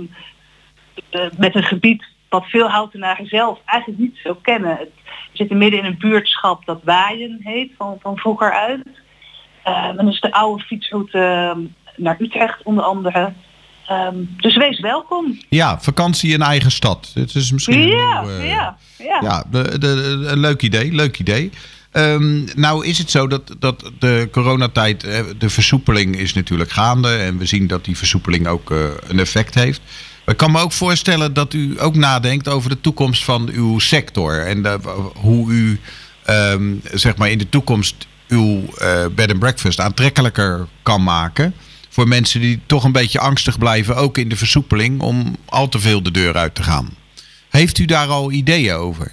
eh, 1.09 1.25
met 1.37 1.55
een 1.55 1.63
gebied 1.63 2.05
wat 2.29 2.45
veel 2.45 2.69
Houtenaren 2.69 3.25
zelf 3.25 3.59
eigenlijk 3.65 3.99
niet 4.01 4.19
zo 4.23 4.33
kennen. 4.41 4.77
Het, 4.77 4.89
we 5.03 5.37
zitten 5.37 5.57
midden 5.57 5.79
in 5.79 5.85
een 5.85 5.97
buurtschap 5.97 6.65
dat 6.65 6.81
Waaien 6.83 7.39
heet, 7.43 7.71
van, 7.77 7.97
van 8.01 8.17
vroeger 8.17 8.51
uit. 8.51 8.87
Ehm, 9.63 9.97
en 9.97 10.05
dat 10.05 10.13
is 10.13 10.21
de 10.21 10.33
oude 10.33 10.63
fietsroute 10.63 11.17
ehm, 11.17 11.59
naar 11.95 12.15
Utrecht 12.19 12.63
onder 12.63 12.83
andere. 12.83 13.33
Dus 14.21 14.57
wees 14.57 14.79
welkom. 14.79 15.37
Ja, 15.49 15.79
vakantie 15.79 16.33
in 16.33 16.41
eigen 16.41 16.71
stad. 16.71 17.11
Het 17.13 17.35
is 17.35 17.51
misschien 17.51 17.87
Ja, 17.87 18.21
nieuw, 18.21 18.29
eh, 18.29 18.49
ja, 18.49 18.77
ja. 18.97 19.19
Ja, 19.21 19.43
de, 19.51 19.79
de, 19.79 20.25
een 20.27 20.39
leuk 20.39 20.61
idee, 20.61 20.91
leuk 20.91 21.19
idee. 21.19 21.51
Ehm, 21.91 22.43
nou 22.55 22.85
is 22.85 22.97
het 22.97 23.11
zo 23.11 23.27
dat, 23.27 23.55
dat 23.59 23.91
de 23.99 24.27
coronatijd, 24.31 25.03
eh, 25.03 25.19
de 25.37 25.49
versoepeling 25.49 26.17
is 26.17 26.33
natuurlijk 26.33 26.71
gaande. 26.71 27.15
En 27.15 27.37
we 27.37 27.45
zien 27.45 27.67
dat 27.67 27.85
die 27.85 27.97
versoepeling 27.97 28.47
ook 28.47 28.71
eh, 28.71 28.77
een 29.07 29.19
effect 29.19 29.53
heeft. 29.55 29.81
Ik 30.25 30.37
kan 30.37 30.51
me 30.51 30.59
ook 30.59 30.71
voorstellen 30.71 31.33
dat 31.33 31.53
u 31.53 31.81
ook 31.81 31.95
nadenkt 31.95 32.47
over 32.47 32.69
de 32.69 32.81
toekomst 32.81 33.23
van 33.23 33.49
uw 33.49 33.79
sector. 33.79 34.39
En 34.45 34.61
de- 34.63 34.79
hoe 35.15 35.51
u 35.51 35.79
ehm, 36.25 36.73
zeg 36.93 37.15
maar 37.17 37.29
in 37.31 37.37
de 37.37 37.49
toekomst 37.49 38.07
uw 38.27 38.65
eh, 38.77 39.05
bed 39.15 39.29
and 39.31 39.39
breakfast 39.39 39.79
aantrekkelijker 39.79 40.67
kan 40.83 41.03
maken. 41.03 41.53
Voor 41.89 42.07
mensen 42.07 42.41
die 42.41 42.59
toch 42.65 42.83
een 42.83 42.91
beetje 42.91 43.19
angstig 43.19 43.57
blijven, 43.57 43.95
ook 43.95 44.17
in 44.17 44.29
de 44.29 44.35
versoepeling, 44.35 45.01
om 45.01 45.35
al 45.45 45.69
te 45.69 45.79
veel 45.79 46.03
de 46.03 46.11
deur 46.11 46.35
uit 46.37 46.55
te 46.55 46.63
gaan. 46.63 46.89
Heeft 47.49 47.77
u 47.77 47.85
daar 47.85 48.07
al 48.07 48.31
ideeën 48.31 48.73
over? 48.75 49.11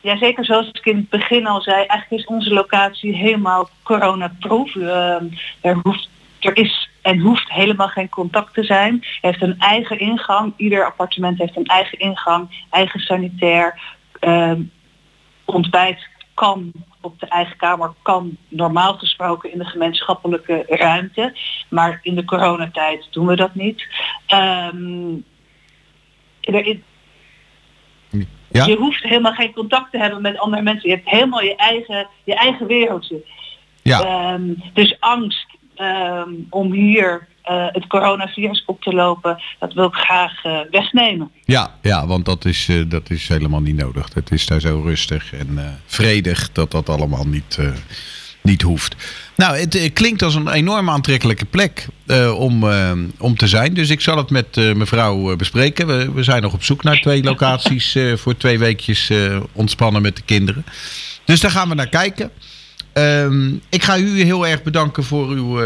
Ja, 0.00 0.16
zeker 0.16 0.44
zoals 0.44 0.68
ik 0.68 0.86
in 0.86 0.96
het 0.96 1.08
begin 1.08 1.46
al 1.46 1.62
zei, 1.62 1.76
eigenlijk 1.76 2.22
is 2.22 2.28
onze 2.28 2.52
locatie 2.52 3.14
helemaal 3.14 3.68
coronaproof. 3.82 4.76
Ehm, 4.76 5.24
er, 5.60 5.78
hoeft, 5.82 6.08
er 6.38 6.56
is 6.56 6.90
en 7.02 7.18
hoeft 7.18 7.52
helemaal 7.52 7.88
geen 7.88 8.08
contact 8.08 8.54
te 8.54 8.64
zijn. 8.64 8.94
Er 8.94 9.30
heeft 9.30 9.42
een 9.42 9.58
eigen 9.58 9.98
ingang. 9.98 10.52
Ieder 10.56 10.84
appartement 10.84 11.38
heeft 11.38 11.56
een 11.56 11.66
eigen 11.66 11.98
ingang, 11.98 12.66
eigen 12.70 13.00
sanitair. 13.00 13.80
Ehm, 14.20 14.62
ontbijt 15.44 16.08
kan 16.34 16.72
op 17.00 17.20
de 17.20 17.26
eigen 17.26 17.56
kamer, 17.56 17.92
kan 18.02 18.36
normaal 18.48 18.94
gesproken 18.94 19.52
in 19.52 19.58
de 19.58 19.64
gemeenschappelijke 19.64 20.64
ruimte. 20.66 21.36
Maar 21.68 22.00
in 22.02 22.14
de 22.14 22.24
coronatijd 22.24 23.06
doen 23.10 23.26
we 23.26 23.36
dat 23.36 23.54
niet. 23.54 23.86
Ehm, 24.26 25.14
er 26.40 26.66
Ja? 28.50 28.64
je 28.64 28.76
hoeft 28.76 29.02
helemaal 29.02 29.32
geen 29.32 29.52
contact 29.52 29.90
te 29.90 29.98
hebben 29.98 30.22
met 30.22 30.38
andere 30.38 30.62
mensen. 30.62 30.88
Je 30.88 30.94
hebt 30.94 31.10
helemaal 31.10 31.42
je 31.42 31.56
eigen, 31.56 32.08
je 32.24 32.34
eigen 32.34 32.66
wereldje. 32.66 33.24
Ja. 33.82 34.02
Ehm, 34.02 34.42
dus 34.72 34.96
angst 35.00 35.46
ehm, 35.74 36.30
om 36.50 36.72
hier 36.72 37.28
eh, 37.42 37.66
het 37.68 37.86
coronavirus 37.86 38.62
op 38.66 38.82
te 38.82 38.92
lopen, 38.92 39.42
dat 39.58 39.72
wil 39.72 39.84
ik 39.84 39.94
graag 39.94 40.44
eh, 40.44 40.58
wegnemen. 40.70 41.30
Ja, 41.44 41.74
ja 41.82 42.06
want 42.06 42.24
dat 42.24 42.44
is, 42.44 42.68
eh, 42.68 42.82
dat 42.88 43.10
is 43.10 43.28
helemaal 43.28 43.60
niet 43.60 43.76
nodig. 43.76 44.14
Het 44.14 44.30
is 44.30 44.46
daar 44.46 44.60
zo 44.60 44.80
rustig 44.84 45.32
en 45.32 45.80
vredig 45.86 46.52
dat 46.52 46.70
dat 46.70 46.88
allemaal 46.88 47.26
niet, 47.26 47.58
niet 48.42 48.62
hoeft. 48.62 48.96
Nou, 49.40 49.56
het 49.56 49.74
eh, 49.74 49.92
klinkt 49.92 50.22
als 50.22 50.34
een 50.34 50.48
enorm 50.48 50.90
aantrekkelijke 50.90 51.44
plek 51.44 51.86
eh, 52.06 52.38
om, 52.38 52.70
eh, 52.70 52.92
om 53.18 53.36
te 53.36 53.48
zijn. 53.48 53.74
Dus 53.74 53.90
ik 53.90 54.00
zal 54.00 54.16
het 54.16 54.30
met 54.30 54.56
mevrouw 54.56 55.36
bespreken. 55.36 55.86
We, 55.86 56.12
we 56.12 56.22
zijn 56.22 56.42
nog 56.42 56.52
op 56.52 56.64
zoek 56.64 56.82
naar 56.82 57.00
twee 57.00 57.22
locaties 57.22 57.96
voor 58.22 58.36
twee 58.36 58.58
weekjes 58.58 59.10
ontspannen 59.52 60.02
met 60.02 60.16
de 60.16 60.22
kinderen. 60.22 60.64
Dus 61.24 61.40
daar 61.40 61.50
gaan 61.50 61.68
we 61.68 61.74
naar 61.74 61.88
kijken. 61.88 62.30
Ehm, 62.92 63.52
ik 63.68 63.82
ga 63.82 63.98
u 63.98 64.22
heel 64.22 64.46
erg 64.46 64.62
bedanken 64.62 65.04
voor 65.04 65.28
uw, 65.28 65.60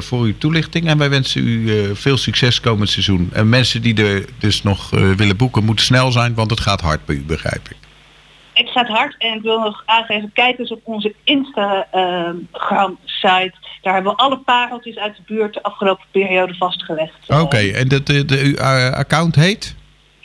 voor 0.00 0.22
uw 0.22 0.34
toelichting. 0.38 0.86
En 0.86 0.98
wij 0.98 1.10
wensen 1.10 1.46
u 1.46 1.90
veel 1.96 2.16
succes 2.16 2.60
komend 2.60 2.90
seizoen. 2.90 3.28
En 3.32 3.48
mensen 3.48 3.82
die 3.82 3.94
er 4.04 4.24
dus 4.38 4.62
nog 4.62 4.90
willen 4.90 5.36
boeken, 5.36 5.64
moeten 5.64 5.84
snel 5.84 6.12
zijn, 6.12 6.34
want 6.34 6.50
het 6.50 6.60
gaat 6.60 6.80
hard 6.80 7.04
bij 7.04 7.16
u, 7.16 7.22
begrijp 7.22 7.68
ik. 7.68 7.85
Het 8.56 8.70
gaat 8.70 8.88
hard 8.88 9.14
en 9.18 9.34
ik 9.34 9.42
wil 9.42 9.60
nog 9.60 9.82
aangeven, 9.86 10.32
kijk 10.32 10.58
eens 10.58 10.70
op 10.70 10.80
onze 10.82 11.14
Instagram 11.24 12.98
site. 13.04 13.54
Daar 13.82 13.94
hebben 13.94 14.12
we 14.12 14.18
alle 14.18 14.38
pareltjes 14.38 14.96
uit 14.96 15.16
de 15.16 15.22
buurt 15.26 15.54
de 15.54 15.62
afgelopen 15.62 16.04
periode 16.10 16.54
vastgelegd. 16.54 17.14
Oké, 17.28 17.56
en 17.56 17.88
dat, 17.88 18.06
de, 18.06 18.24
de, 18.24 18.42
uw 18.44 18.54
eh, 18.54 18.92
account 18.92 19.34
heet? 19.34 19.76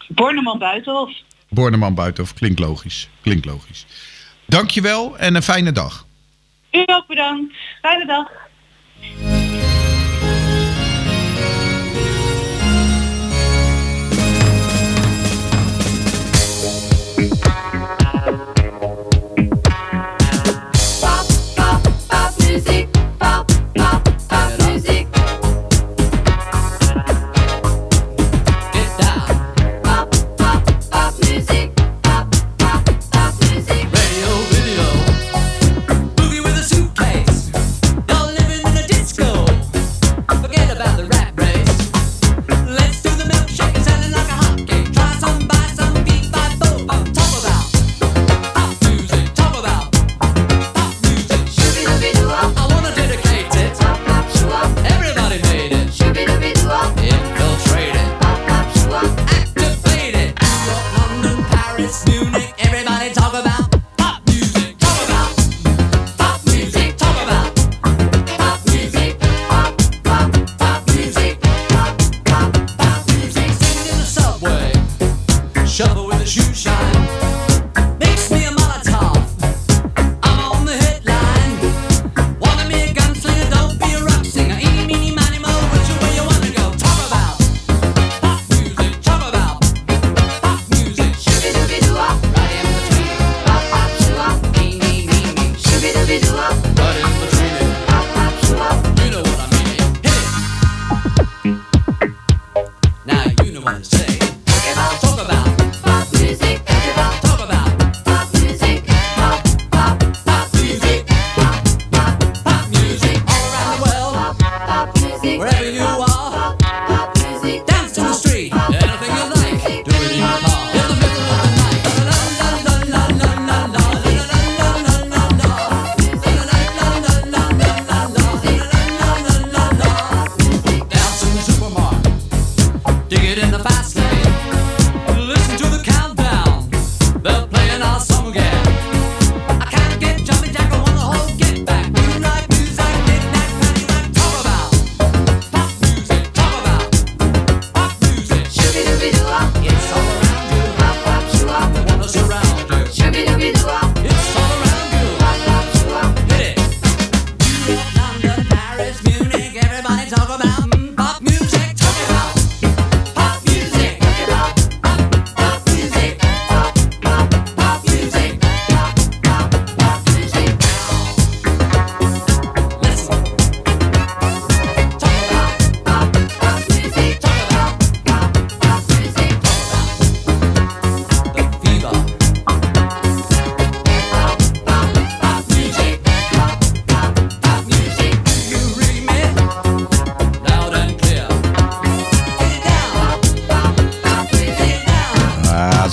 Borneman 0.07 0.59
Buitenhof. 0.59 1.11
Borneman 1.49 1.95
Buitenhof. 1.95 2.33
Klinkt 2.33 2.59
logisch. 2.59 3.09
Klinkt 3.21 3.45
logisch. 3.45 3.85
Dankjewel 4.45 5.17
en 5.17 5.35
een 5.35 5.41
fijne 5.41 5.71
dag. 5.71 6.05
U 6.71 6.83
ook 6.85 7.07
bedankt. 7.07 7.53
Fijne 7.81 8.05
dag. 8.05 8.31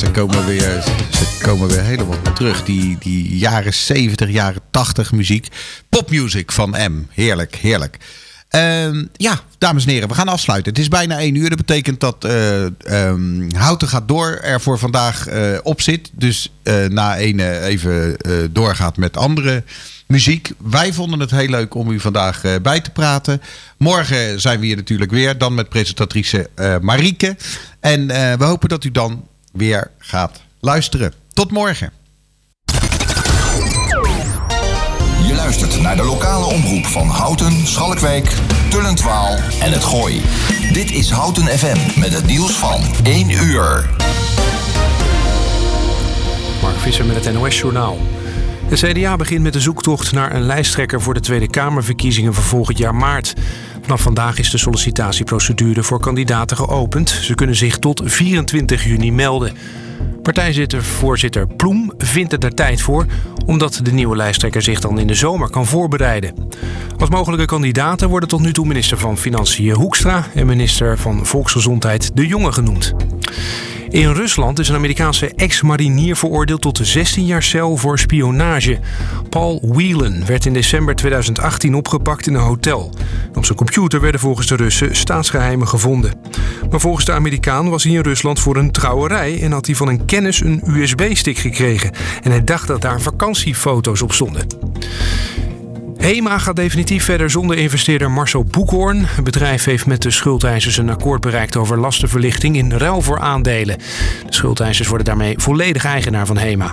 Komen 0.07 0.47
weer, 0.47 0.83
ze 1.11 1.39
komen 1.43 1.69
weer 1.69 1.83
helemaal 1.83 2.33
terug. 2.35 2.65
Die, 2.65 2.97
die 2.99 3.39
jaren 3.39 3.75
70, 3.75 4.31
jaren 4.31 4.61
80 4.71 5.13
muziek. 5.13 5.49
Popmuziek 5.89 6.53
van 6.53 6.71
M. 6.71 7.07
Heerlijk, 7.11 7.55
heerlijk. 7.55 7.97
Ehm, 8.49 9.05
ja, 9.13 9.41
dames 9.59 9.85
en 9.85 9.91
heren, 9.91 10.09
we 10.09 10.15
gaan 10.15 10.29
afsluiten. 10.29 10.73
Het 10.73 10.81
is 10.81 10.89
bijna 10.89 11.19
één 11.19 11.35
uur. 11.35 11.49
Dat 11.49 11.59
betekent 11.59 12.01
dat 12.01 12.25
ehm, 12.25 13.51
Houten 13.51 13.89
gaat 13.89 14.09
door 14.09 14.27
er 14.27 14.61
voor 14.61 14.79
vandaag 14.79 15.27
eh, 15.27 15.59
op 15.63 15.81
zit. 15.81 16.11
Dus 16.13 16.53
eh, 16.63 16.85
na 16.85 17.17
één 17.17 17.63
even 17.63 18.17
doorgaat 18.53 18.97
met 18.97 19.17
andere 19.17 19.63
muziek. 20.07 20.51
Wij 20.59 20.93
vonden 20.93 21.21
het 21.21 21.31
heel 21.31 21.49
leuk 21.49 21.75
om 21.75 21.91
u 21.91 22.01
vandaag 22.01 22.43
bij 22.63 22.81
te 22.81 22.91
praten. 22.91 23.43
Morgen 23.77 24.41
zijn 24.41 24.61
we 24.61 24.67
hier 24.67 24.77
natuurlijk 24.77 25.11
weer. 25.11 25.39
Dan 25.39 25.55
met 25.55 25.69
presentatrice 25.69 26.51
Marieke. 26.81 27.37
En 27.81 28.07
we 28.39 28.45
hopen 28.45 28.69
dat 28.69 28.85
u 28.85 28.91
dan 28.91 29.27
weer 29.59 29.91
gaat 29.99 30.43
luisteren. 30.61 31.13
Tot 31.33 31.51
morgen. 31.51 31.93
Je 35.27 35.35
luistert 35.37 35.81
naar 35.81 35.97
de 35.97 36.05
lokale 36.05 36.45
omroep 36.45 36.87
van 36.87 37.07
Houten, 37.07 37.67
Schalkwijk, 37.67 38.33
Tullentwaal 38.71 39.37
en 39.61 39.73
het 39.73 39.85
Gooi. 39.85 40.23
Dit 40.73 40.91
is 40.91 41.11
Houten 41.11 41.47
FM 41.59 42.01
met 42.01 42.15
het 42.15 42.27
nieuws 42.27 42.53
van 42.53 42.81
1 43.03 43.31
uur. 43.31 43.91
Mark 46.63 46.79
Visser 46.79 47.05
met 47.05 47.25
het 47.25 47.35
NOS-journaal. 47.35 47.99
De 48.69 48.77
CDA 48.77 49.16
begint 49.16 49.43
met 49.43 49.53
de 49.53 49.61
zoektocht 49.61 50.12
naar 50.12 50.35
een 50.35 50.43
lijsttrekker 50.43 51.01
voor 51.01 51.14
de 51.14 51.21
Tweede 51.21 51.49
Kamerverkiezingen 51.49 52.35
van 52.35 52.43
volgend 52.43 52.79
jaar 52.79 52.95
maart. 52.95 53.35
Vanaf 53.83 54.03
vandaag 54.03 54.39
is 54.39 54.51
de 54.51 54.59
sollicitatieprocedure 54.59 55.83
voor 55.83 56.01
kandidaten 56.01 56.57
geopend. 56.57 57.09
Ze 57.11 57.35
kunnen 57.35 57.57
zich 57.57 57.79
tot 57.79 58.03
24 58.05 58.85
juni 58.85 59.12
melden. 59.12 59.57
Partijvoorzitter 60.23 61.47
Ploem 61.47 61.93
vindt 61.99 62.33
er 62.33 62.39
daar 62.39 62.55
tijd 62.55 62.83
voor, 62.83 63.07
omdat 63.47 63.81
de 63.83 63.93
nieuwe 63.93 64.16
lijsttrekker 64.16 64.62
zich 64.62 64.81
dan 64.81 64.99
in 64.99 65.07
de 65.07 65.14
zomer 65.14 65.51
kan 65.51 65.66
voorbereiden. 65.66 66.35
Als 66.99 67.11
mogelijke 67.11 67.45
kandidaten 67.45 68.09
worden 68.09 68.29
tot 68.29 68.41
nu 68.41 68.53
toe 68.53 68.66
minister 68.66 68.99
van 68.99 69.19
Financiën 69.19 69.75
Hoekstra 69.75 70.27
en 70.35 70.47
minister 70.47 70.99
van 70.99 71.27
Volksgezondheid 71.27 72.16
De 72.16 72.27
Jonge 72.27 72.53
genoemd. 72.53 72.95
In 73.89 74.12
Rusland 74.12 74.59
is 74.59 74.68
een 74.68 74.74
Amerikaanse 74.74 75.33
ex-marinier 75.37 76.16
veroordeeld 76.16 76.61
tot 76.61 76.81
16 76.83 77.24
jaar 77.24 77.43
cel 77.43 77.76
voor 77.76 77.99
spionage. 77.99 78.79
Paul 79.29 79.61
Whelan 79.62 80.26
werd 80.26 80.47
in 80.47 80.53
december 80.53 80.95
2018 80.95 81.74
opgepakt 81.74 82.26
in 82.26 82.35
een 82.35 82.41
hotel. 82.41 82.93
Op 83.35 83.45
zijn 83.45 83.59
computer 83.59 84.01
werden 84.01 84.20
volgens 84.20 84.47
de 84.47 84.57
Russen 84.57 84.97
staatsgeheimen 84.97 85.68
gevonden. 85.68 86.12
Maar 86.70 86.81
volgens 86.81 87.05
de 87.05 87.12
Amerikaan 87.12 87.70
was 87.70 87.85
hij 87.85 87.93
in 87.93 88.01
Rusland 88.01 88.41
voor 88.41 88.57
een 88.57 88.70
trouwerij 88.70 89.43
en 89.43 89.53
had 89.53 89.66
hij 89.66 89.74
van 89.74 89.89
een 89.89 90.05
kennis 90.05 90.41
een 90.41 90.62
USB-stick 90.66 91.39
gekregen. 91.39 91.91
En 92.22 92.31
hij 92.31 92.45
dacht 92.45 92.66
dat 92.66 92.81
daar 92.81 93.01
vakantiefoto's 93.01 94.03
op 94.03 94.12
stonden. 94.12 94.47
HEMA 95.99 96.39
gaat 96.39 96.57
definitief 96.57 97.05
verder 97.05 97.31
zonder 97.31 97.57
investeerder 97.57 98.11
Marcel 98.11 98.45
Boekhoorn. 98.45 99.05
Het 99.05 99.25
bedrijf 99.25 99.65
heeft 99.65 99.87
met 99.87 100.03
de 100.03 100.11
schuldeisers 100.11 100.77
een 100.77 100.91
akkoord 100.91 101.21
bereikt 101.21 101.57
over 101.57 101.79
lastenverlichting 101.79 102.57
in 102.57 102.73
ruil 102.73 103.03
voor 103.03 103.19
aandelen. 103.19 103.79
De 104.27 104.35
schuldeisers 104.35 104.89
worden 104.89 105.07
daarmee 105.07 105.39
volledig 105.39 105.85
eigenaar 105.85 106.27
van 106.27 106.39
HEMA. 106.39 106.73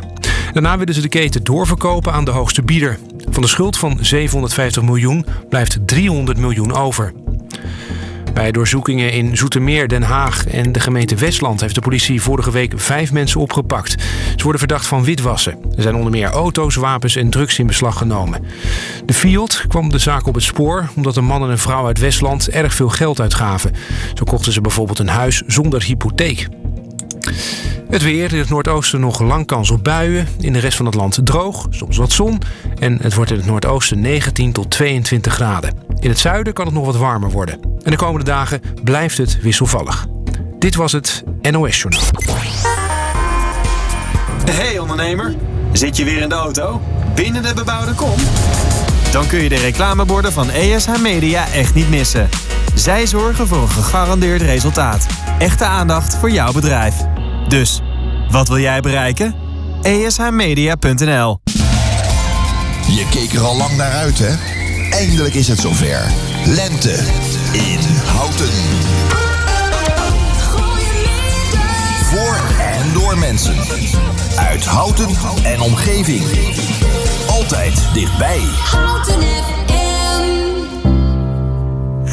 Daarna 0.54 0.78
willen 0.78 0.94
ze 0.94 1.02
de 1.02 1.10
keten 1.10 1.44
doorverkopen 1.44 2.14
aan 2.14 2.26
de 2.26 2.32
hoogste 2.32 2.62
bieder. 2.62 3.00
Van 3.30 3.42
de 3.42 3.48
schuld 3.48 3.78
van 3.78 3.98
750 4.02 4.84
miljoen 4.84 5.26
blijft 5.50 5.78
300 5.86 6.38
miljoen 6.38 6.74
over. 6.74 7.14
Bij 8.36 8.52
doorzoekingen 8.52 9.12
in 9.12 9.38
Zoetermeer, 9.38 9.88
Den 9.88 10.04
Haag 10.04 10.48
en 10.48 10.72
de 10.72 10.80
gemeente 10.80 11.16
Westland 11.16 11.62
heeft 11.62 11.76
de 11.76 11.82
politie 11.82 12.22
vorige 12.22 12.52
week 12.52 12.74
vijf 12.76 13.12
mensen 13.12 13.42
opgepakt. 13.42 13.92
Ze 14.36 14.44
worden 14.44 14.60
verdacht 14.60 14.88
van 14.88 15.04
witwassen. 15.04 15.58
Er 15.76 15.82
zijn 15.82 15.96
onder 15.96 16.12
meer 16.12 16.28
auto's, 16.28 16.76
wapens 16.76 17.16
en 17.16 17.30
drugs 17.30 17.60
in 17.60 17.68
beslag 17.68 17.98
genomen. 17.98 18.46
De 19.06 19.14
Field 19.14 19.66
kwam 19.68 19.90
de 19.90 19.98
zaak 19.98 20.28
op 20.28 20.34
het 20.34 20.44
spoor 20.44 20.90
omdat 20.96 21.16
een 21.16 21.26
man 21.26 21.44
en 21.44 21.50
een 21.50 21.58
vrouw 21.58 21.86
uit 21.86 22.00
Westland 22.00 22.50
erg 22.50 22.74
veel 22.74 22.90
geld 22.90 23.20
uitgaven. 23.20 23.72
Zo 24.14 24.24
kochten 24.24 24.54
ze 24.54 24.62
bijvoorbeeld 24.62 25.00
een 25.00 25.08
huis 25.08 25.44
zonder 25.48 25.84
hypotheek. 25.84 26.48
Het 27.90 28.04
weer 28.04 28.34
in 28.34 28.40
het 28.40 28.50
noordoosten 28.50 29.00
nog 29.00 29.20
lang 29.20 29.46
kans 29.46 29.72
op 29.72 29.84
buien. 29.84 30.28
In 30.40 30.54
de 30.54 30.60
rest 30.60 30.78
van 30.78 30.86
het 30.86 30.96
land 30.96 31.20
droog, 31.24 31.68
soms 31.70 31.98
wat 31.98 32.12
zon. 32.12 32.42
En 32.80 32.98
het 33.02 33.14
wordt 33.14 33.32
in 33.32 33.38
het 33.38 33.46
noordoosten 33.46 34.00
19 34.00 34.52
tot 34.52 34.72
22 34.72 35.34
graden. 35.34 35.74
In 36.00 36.10
het 36.10 36.20
zuiden 36.20 36.54
kan 36.54 36.66
het 36.66 36.74
nog 36.74 36.86
wat 36.86 36.98
warmer 36.98 37.32
worden. 37.32 37.60
En 37.84 37.92
de 37.92 37.98
komende 37.98 38.26
dagen 38.26 38.62
blijft 38.84 39.18
het 39.18 39.42
wisselvallig. 39.42 40.06
Dit 40.60 40.76
was 40.76 40.92
het 40.92 41.24
NOS 41.42 41.82
Journaal. 41.82 42.04
Hey 44.52 44.80
ondernemer, 44.80 45.36
zit 45.72 45.98
je 45.98 46.04
weer 46.04 46.22
in 46.22 46.30
de 46.30 46.36
auto? 46.36 46.82
Binnen 47.16 47.44
de 47.44 47.54
bebouwde 47.54 47.94
kom? 47.94 48.16
Dan 49.12 49.28
kun 49.28 49.40
je 49.40 49.50
de 49.50 49.56
reclameborden 49.56 50.32
van 50.32 50.50
ESH 50.50 51.02
Media 51.02 51.48
echt 51.54 51.74
niet 51.74 51.90
missen. 51.90 52.30
Zij 52.74 53.08
zorgen 53.08 53.48
voor 53.48 53.62
een 53.62 53.70
gegarandeerd 53.70 54.42
resultaat. 54.42 55.08
Echte 55.40 55.66
aandacht 55.66 56.16
voor 56.16 56.32
jouw 56.32 56.52
bedrijf. 56.52 56.96
Dus, 57.48 57.82
wat 58.30 58.48
wil 58.48 58.60
jij 58.60 58.82
bereiken? 58.82 59.36
ESHmedia.nl 59.82 61.40
Je 62.88 63.08
keek 63.10 63.34
er 63.34 63.42
al 63.42 63.58
lang 63.58 63.78
naar 63.78 63.92
uit, 63.92 64.20
hè? 64.20 64.36
Eindelijk 64.90 65.34
is 65.34 65.48
het 65.48 65.60
zover. 65.60 66.12
Lente 66.46 66.94
in 67.52 67.80
Houten. 68.06 68.50
Voor 72.04 72.40
en 72.60 72.94
door 72.94 73.18
mensen. 73.18 73.56
Uit 74.36 74.66
Houten 74.66 75.10
en 75.44 75.62
omgeving. 75.62 76.24
Altijd 77.30 77.88
dichtbij. 77.94 78.42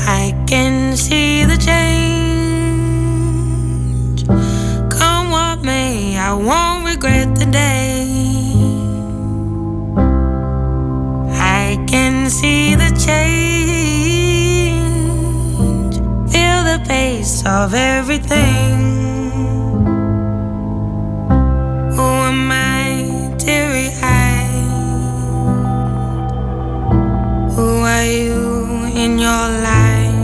I 0.08 0.34
can 0.44 0.96
see 0.96 1.46
the 1.46 1.56
change. 1.64 2.11
I 6.32 6.34
won't 6.34 6.86
regret 6.86 7.36
the 7.36 7.44
day. 7.44 8.06
I 11.28 11.76
can 11.86 12.30
see 12.30 12.74
the 12.74 12.88
change. 13.06 13.26
Feel 16.32 16.64
the 16.70 16.80
pace 16.88 17.44
of 17.44 17.74
everything. 17.74 18.78
Who 21.96 22.08
am 22.30 22.50
I, 22.50 23.34
teary 23.36 23.90
eyed? 24.00 24.48
Who 27.54 27.68
are 27.94 28.06
you 28.06 28.86
in 29.02 29.18
your 29.18 29.48
life? 29.68 30.16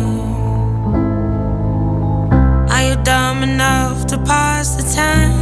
Are 2.73 2.83
you 2.89 2.97
dumb 3.05 3.43
enough 3.43 4.07
to 4.07 4.17
pass 4.17 4.75
the 4.77 4.85
time? 4.97 5.38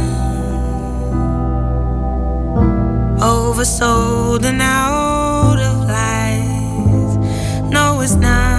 Oversold 3.19 4.45
and 4.45 4.61
out 4.61 5.57
of 5.59 5.87
life. 5.87 7.71
No, 7.71 8.01
it's 8.01 8.13
not 8.13 8.56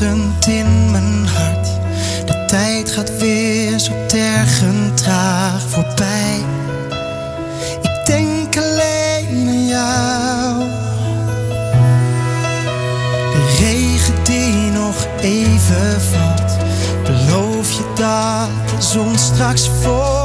in 0.00 0.90
mijn 0.90 1.26
hart. 1.26 1.68
De 2.26 2.44
tijd 2.46 2.90
gaat 2.90 3.18
weer 3.18 3.78
zo 3.78 3.92
tergend 4.06 4.96
traag 4.96 5.62
voorbij. 5.68 6.44
Ik 7.82 8.06
denk 8.06 8.56
alleen 8.56 9.48
aan 9.48 9.66
jou. 9.66 10.58
De 13.32 13.56
regen 13.58 14.24
die 14.24 14.70
nog 14.70 15.06
even 15.20 16.00
valt, 16.00 16.56
beloof 17.02 17.72
je 17.72 17.92
dat 17.94 18.68
de 18.78 18.82
zon 18.82 19.18
straks 19.18 19.70
voor. 19.82 20.19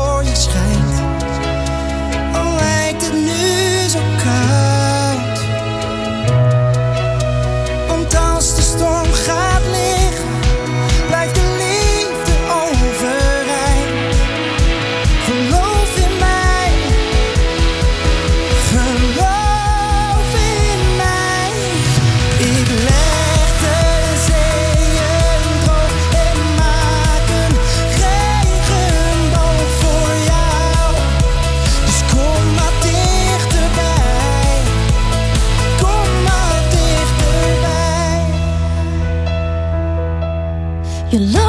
You 41.16 41.22
love 41.22 41.45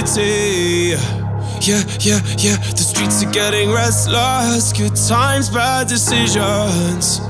city. 0.00 0.96
Yeah, 1.60 1.82
yeah, 2.00 2.20
yeah. 2.38 2.56
The 2.56 2.82
streets 2.82 3.22
are 3.22 3.30
getting 3.30 3.70
restless. 3.70 4.72
Good 4.72 4.96
times, 4.96 5.48
bad 5.50 5.86
decisions. 5.88 7.20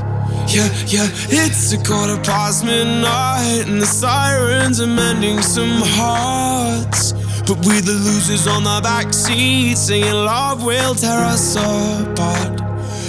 Yeah, 0.48 0.68
yeah. 0.86 1.08
It's 1.28 1.72
a 1.72 1.78
quarter 1.78 2.16
past 2.22 2.64
midnight, 2.64 3.66
and 3.66 3.80
the 3.80 3.86
sirens 3.86 4.80
are 4.80 4.86
mending 4.86 5.42
some 5.42 5.80
hearts. 5.98 7.12
But 7.46 7.58
we 7.66 7.80
the 7.80 7.92
losers 7.92 8.46
on 8.46 8.64
the 8.64 8.80
back 8.82 9.12
seat, 9.12 9.76
singing 9.76 10.12
love 10.12 10.64
will 10.64 10.94
tear 10.94 11.24
us 11.24 11.56
apart. 11.56 12.60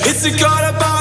It's 0.05 0.25
a 0.25 0.31
quarter 0.31 0.77
past. 0.79 0.92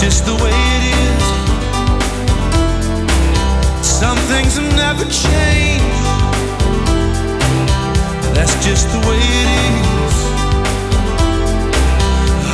just 0.00 0.24
the 0.24 0.34
way 0.34 0.52
it 0.76 0.84
is. 0.94 1.24
Some 3.84 4.16
things 4.30 4.56
have 4.56 4.72
never 4.76 5.04
changed. 5.04 5.84
That's 8.32 8.54
just 8.64 8.86
the 8.92 9.00
way 9.08 9.18
it 9.18 9.48
is. 9.58 10.16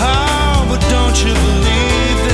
Oh, 0.00 0.66
but 0.70 0.80
don't 0.88 1.16
you 1.22 1.34
believe 1.34 2.18
that? 2.28 2.33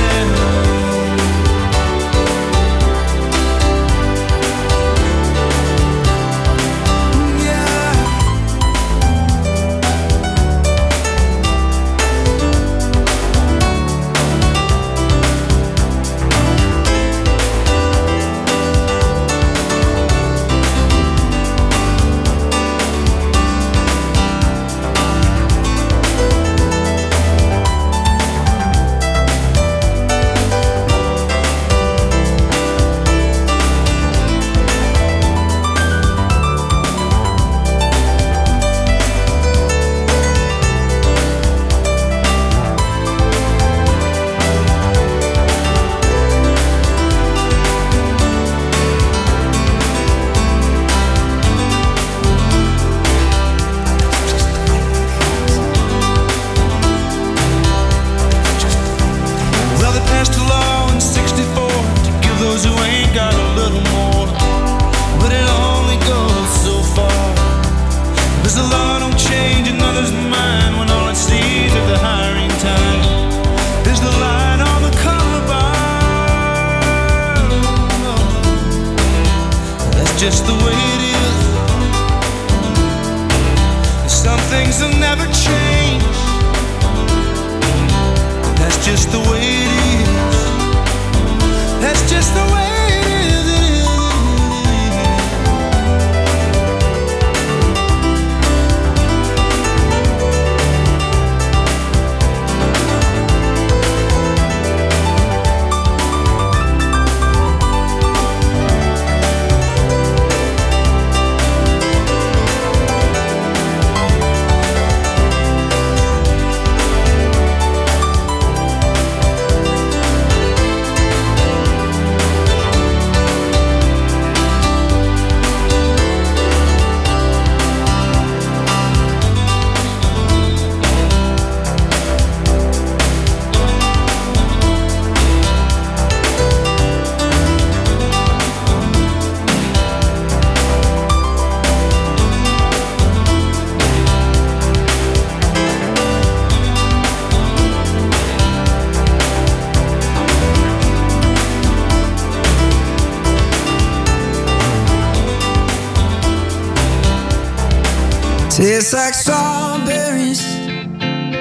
Tastes 158.53 158.91
like 158.91 159.13
strawberries 159.13 160.43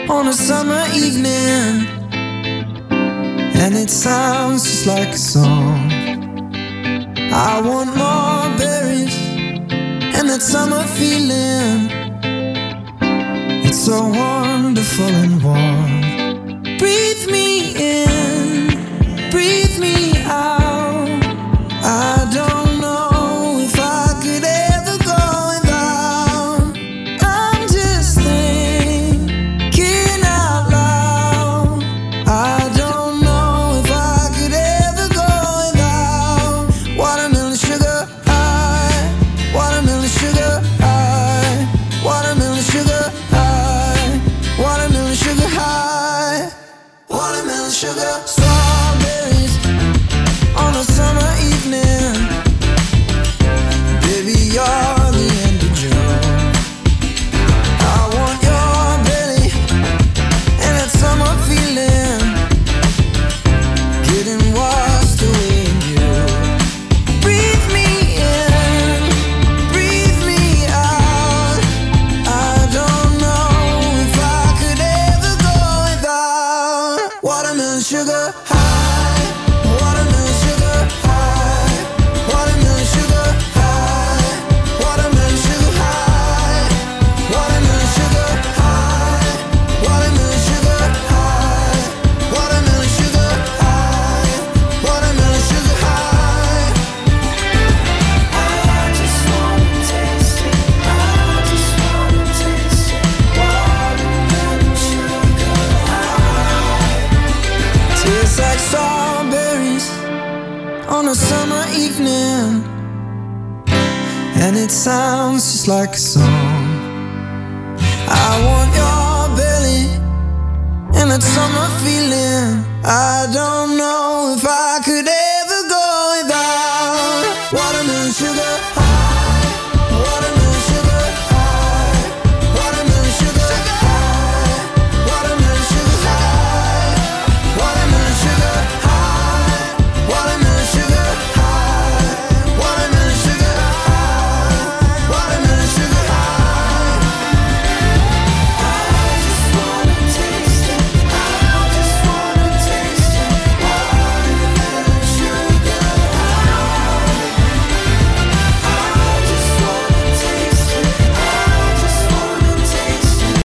on 0.09 0.29
a 0.29 0.33
summer 0.33 0.85
evening, 0.95 1.85
and 2.93 3.75
it 3.75 3.91
sounds 3.91 4.63
just 4.63 4.87
like 4.87 5.09
a 5.09 5.19
song. 5.19 5.91
I 7.33 7.61
want 7.63 7.91
more 7.97 8.57
berries 8.57 9.17
and 10.17 10.29
that 10.29 10.41
summer 10.41 10.85
feeling. 10.85 11.91
It's 13.67 13.85
so 13.85 14.07
wonderful 14.09 15.13
and 15.23 15.43
warm. 15.43 16.79
Breathe 16.79 17.27
me 17.29 17.50